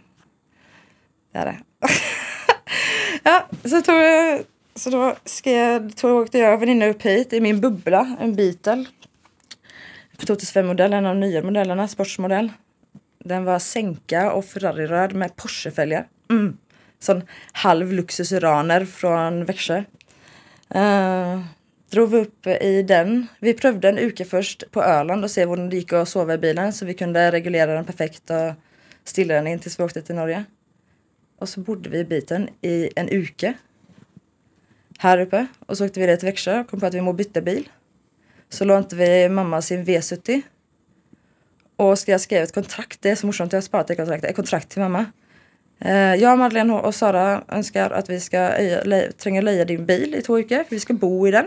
Det 1.32 1.38
är 1.38 1.46
det. 1.46 1.58
ja, 3.24 3.46
så, 3.64 3.82
tog 3.82 3.94
jag, 3.94 4.40
så 4.74 4.90
då 4.90 5.14
ska 5.24 5.50
jag, 5.50 5.96
tog, 5.96 6.10
åkte 6.22 6.38
jag 6.38 6.54
och 6.54 6.62
väninna 6.62 6.86
upp 6.86 7.02
hit 7.02 7.32
i 7.32 7.40
min 7.40 7.60
bubbla, 7.60 8.16
en 8.20 8.34
Beetle. 8.36 8.84
2005-modell, 10.18 10.92
en 10.92 11.06
av 11.06 11.14
de 11.14 11.20
nya 11.20 11.42
modellerna, 11.42 11.88
sportsmodell. 11.88 12.52
Den 13.24 13.44
var 13.44 13.58
sänka 13.58 14.32
och 14.32 14.44
Ferrari-röd 14.44 15.14
med 15.14 15.36
Porsche-fälgar. 15.36 16.06
Mm. 16.30 16.58
Sån 16.98 17.22
halv 17.52 17.92
luxusuraner 17.92 18.84
från 18.84 19.44
Växjö. 19.44 19.84
Uh, 20.76 21.40
drog 21.90 22.10
vi 22.10 22.18
upp 22.18 22.46
i 22.46 22.82
den. 22.82 23.26
Vi 23.38 23.54
prövade 23.54 23.88
en 23.88 23.98
uke 23.98 24.24
först 24.24 24.70
på 24.70 24.82
Öland 24.82 25.24
och 25.24 25.30
se 25.30 25.46
hur 25.46 25.56
det 25.56 25.76
gick 25.76 25.92
att 25.92 26.08
sova 26.08 26.34
i 26.34 26.38
bilen 26.38 26.72
så 26.72 26.86
vi 26.86 26.94
kunde 26.94 27.32
reglera 27.32 27.74
den 27.74 27.84
perfekt 27.84 28.30
och 28.30 28.52
stilla 29.04 29.34
den 29.34 29.46
in 29.46 29.58
tills 29.58 29.80
vi 29.80 29.84
åkte 29.84 30.02
till 30.02 30.14
Norge. 30.14 30.44
Och 31.38 31.48
så 31.48 31.60
bodde 31.60 31.90
vi 31.90 31.98
i 31.98 32.04
biten 32.04 32.48
i 32.62 32.90
en 32.96 33.08
uke. 33.08 33.54
Här 34.98 35.18
uppe. 35.18 35.46
Och 35.66 35.76
så 35.76 35.86
åkte 35.86 36.00
vi 36.00 36.06
ner 36.06 36.16
till 36.16 36.26
Växjö 36.26 36.60
och 36.60 36.68
kom 36.68 36.80
på 36.80 36.86
att 36.86 36.94
vi 36.94 37.00
må 37.00 37.12
byta 37.12 37.40
bil. 37.40 37.68
Så 38.48 38.64
lånade 38.64 38.96
vi 38.96 39.28
mamma 39.28 39.62
sin 39.62 39.84
V70. 39.84 40.42
Och 41.76 41.98
ska 41.98 42.12
jag 42.12 42.20
skrev 42.20 42.42
ett 42.42 42.54
kontrakt, 42.54 43.02
det 43.02 43.10
är 43.10 43.14
så 43.14 43.26
morsomt, 43.26 43.52
jag 43.52 43.56
har 43.56 43.62
sparat 43.62 43.86
det 43.86 43.94
kontraktet, 43.94 44.30
ett 44.30 44.36
kontrakt 44.36 44.68
till 44.68 44.80
mamma. 44.82 45.06
Eh, 45.78 46.14
jag, 46.14 46.38
Madeleine 46.38 46.72
och 46.72 46.94
Sara 46.94 47.42
önskar 47.48 47.90
att 47.90 48.10
vi 48.10 48.20
ska 48.20 48.38
öja- 48.38 48.82
le- 48.84 49.12
tränga 49.12 49.40
leja 49.40 49.64
din 49.64 49.86
bil 49.86 50.14
i 50.14 50.22
två 50.22 50.34
veckor, 50.36 50.56
för 50.64 50.70
vi 50.70 50.80
ska 50.80 50.94
bo 50.94 51.28
i 51.28 51.30
den. 51.30 51.46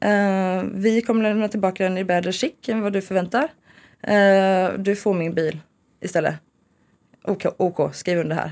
Eh, 0.00 0.64
vi 0.74 1.02
kommer 1.02 1.22
lämna 1.22 1.48
tillbaka 1.48 1.84
den 1.84 1.98
i 1.98 2.04
bättre 2.04 2.32
skick 2.32 2.68
än 2.68 2.80
vad 2.80 2.92
du 2.92 3.02
förväntar. 3.02 3.48
Eh, 4.02 4.72
du 4.78 4.96
får 4.96 5.14
min 5.14 5.34
bil 5.34 5.58
istället. 6.00 6.34
OK, 7.24 7.46
OK, 7.56 7.94
skriv 7.94 8.18
under 8.18 8.36
här. 8.36 8.50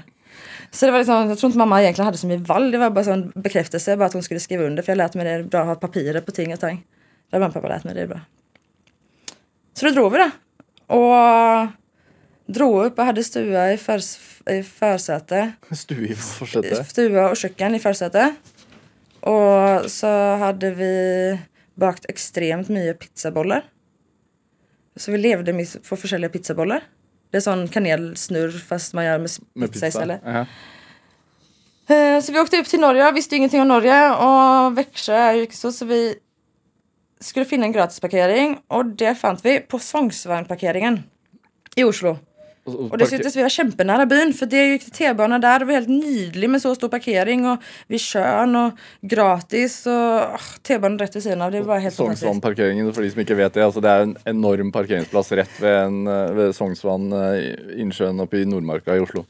Så 0.70 0.86
det 0.86 0.92
var 0.92 0.98
liksom, 0.98 1.28
jag 1.28 1.38
tror 1.38 1.48
inte 1.48 1.58
mamma 1.58 1.82
egentligen 1.82 2.06
hade 2.06 2.18
som 2.18 2.30
i 2.30 2.36
vall, 2.36 2.70
det 2.70 2.78
var 2.78 2.90
bara 2.90 3.12
en 3.14 3.32
bekräftelse, 3.34 3.96
bara 3.96 4.04
att 4.06 4.12
hon 4.12 4.22
skulle 4.22 4.40
skriva 4.40 4.64
under. 4.64 4.82
För 4.82 4.92
jag 4.92 4.96
lät 4.96 5.14
mig 5.14 5.38
det 5.38 5.44
bra 5.44 5.60
att 5.60 5.66
ha 5.66 5.74
papirer 5.74 6.20
på 6.20 6.30
ting 6.30 6.52
och 6.52 6.60
tang. 6.60 6.76
Det 7.30 7.36
hade 7.36 7.40
mamma 7.40 7.48
och 7.48 7.54
pappa 7.54 7.68
lärt 7.68 7.84
mig, 7.84 7.94
det 7.94 8.00
är 8.00 8.06
bra. 8.06 8.20
Så 9.74 9.86
då 9.86 9.92
drog 9.92 10.12
vi 10.12 10.18
det. 10.18 10.30
Och 10.94 11.66
drog 12.46 12.84
upp 12.84 12.98
och 12.98 13.04
hade 13.04 13.24
stua 13.24 13.72
i, 13.72 13.76
förs, 13.76 14.18
i 14.50 14.62
försätet. 14.62 15.50
Stue 15.72 16.08
i 16.08 16.14
forsetet. 16.14 16.88
Stua 16.90 17.30
och 17.30 17.36
köken 17.36 17.74
i 17.74 17.78
försätet. 17.78 18.34
Och 19.20 19.90
så 19.90 20.34
hade 20.36 20.70
vi 20.70 21.38
bakt 21.74 22.06
extremt 22.08 22.68
mycket 22.68 22.98
pizzabollar. 22.98 23.64
Så 24.96 25.12
vi 25.12 25.18
levde 25.18 25.52
med- 25.52 25.88
på 25.88 25.96
försäljliga 25.96 26.28
pizzabollar. 26.30 26.82
Det 27.30 27.36
är 27.36 27.40
sån 27.40 27.68
kanelsnurr 27.68 28.50
fast 28.68 28.92
man 28.94 29.04
gör 29.04 29.18
med, 29.18 29.30
Med 29.54 29.72
pizza, 29.72 29.86
istället. 29.86 30.20
Ja. 30.24 30.46
Eh, 31.94 32.20
Så 32.20 32.32
vi 32.32 32.40
åkte 32.40 32.56
upp 32.58 32.66
till 32.66 32.80
Norge, 32.80 33.12
visste 33.12 33.34
ju 33.34 33.36
ingenting 33.36 33.60
om 33.60 33.68
Norge 33.68 34.10
och 34.14 34.78
Växjö 34.78 35.14
är 35.14 35.32
ju 35.32 35.46
så, 35.50 35.72
så 35.72 35.84
vi 35.84 36.14
skulle 37.20 37.44
finna 37.46 37.66
en 37.66 37.72
gratisparkering 37.72 38.58
och 38.68 38.86
det 38.86 39.14
fann 39.14 39.38
vi 39.42 39.60
på 39.60 39.78
Sognsvanparkeringen 39.78 41.02
i 41.76 41.84
Oslo. 41.84 42.18
Och, 42.66 42.74
och 42.80 42.90
parker- 42.90 42.98
dessutom 42.98 43.32
vi 43.34 43.42
var 43.42 43.48
kjempenära 43.48 44.06
byn 44.06 44.32
för 44.34 44.46
det 44.46 44.66
gick 44.66 44.82
till 44.82 44.92
T-bana 44.92 45.38
där 45.38 45.58
det 45.58 45.64
var 45.64 45.72
helt 45.72 45.88
nydelig 45.88 46.50
med 46.50 46.62
så 46.62 46.74
stor 46.74 46.88
parkering 46.88 47.46
och 47.46 47.58
vid 47.86 48.00
sjön 48.00 48.56
och 48.56 48.72
gratis 49.00 49.86
och 49.86 49.92
ah, 49.92 50.40
T-banan 50.62 50.98
rätt 50.98 51.16
vid 51.16 51.22
sidan 51.22 51.42
av. 51.42 51.52
Det 51.52 51.60
var 51.60 51.78
helt 51.78 51.96
fantastiskt. 51.96 52.22
Sognsvann-parkeringen, 52.26 52.92
for 52.92 53.02
de 53.02 53.10
som 53.10 53.20
ikke 53.20 53.34
vet 53.38 53.54
det. 53.54 53.64
Altså 53.64 53.80
det 53.80 53.90
er 53.90 54.02
en 54.02 54.16
enorm 54.24 54.72
parkeringsplass 54.72 55.32
rett 55.32 55.60
ved, 55.62 55.78
en, 55.86 56.06
eh, 56.06 56.30
ved 56.36 56.52
Sognsvann, 56.56 57.12
eh, 57.12 57.80
innsjøen 57.82 58.20
oppe 58.20 58.40
i 58.42 58.44
Nordmarka 58.44 58.96
i 58.96 59.00
Oslo. 59.00 59.24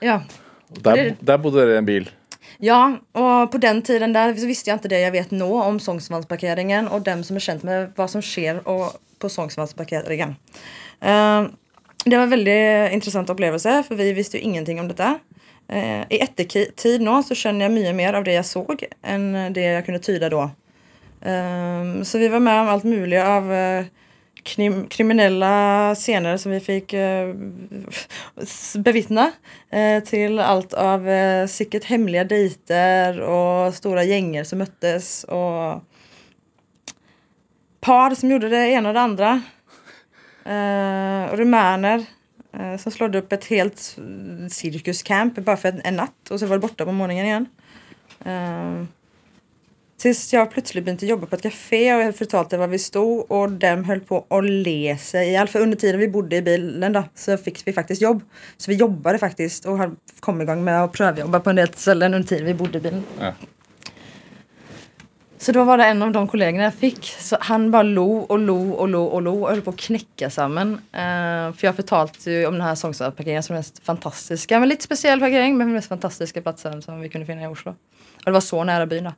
Ja. 0.00 0.20
Der, 0.68 0.94
Det- 0.96 1.16
der 1.26 1.38
bodde 1.38 1.74
i 1.74 1.76
en 1.76 1.86
bil. 1.86 2.10
Ja, 2.58 2.96
och 3.12 3.50
på 3.52 3.58
den 3.58 3.82
tiden 3.82 4.12
där 4.12 4.32
visste 4.32 4.70
jag 4.70 4.74
inte 4.76 4.88
det 4.88 5.00
jag 5.00 5.12
vet 5.12 5.30
nu 5.30 5.44
om 5.44 5.80
Sognsvannsparkeringen 5.80 6.88
och 6.88 7.00
dem 7.02 7.24
som 7.24 7.36
är 7.36 7.40
känt 7.40 7.62
med 7.62 7.92
vad 7.96 8.10
som 8.10 8.22
sker 8.22 8.68
och 8.68 8.92
på 9.18 9.28
Sognsvannsparkeringen. 9.28 10.36
Eh, 11.00 11.42
det 12.04 12.16
var 12.16 12.22
en 12.22 12.30
väldigt 12.30 12.90
eh, 12.90 12.94
intressant 12.94 13.30
upplevelse 13.30 13.82
för 13.88 13.94
vi 13.94 14.12
visste 14.12 14.36
ju 14.36 14.42
ingenting 14.42 14.80
om 14.80 14.88
detta. 14.88 15.18
Eh, 15.68 16.00
I 16.08 16.20
ettertid 16.20 17.00
nu 17.00 17.22
så 17.22 17.34
känner 17.34 17.64
jag 17.64 17.72
mycket 17.72 17.94
mer 17.94 18.12
av 18.12 18.24
det 18.24 18.32
jag 18.32 18.46
såg 18.46 18.84
än 19.02 19.34
eh, 19.34 19.50
det 19.50 19.60
jag 19.60 19.84
kunde 19.84 20.00
tyda 20.00 20.28
då. 20.28 20.42
Eh, 21.22 22.02
så 22.02 22.18
vi 22.18 22.28
var 22.28 22.40
med 22.40 22.60
om 22.60 22.68
allt 22.68 22.84
möjligt 22.84 23.22
av 23.22 23.52
eh, 23.52 23.84
krim, 24.42 24.86
kriminella 24.86 25.94
scener 25.94 26.36
som 26.36 26.52
vi 26.52 26.60
fick 26.60 26.92
eh, 26.92 27.34
bevittna. 28.78 29.32
Eh, 29.70 30.02
till 30.02 30.38
allt 30.38 30.74
av 30.74 31.08
eh, 31.08 31.48
hemliga 31.84 32.24
dejter 32.24 33.20
och 33.20 33.74
stora 33.74 34.04
gänger 34.04 34.44
som 34.44 34.58
möttes 34.58 35.24
och 35.24 35.82
par 37.80 38.14
som 38.14 38.30
gjorde 38.30 38.48
det 38.48 38.68
ena 38.68 38.88
och 38.88 38.94
det 38.94 39.00
andra. 39.00 39.42
Eh, 40.44 41.36
rumäner 41.36 42.04
eh, 42.52 42.76
som 42.76 42.92
slog 42.92 43.14
upp 43.14 43.32
ett 43.32 43.44
helt 43.44 43.98
cirkuscamp 44.50 45.34
bara 45.38 45.56
för 45.56 45.68
en, 45.68 45.80
en 45.84 45.96
natt 45.96 46.30
och 46.30 46.40
så 46.40 46.46
var 46.46 46.56
det 46.56 46.60
borta 46.60 46.84
på 46.84 46.92
morgonen 46.92 47.26
igen. 47.26 47.46
Eh, 48.24 48.84
Tills 50.00 50.32
jag 50.32 50.50
plötsligt 50.50 50.84
började 50.84 51.06
jobba 51.06 51.26
på 51.26 51.36
ett 51.36 51.42
café 51.42 51.94
och 51.94 52.00
jag 52.00 52.16
förtalte 52.16 52.56
var 52.56 52.66
vi 52.66 52.78
stod 52.78 53.30
och 53.30 53.50
de 53.50 53.84
höll 53.84 54.00
på 54.00 54.26
att 54.28 54.44
le 54.44 54.96
sig 54.98 55.28
ihjäl. 55.28 55.48
För 55.48 55.60
under 55.60 55.76
tiden 55.76 56.00
vi 56.00 56.08
bodde 56.08 56.36
i 56.36 56.42
bilen 56.42 56.92
då, 56.92 57.04
så 57.14 57.36
fick 57.36 57.66
vi 57.66 57.72
faktiskt 57.72 58.02
jobb. 58.02 58.22
Så 58.56 58.70
vi 58.70 58.76
jobbade 58.76 59.18
faktiskt 59.18 59.64
och 59.64 59.78
kom 60.20 60.40
igång 60.40 60.64
med 60.64 60.84
att 60.84 60.92
prövjobba 60.92 61.40
på 61.40 61.50
en 61.50 61.56
del 61.56 61.68
ställen 61.68 62.14
under 62.14 62.28
tiden 62.28 62.46
vi 62.46 62.54
bodde 62.54 62.78
i 62.78 62.80
bilen. 62.80 63.04
Ja. 63.20 63.32
Så 65.40 65.52
då 65.52 65.64
var 65.64 65.78
det 65.78 65.84
en 65.84 66.02
av 66.02 66.12
de 66.12 66.28
kollegorna 66.28 66.64
jag 66.64 66.74
fick. 66.74 67.04
Så 67.04 67.36
han 67.40 67.70
bara 67.70 67.82
lo 67.82 68.18
och 68.18 68.38
lo 68.38 68.70
och 68.72 68.88
lo 68.88 69.04
och 69.04 69.22
lo 69.22 69.42
och 69.42 69.48
höll 69.50 69.60
på 69.60 69.70
att 69.70 69.76
knäcka 69.76 70.30
samman. 70.30 70.72
Uh, 70.72 71.00
eh, 71.00 71.52
för 71.52 71.66
jag 71.66 71.76
fortalte 71.76 72.30
ju 72.30 72.46
om 72.46 72.52
den 72.52 72.62
här 72.62 72.74
Sognsvannsparkeringen 72.74 73.42
som 73.42 73.54
den 73.54 73.58
mest 73.58 73.84
fantastiska, 73.84 74.60
men 74.60 74.68
lite 74.68 74.84
speciell 74.84 75.20
parkering, 75.20 75.58
men 75.58 75.66
den 75.66 75.74
mest 75.74 75.88
fantastiska 75.88 76.42
platsen 76.42 76.82
som 76.82 77.00
vi 77.00 77.08
kunde 77.08 77.26
finna 77.26 77.42
i 77.42 77.46
Oslo. 77.46 77.70
Och 78.16 78.22
det 78.24 78.30
var 78.30 78.40
så 78.40 78.64
nära 78.64 78.86
byn 78.86 79.04
då. 79.04 79.10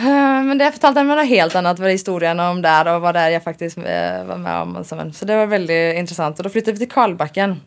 Uh, 0.00 0.42
Men 0.42 0.58
det 0.58 0.64
jag 0.64 0.72
fortalte 0.72 1.02
var 1.02 1.16
något 1.16 1.28
helt 1.28 1.54
annat 1.54 1.78
vad 1.78 1.90
historien 1.90 2.40
om 2.40 2.62
där 2.62 2.94
och 2.94 3.00
vad 3.00 3.14
det 3.14 3.20
är 3.20 3.30
jag 3.30 3.44
faktiskt 3.44 3.78
uh, 3.78 3.84
var 4.26 4.36
med 4.36 4.60
om. 4.62 4.76
och 4.76 4.86
Så 4.86 4.96
men- 4.96 5.12
så 5.12 5.24
det 5.24 5.36
var 5.36 5.46
väldigt 5.46 5.96
intressant. 5.96 6.38
Och 6.38 6.42
då 6.44 6.50
flyttade 6.50 6.72
vi 6.72 6.78
till 6.78 6.90
Karlbacken. 6.94 7.60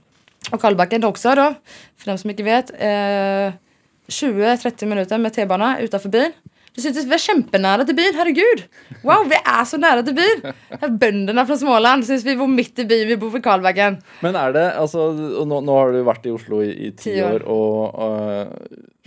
Och 0.51 0.61
Karlbacken 0.61 1.03
också 1.03 1.35
då, 1.35 1.53
för 1.97 2.05
dem 2.05 2.17
som 2.17 2.29
inte 2.29 2.43
vet, 2.43 2.71
20-30 2.71 4.85
minuter 4.85 5.17
med 5.17 5.33
T-bana 5.33 5.79
utanför 5.79 6.09
byn. 6.09 6.31
Det 6.75 6.81
syntes 6.81 7.05
vi 7.05 7.09
var 7.09 7.17
kämpenära 7.17 7.83
till 7.85 7.95
byn, 7.95 8.13
herregud! 8.15 8.63
Wow, 9.03 9.27
vi 9.29 9.35
är 9.35 9.65
så 9.65 9.77
nära 9.77 10.03
till 10.03 10.15
byn! 10.15 10.53
Här 10.81 10.89
Bönderna 10.89 11.45
från 11.45 11.57
Småland 11.57 12.05
syns 12.05 12.23
vi 12.25 12.35
bor 12.35 12.47
mitt 12.47 12.79
i 12.79 12.85
byn, 12.85 13.07
vi 13.07 13.17
bor 13.17 13.29
vid 13.29 13.43
Karlbacken. 13.43 13.97
Men 14.23 14.35
er 14.39 14.53
det 14.55 14.63
altså, 14.79 14.99
og 15.41 15.47
nå, 15.51 15.59
nå 15.67 15.75
har 15.75 15.91
du 15.91 15.99
vært 16.07 16.25
i 16.25 16.31
Oslo 16.31 16.61
i, 16.63 16.69
i 16.87 16.91
ti 16.95 17.11
Ti 17.11 17.17
år. 17.25 17.43
år 17.43 17.43
og 17.51 17.99
eh, 18.05 18.47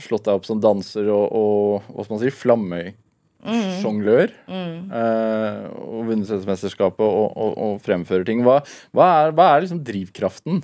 slått 0.05 0.27
deg 0.29 0.35
opp 0.37 0.45
som 0.49 0.61
danser 0.61 1.09
og, 1.09 1.25
og 1.33 1.83
hva 1.89 2.05
skal 2.05 2.15
man 2.19 2.23
si, 2.27 2.35
flammesjonglør. 2.43 4.29
eh, 4.53 5.65
og 5.89 6.05
vunnet 6.11 6.29
verdensmesterskapet 6.29 7.01
og, 7.07 7.33
og, 7.33 7.57
og 7.69 7.81
fremfører 7.85 8.29
ting. 8.29 8.45
Hva, 8.45 8.59
hva, 8.93 9.09
er, 9.25 9.33
hva 9.41 9.49
er 9.55 9.65
liksom 9.65 9.81
drivkraften? 9.89 10.61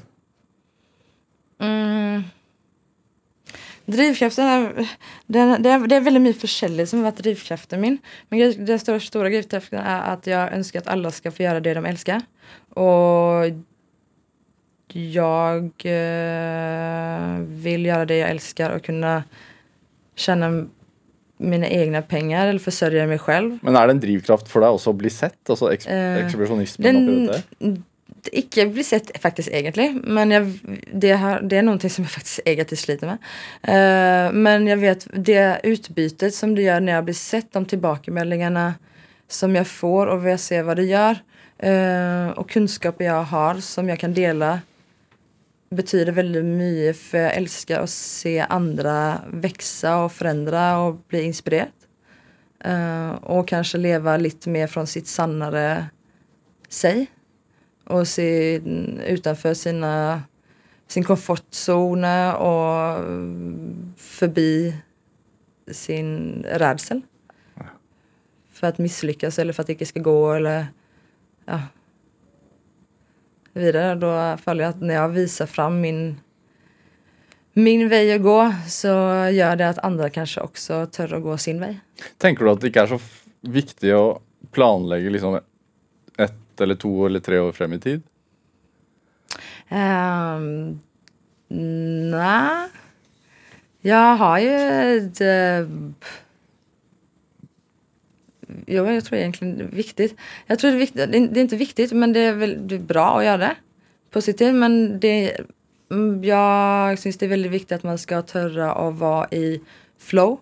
Mm. 1.64 2.28
Drivkraften 3.90 4.46
är, 4.46 4.88
den, 5.26 5.62
det, 5.62 5.70
är, 5.70 5.86
det 5.86 5.96
är 5.96 6.00
väldigt 6.00 6.22
mycket 6.22 6.40
försäljning 6.40 6.86
som 6.86 6.98
har 6.98 7.04
varit 7.04 7.18
drivkraften 7.18 7.80
min. 7.80 7.98
Men 8.28 8.64
den 8.64 8.78
stora, 8.78 9.00
stora 9.00 9.28
drivkraften 9.28 9.78
är 9.78 10.12
att 10.12 10.26
jag 10.26 10.52
önskar 10.52 10.80
att 10.80 10.86
alla 10.86 11.10
ska 11.10 11.30
få 11.30 11.42
göra 11.42 11.60
det 11.60 11.74
de 11.74 11.86
älskar. 11.86 12.22
Och 12.74 13.44
jag 14.92 15.64
eh, 15.84 17.38
vill 17.38 17.86
göra 17.86 18.04
det 18.04 18.16
jag 18.16 18.30
älskar 18.30 18.70
och 18.70 18.84
kunna 18.84 19.24
tjäna 20.14 20.66
mina 21.36 21.68
egna 21.68 22.02
pengar 22.02 22.46
eller 22.46 22.58
försörja 22.58 23.06
mig 23.06 23.18
själv. 23.18 23.58
Men 23.62 23.76
er 23.76 23.86
det 23.86 23.90
en 23.96 24.00
drivkraft 24.00 24.48
for 24.48 24.60
deg 24.60 24.76
også 24.76 24.92
å 24.92 24.98
bli 25.00 25.10
sett? 25.10 25.40
Altså 25.48 25.70
eks 25.72 25.86
Eh, 25.88 26.24
ekshibisjonismen 26.24 26.98
oppi 27.00 27.40
Den? 27.58 27.84
Ikke 28.28 28.66
bli 28.66 28.84
sett 28.84 29.22
faktiskt 29.22 29.48
egentligen. 29.48 30.02
Men 30.04 30.30
jag, 30.30 30.58
det, 30.92 31.12
har, 31.12 31.40
det 31.40 31.56
är 31.56 31.62
någonting 31.62 31.90
som 31.90 32.04
jag 32.04 32.10
faktiskt 32.10 32.40
egentligen 32.44 32.82
sliter 32.82 33.06
med. 33.06 33.18
Uh, 33.68 34.32
men 34.32 34.66
jag 34.66 34.76
vet 34.76 35.06
det 35.12 35.60
utbytet 35.62 36.34
som 36.34 36.54
det 36.54 36.62
gör 36.62 36.80
när 36.80 36.92
jag 36.92 37.04
blir 37.04 37.14
sett, 37.14 37.52
de 37.52 37.64
tillbakemeldingarna 37.64 38.74
som 39.28 39.56
jag 39.56 39.66
får 39.66 40.06
och 40.06 40.28
jag 40.28 40.40
ser 40.40 40.62
vad 40.62 40.76
det 40.76 40.84
gör. 40.84 41.18
uh, 41.64 42.30
och 42.30 42.50
kunskaper 42.50 43.04
jag 43.04 43.22
har 43.22 43.54
som 43.54 43.88
jag 43.88 43.98
kan 43.98 44.14
dela 44.14 44.60
betyder 45.70 46.12
väldigt 46.12 46.44
mycket 46.44 46.96
för 46.96 47.18
jag 47.18 47.34
älskar 47.36 47.80
att 47.80 47.90
se 47.90 48.46
andra 48.48 49.20
växa 49.32 49.96
och 49.96 50.12
förändra 50.12 50.78
och 50.78 50.94
bli 51.08 51.22
inspirerad. 51.22 51.68
Uh, 52.66 52.72
eh, 52.72 53.10
och 53.10 53.48
kanske 53.48 53.78
leva 53.78 54.16
lite 54.16 54.48
mer 54.48 54.66
från 54.66 54.86
sitt 54.86 55.06
sannare 55.06 55.86
sig 56.68 57.06
och 57.90 58.08
se 58.08 58.60
utanför 59.06 59.54
sina, 59.54 60.22
sin 60.86 61.04
komfortzon 61.04 62.04
och 62.34 63.04
förbi 63.96 64.76
sin 65.70 66.42
rädsel. 66.48 67.00
För 68.52 68.66
att 68.66 68.78
misslyckas 68.78 69.38
eller 69.38 69.52
för 69.52 69.62
att 69.62 69.66
det 69.66 69.72
inte 69.72 69.86
ska 69.86 70.00
gå 70.00 70.32
eller 70.32 70.66
ja. 71.44 71.60
Vidare 73.52 73.94
då 73.94 74.06
jag 74.60 74.68
att 74.68 74.80
när 74.80 74.94
jag 74.94 75.08
visar 75.08 75.46
fram 75.46 75.80
min 75.80 76.16
min 77.52 77.88
väg 77.88 78.10
att 78.10 78.22
gå 78.22 78.54
så 78.68 78.88
gör 79.32 79.56
det 79.56 79.68
att 79.68 79.78
andra 79.78 80.10
kanske 80.10 80.40
också 80.40 80.86
tör 80.86 81.14
att 81.14 81.22
gå 81.22 81.38
sin 81.38 81.60
väg. 81.60 81.80
Tenker 82.18 82.44
du 82.44 82.50
at 82.50 82.60
det 82.60 82.70
ikke 82.70 82.84
er 82.84 82.90
så 82.92 82.98
f 83.00 83.24
viktig 83.40 83.94
å 83.96 84.20
planlegge 84.54 85.10
liksom 85.10 85.38
ett 86.60 86.64
eller 86.64 86.74
to 86.74 87.06
eller 87.06 87.20
tre 87.20 87.38
år 87.38 87.52
frem 87.52 87.72
i 87.72 87.80
tid? 87.80 88.02
Um, 89.70 90.80
Nej. 92.10 92.68
Jag 93.80 94.16
har 94.16 94.38
ju 94.38 94.48
ett... 94.48 95.20
Jo, 98.66 98.86
jag 98.86 99.04
tror 99.04 99.18
egentligen 99.18 99.58
det 99.58 99.64
är 99.64 99.68
viktigt. 99.68 100.16
Jag 100.46 100.58
tror 100.58 100.70
det 100.70 100.76
är, 100.76 100.78
viktigt. 100.78 101.12
det 101.12 101.40
är 101.40 101.42
inte 101.42 101.56
viktigt, 101.56 101.92
men 101.92 102.12
det 102.12 102.20
är 102.20 102.32
väl 102.32 102.68
det 102.68 102.74
är 102.74 102.78
bra 102.78 103.18
att 103.18 103.24
göra 103.24 103.36
det. 103.36 103.56
Positivt, 104.10 104.54
men 104.54 105.00
det, 105.00 105.40
mm, 105.90 106.24
jag 106.24 106.98
syns 106.98 107.18
det 107.18 107.26
är 107.26 107.30
väldigt 107.30 107.52
viktigt 107.52 107.72
att 107.72 107.82
man 107.82 107.98
ska 107.98 108.22
törra 108.22 108.72
att 108.72 108.94
vara 108.94 109.28
i 109.30 109.60
flow. 109.98 110.38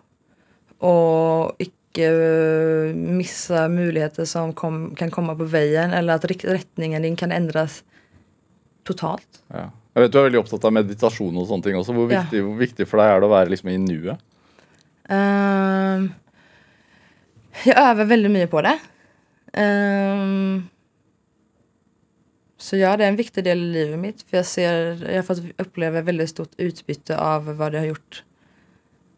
Och 0.79 1.63
eh, 1.99 2.95
missa 2.95 3.69
möjligheter 3.69 4.25
som 4.25 4.53
kom, 4.53 4.95
kan 4.95 5.11
komma 5.11 5.35
på 5.37 5.45
vägen 5.45 5.93
eller 5.93 6.15
att 6.15 6.25
rättningen 6.25 7.03
din 7.03 7.17
kan 7.17 7.33
ändras 7.33 7.85
totalt. 8.85 9.43
Ja. 9.49 9.71
Jeg 9.95 10.03
vet 10.03 10.13
Du 10.13 10.19
er 10.19 10.23
veldig 10.29 10.39
opptatt 10.45 10.65
av 10.69 10.73
meditasjon 10.77 11.37
og 11.41 11.47
sånne 11.49 11.63
ting 11.65 11.77
også. 11.77 11.93
Hvor 11.97 12.13
Ja. 12.13 12.23
viktig, 12.59 12.87
for 12.87 12.99
deg 13.01 13.09
er 13.17 13.21
det 13.21 13.27
å 13.27 13.33
være 13.33 13.51
liksom 13.51 13.69
i 13.73 13.79
nuet? 13.79 14.19
Ehm, 15.09 16.13
jag 17.65 17.79
övar 17.79 18.05
väldigt 18.05 18.31
mycket 18.33 18.51
på 18.51 18.63
det. 18.63 18.79
Ehm, 19.53 20.69
så 22.59 22.77
ja, 22.77 22.97
det 22.97 23.05
är 23.05 23.09
en 23.09 23.17
viktig 23.17 23.45
del 23.45 23.59
i 23.59 23.73
livet 23.73 23.99
mitt. 23.99 24.23
För 24.23 24.37
jag, 24.37 24.47
ser, 24.47 25.05
jag 25.11 25.17
har 25.17 25.23
fått 25.23 25.43
uppleva 25.57 26.01
väldigt 26.01 26.31
stort 26.31 26.51
utbyte 26.57 27.19
av 27.19 27.57
vad 27.57 27.73
det 27.73 27.79
har 27.79 27.87
gjort 27.87 28.23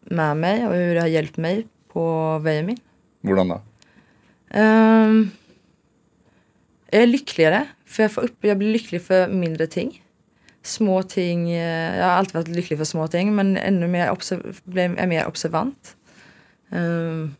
med 0.04 0.36
mig 0.36 0.66
och 0.66 0.74
hur 0.74 0.94
det 0.94 1.00
har 1.00 1.08
hjälpt 1.08 1.36
mig 1.36 1.66
på 1.92 2.38
vägen 2.38 2.66
min. 2.66 2.78
Hvordan 3.22 3.48
da? 3.48 3.60
Ehm, 4.50 5.30
jag 6.90 7.02
är 7.02 7.06
lyckligare, 7.06 7.66
för 7.86 8.02
jag, 8.02 8.12
får 8.12 8.22
upp, 8.22 8.36
jag 8.40 8.58
blir 8.58 8.72
lycklig 8.72 9.02
för 9.02 9.28
mindre 9.28 9.66
ting. 9.66 10.04
Små 10.62 11.02
ting, 11.02 11.50
eh, 11.50 11.98
jag 11.98 12.04
har 12.04 12.12
alltid 12.12 12.34
varit 12.34 12.48
lycklig 12.48 12.78
för 12.78 12.84
små 12.84 13.08
ting 13.08 13.34
men 13.34 13.56
ännu 13.56 13.88
mer, 13.88 14.16
blir, 14.64 14.98
är 14.98 15.06
mer 15.06 15.26
observant. 15.26 15.96
Ehm, 16.70 17.34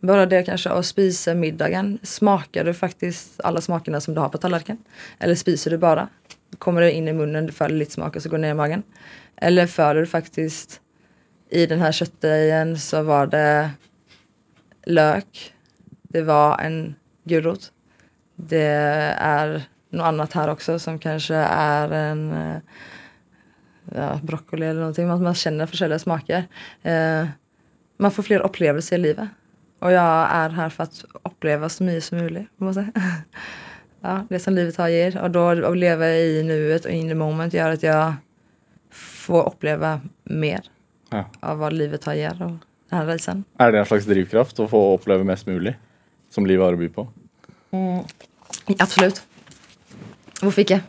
bara 0.00 0.26
det 0.26 0.42
kanske 0.42 0.70
att 0.70 0.86
spisa 0.86 1.34
middagen. 1.34 1.98
Smakar 2.02 2.64
du 2.64 2.74
faktiskt 2.74 3.40
alla 3.40 3.60
smakerna 3.60 4.00
som 4.00 4.14
du 4.14 4.20
har 4.20 4.28
på 4.28 4.38
tallriken? 4.38 4.78
Eller 5.18 5.34
spiser 5.34 5.70
du 5.70 5.78
bara? 5.78 6.08
Kommer 6.58 6.80
det 6.80 6.92
in 6.92 7.08
i 7.08 7.12
munnen, 7.12 7.46
du 7.46 7.52
får 7.52 7.68
lite 7.68 7.92
smak 7.92 8.16
och 8.16 8.22
så 8.22 8.28
går 8.28 8.38
det 8.38 8.42
ner 8.42 8.50
i 8.50 8.54
magen? 8.54 8.82
Eller 9.36 9.66
för 9.66 9.94
du 9.94 10.06
faktiskt 10.06 10.80
i 11.50 11.66
den 11.66 11.80
här 11.80 11.92
köttdejen 11.92 12.78
så 12.78 13.02
var 13.02 13.26
det 13.26 13.70
lök, 14.84 15.54
det 16.02 16.22
var 16.22 16.58
en 16.58 16.94
gulrot. 17.24 17.72
Det 18.36 18.66
är 19.18 19.62
något 19.90 20.04
annat 20.04 20.32
här 20.32 20.50
också 20.50 20.78
som 20.78 20.98
kanske 20.98 21.34
är 21.34 21.90
en 21.92 22.32
eh, 22.32 22.56
ja, 23.94 24.20
broccoli 24.22 24.66
eller 24.66 24.80
någonting. 24.80 25.08
Man, 25.08 25.22
man 25.22 25.34
känner 25.34 25.68
olika 25.82 25.98
smaker. 25.98 26.44
Eh, 26.82 27.26
man 27.96 28.10
får 28.10 28.22
fler 28.22 28.40
upplevelser 28.40 28.96
i 28.96 29.00
livet. 29.00 29.28
Och 29.78 29.92
jag 29.92 30.28
är 30.30 30.48
här 30.48 30.68
för 30.68 30.82
att 30.82 31.04
uppleva 31.22 31.68
så 31.68 31.84
mycket 31.84 32.04
som 32.04 32.18
möjligt. 32.18 32.48
Måste 32.56 32.82
säga. 32.82 32.92
ja, 34.00 34.26
det 34.28 34.38
som 34.38 34.54
livet 34.54 34.76
har 34.76 34.88
ger. 34.88 35.22
Och 35.22 35.30
då 35.30 35.48
att 35.48 35.76
leva 35.76 36.08
i 36.08 36.42
nuet 36.42 36.84
och 36.84 36.90
in 36.90 37.08
the 37.08 37.14
moment 37.14 37.54
gör 37.54 37.70
att 37.70 37.82
jag 37.82 38.14
får 38.90 39.46
uppleva 39.46 40.00
mer 40.24 40.60
Ja. 41.10 41.24
av 41.40 41.58
vad 41.58 41.72
livet 41.72 42.04
har 42.04 42.14
ger 42.14 42.42
och 42.42 42.50
den 42.90 42.98
här 42.98 43.06
resan. 43.06 43.44
Er 43.58 43.72
det 43.72 43.78
en 43.78 43.86
slags 43.86 44.06
drivkraft 44.06 44.60
å 44.62 44.68
få 44.70 44.80
oppleve 44.94 45.24
mest 45.24 45.46
mulig 45.46 45.74
som 46.30 46.46
livet 46.46 46.64
har 46.64 46.76
å 46.76 46.80
by 46.80 46.88
på? 46.94 47.06
Absolut. 48.78 49.22
Hvorfor 50.40 50.62
ikke? 50.62 50.80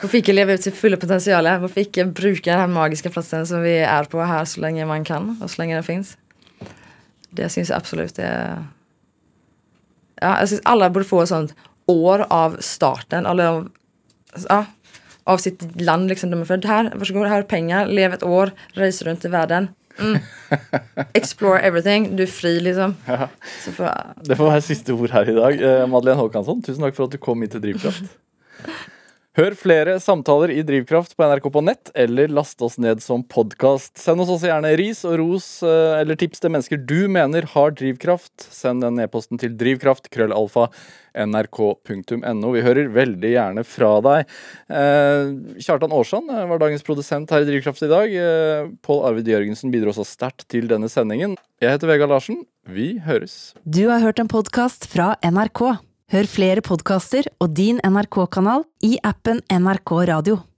Hvorfor 0.00 0.18
ikke 0.20 0.34
leve 0.34 0.56
ut 0.56 0.64
sitt 0.64 0.78
fulle 0.78 0.96
potensial? 1.00 1.46
Hvorfor 1.60 1.82
ikke 1.82 2.06
bruke 2.08 2.54
den 2.54 2.72
magiske 2.72 3.10
plassen 3.12 3.44
som 3.46 3.62
vi 3.64 3.76
er 3.82 4.08
på 4.10 4.22
her, 4.24 4.46
så 4.48 4.62
lenge 4.64 4.86
man 4.88 5.04
kan, 5.04 5.34
og 5.40 5.50
så 5.50 5.60
lenge 5.60 5.76
den 5.76 5.86
fins? 5.86 6.14
Det 7.34 7.50
syns 7.52 7.70
jeg 7.72 7.76
absolutt 7.76 8.18
er 8.22 8.62
Ja, 10.22 10.38
jeg 10.40 10.54
syns 10.54 10.66
alle 10.70 10.88
burde 10.94 11.08
få 11.08 11.24
et 11.24 11.32
sånt 11.32 11.54
år 11.90 12.24
av 12.32 12.54
starten, 12.64 13.26
eller 13.26 13.50
av, 13.50 13.64
ja, 14.46 14.60
av 15.26 15.40
sitt 15.42 15.64
land, 15.80 16.08
liksom. 16.12 16.30
De 16.32 16.40
er 16.40 16.48
född 16.48 16.68
her, 16.68 16.90
vær 16.94 17.08
så 17.08 17.16
god, 17.16 17.30
her 17.32 17.44
er 17.44 17.48
penger, 17.48 17.90
lev 17.90 18.16
et 18.16 18.26
år, 18.26 18.52
reise 18.78 19.06
rundt 19.06 19.24
i 19.24 19.32
verden. 19.32 19.70
Mm. 19.98 20.18
Explore 21.18 21.60
everything. 21.62 22.10
Du 22.18 22.24
er 22.26 22.30
fri, 22.30 22.56
liksom. 22.62 22.96
Ja. 23.08 23.28
Så 23.62 23.72
får, 23.76 24.14
Det 24.26 24.36
får 24.36 24.50
være 24.50 24.66
siste 24.66 24.96
ord 24.96 25.14
her 25.14 25.30
i 25.30 25.36
dag. 25.38 25.62
Eh, 25.62 25.86
Madeleine 25.88 26.20
Håkansson, 26.20 26.62
tusen 26.62 26.82
takk 26.82 26.96
for 26.98 27.08
at 27.08 27.14
du 27.14 27.22
kom 27.22 27.44
hit 27.46 27.54
til 27.56 27.62
Drivkraft. 27.64 28.10
Hør 29.34 29.50
flere 29.58 29.96
samtaler 29.98 30.52
i 30.54 30.60
Drivkraft 30.62 31.16
på 31.18 31.26
NRK 31.26 31.46
på 31.50 31.60
nett, 31.66 31.88
eller 31.98 32.30
last 32.30 32.60
oss 32.62 32.76
ned 32.78 33.00
som 33.02 33.24
podkast. 33.26 33.96
Send 33.98 34.22
oss 34.22 34.28
også 34.30 34.46
gjerne 34.46 34.70
ris 34.78 35.00
og 35.10 35.16
ros 35.18 35.46
eh, 35.66 35.94
eller 35.98 36.14
tips 36.20 36.38
til 36.38 36.52
mennesker 36.54 36.78
du 36.78 37.08
mener 37.10 37.48
har 37.50 37.72
drivkraft. 37.74 38.44
Send 38.54 38.84
den 38.86 39.00
e-posten 39.02 39.40
til 39.42 39.56
drivkraft, 39.58 40.06
krøllalfa, 40.14 40.68
nrk.no. 41.18 42.52
Vi 42.54 42.62
hører 42.62 42.92
veldig 42.94 43.32
gjerne 43.32 43.64
fra 43.66 43.88
deg. 44.06 44.30
Eh, 44.70 45.32
Kjartan 45.66 45.96
Aarsand 45.98 46.30
eh, 46.30 46.44
var 46.52 46.62
dagens 46.62 46.86
produsent 46.86 47.34
her 47.34 47.42
i 47.42 47.48
Drivkraft 47.48 47.82
i 47.82 47.88
dag. 47.90 48.14
Pål 48.86 49.02
Arvid 49.08 49.32
Jørgensen 49.32 49.74
bidro 49.74 49.90
også 49.90 50.06
sterkt 50.12 50.46
til 50.46 50.70
denne 50.70 50.86
sendingen. 50.92 51.34
Jeg 51.58 51.74
heter 51.74 51.90
Vegard 51.90 52.14
Larsen. 52.14 52.44
Vi 52.70 53.00
høres. 53.02 53.56
Du 53.66 53.88
har 53.90 53.98
hørt 54.06 54.22
en 54.22 54.30
podkast 54.30 54.86
fra 54.94 55.16
NRK. 55.26 55.64
Hør 56.14 56.28
flere 56.30 56.62
podkaster 56.62 57.26
og 57.42 57.56
din 57.58 57.80
NRK-kanal 57.82 58.62
i 58.86 58.92
appen 59.02 59.40
NRK 59.50 59.96
Radio. 60.12 60.44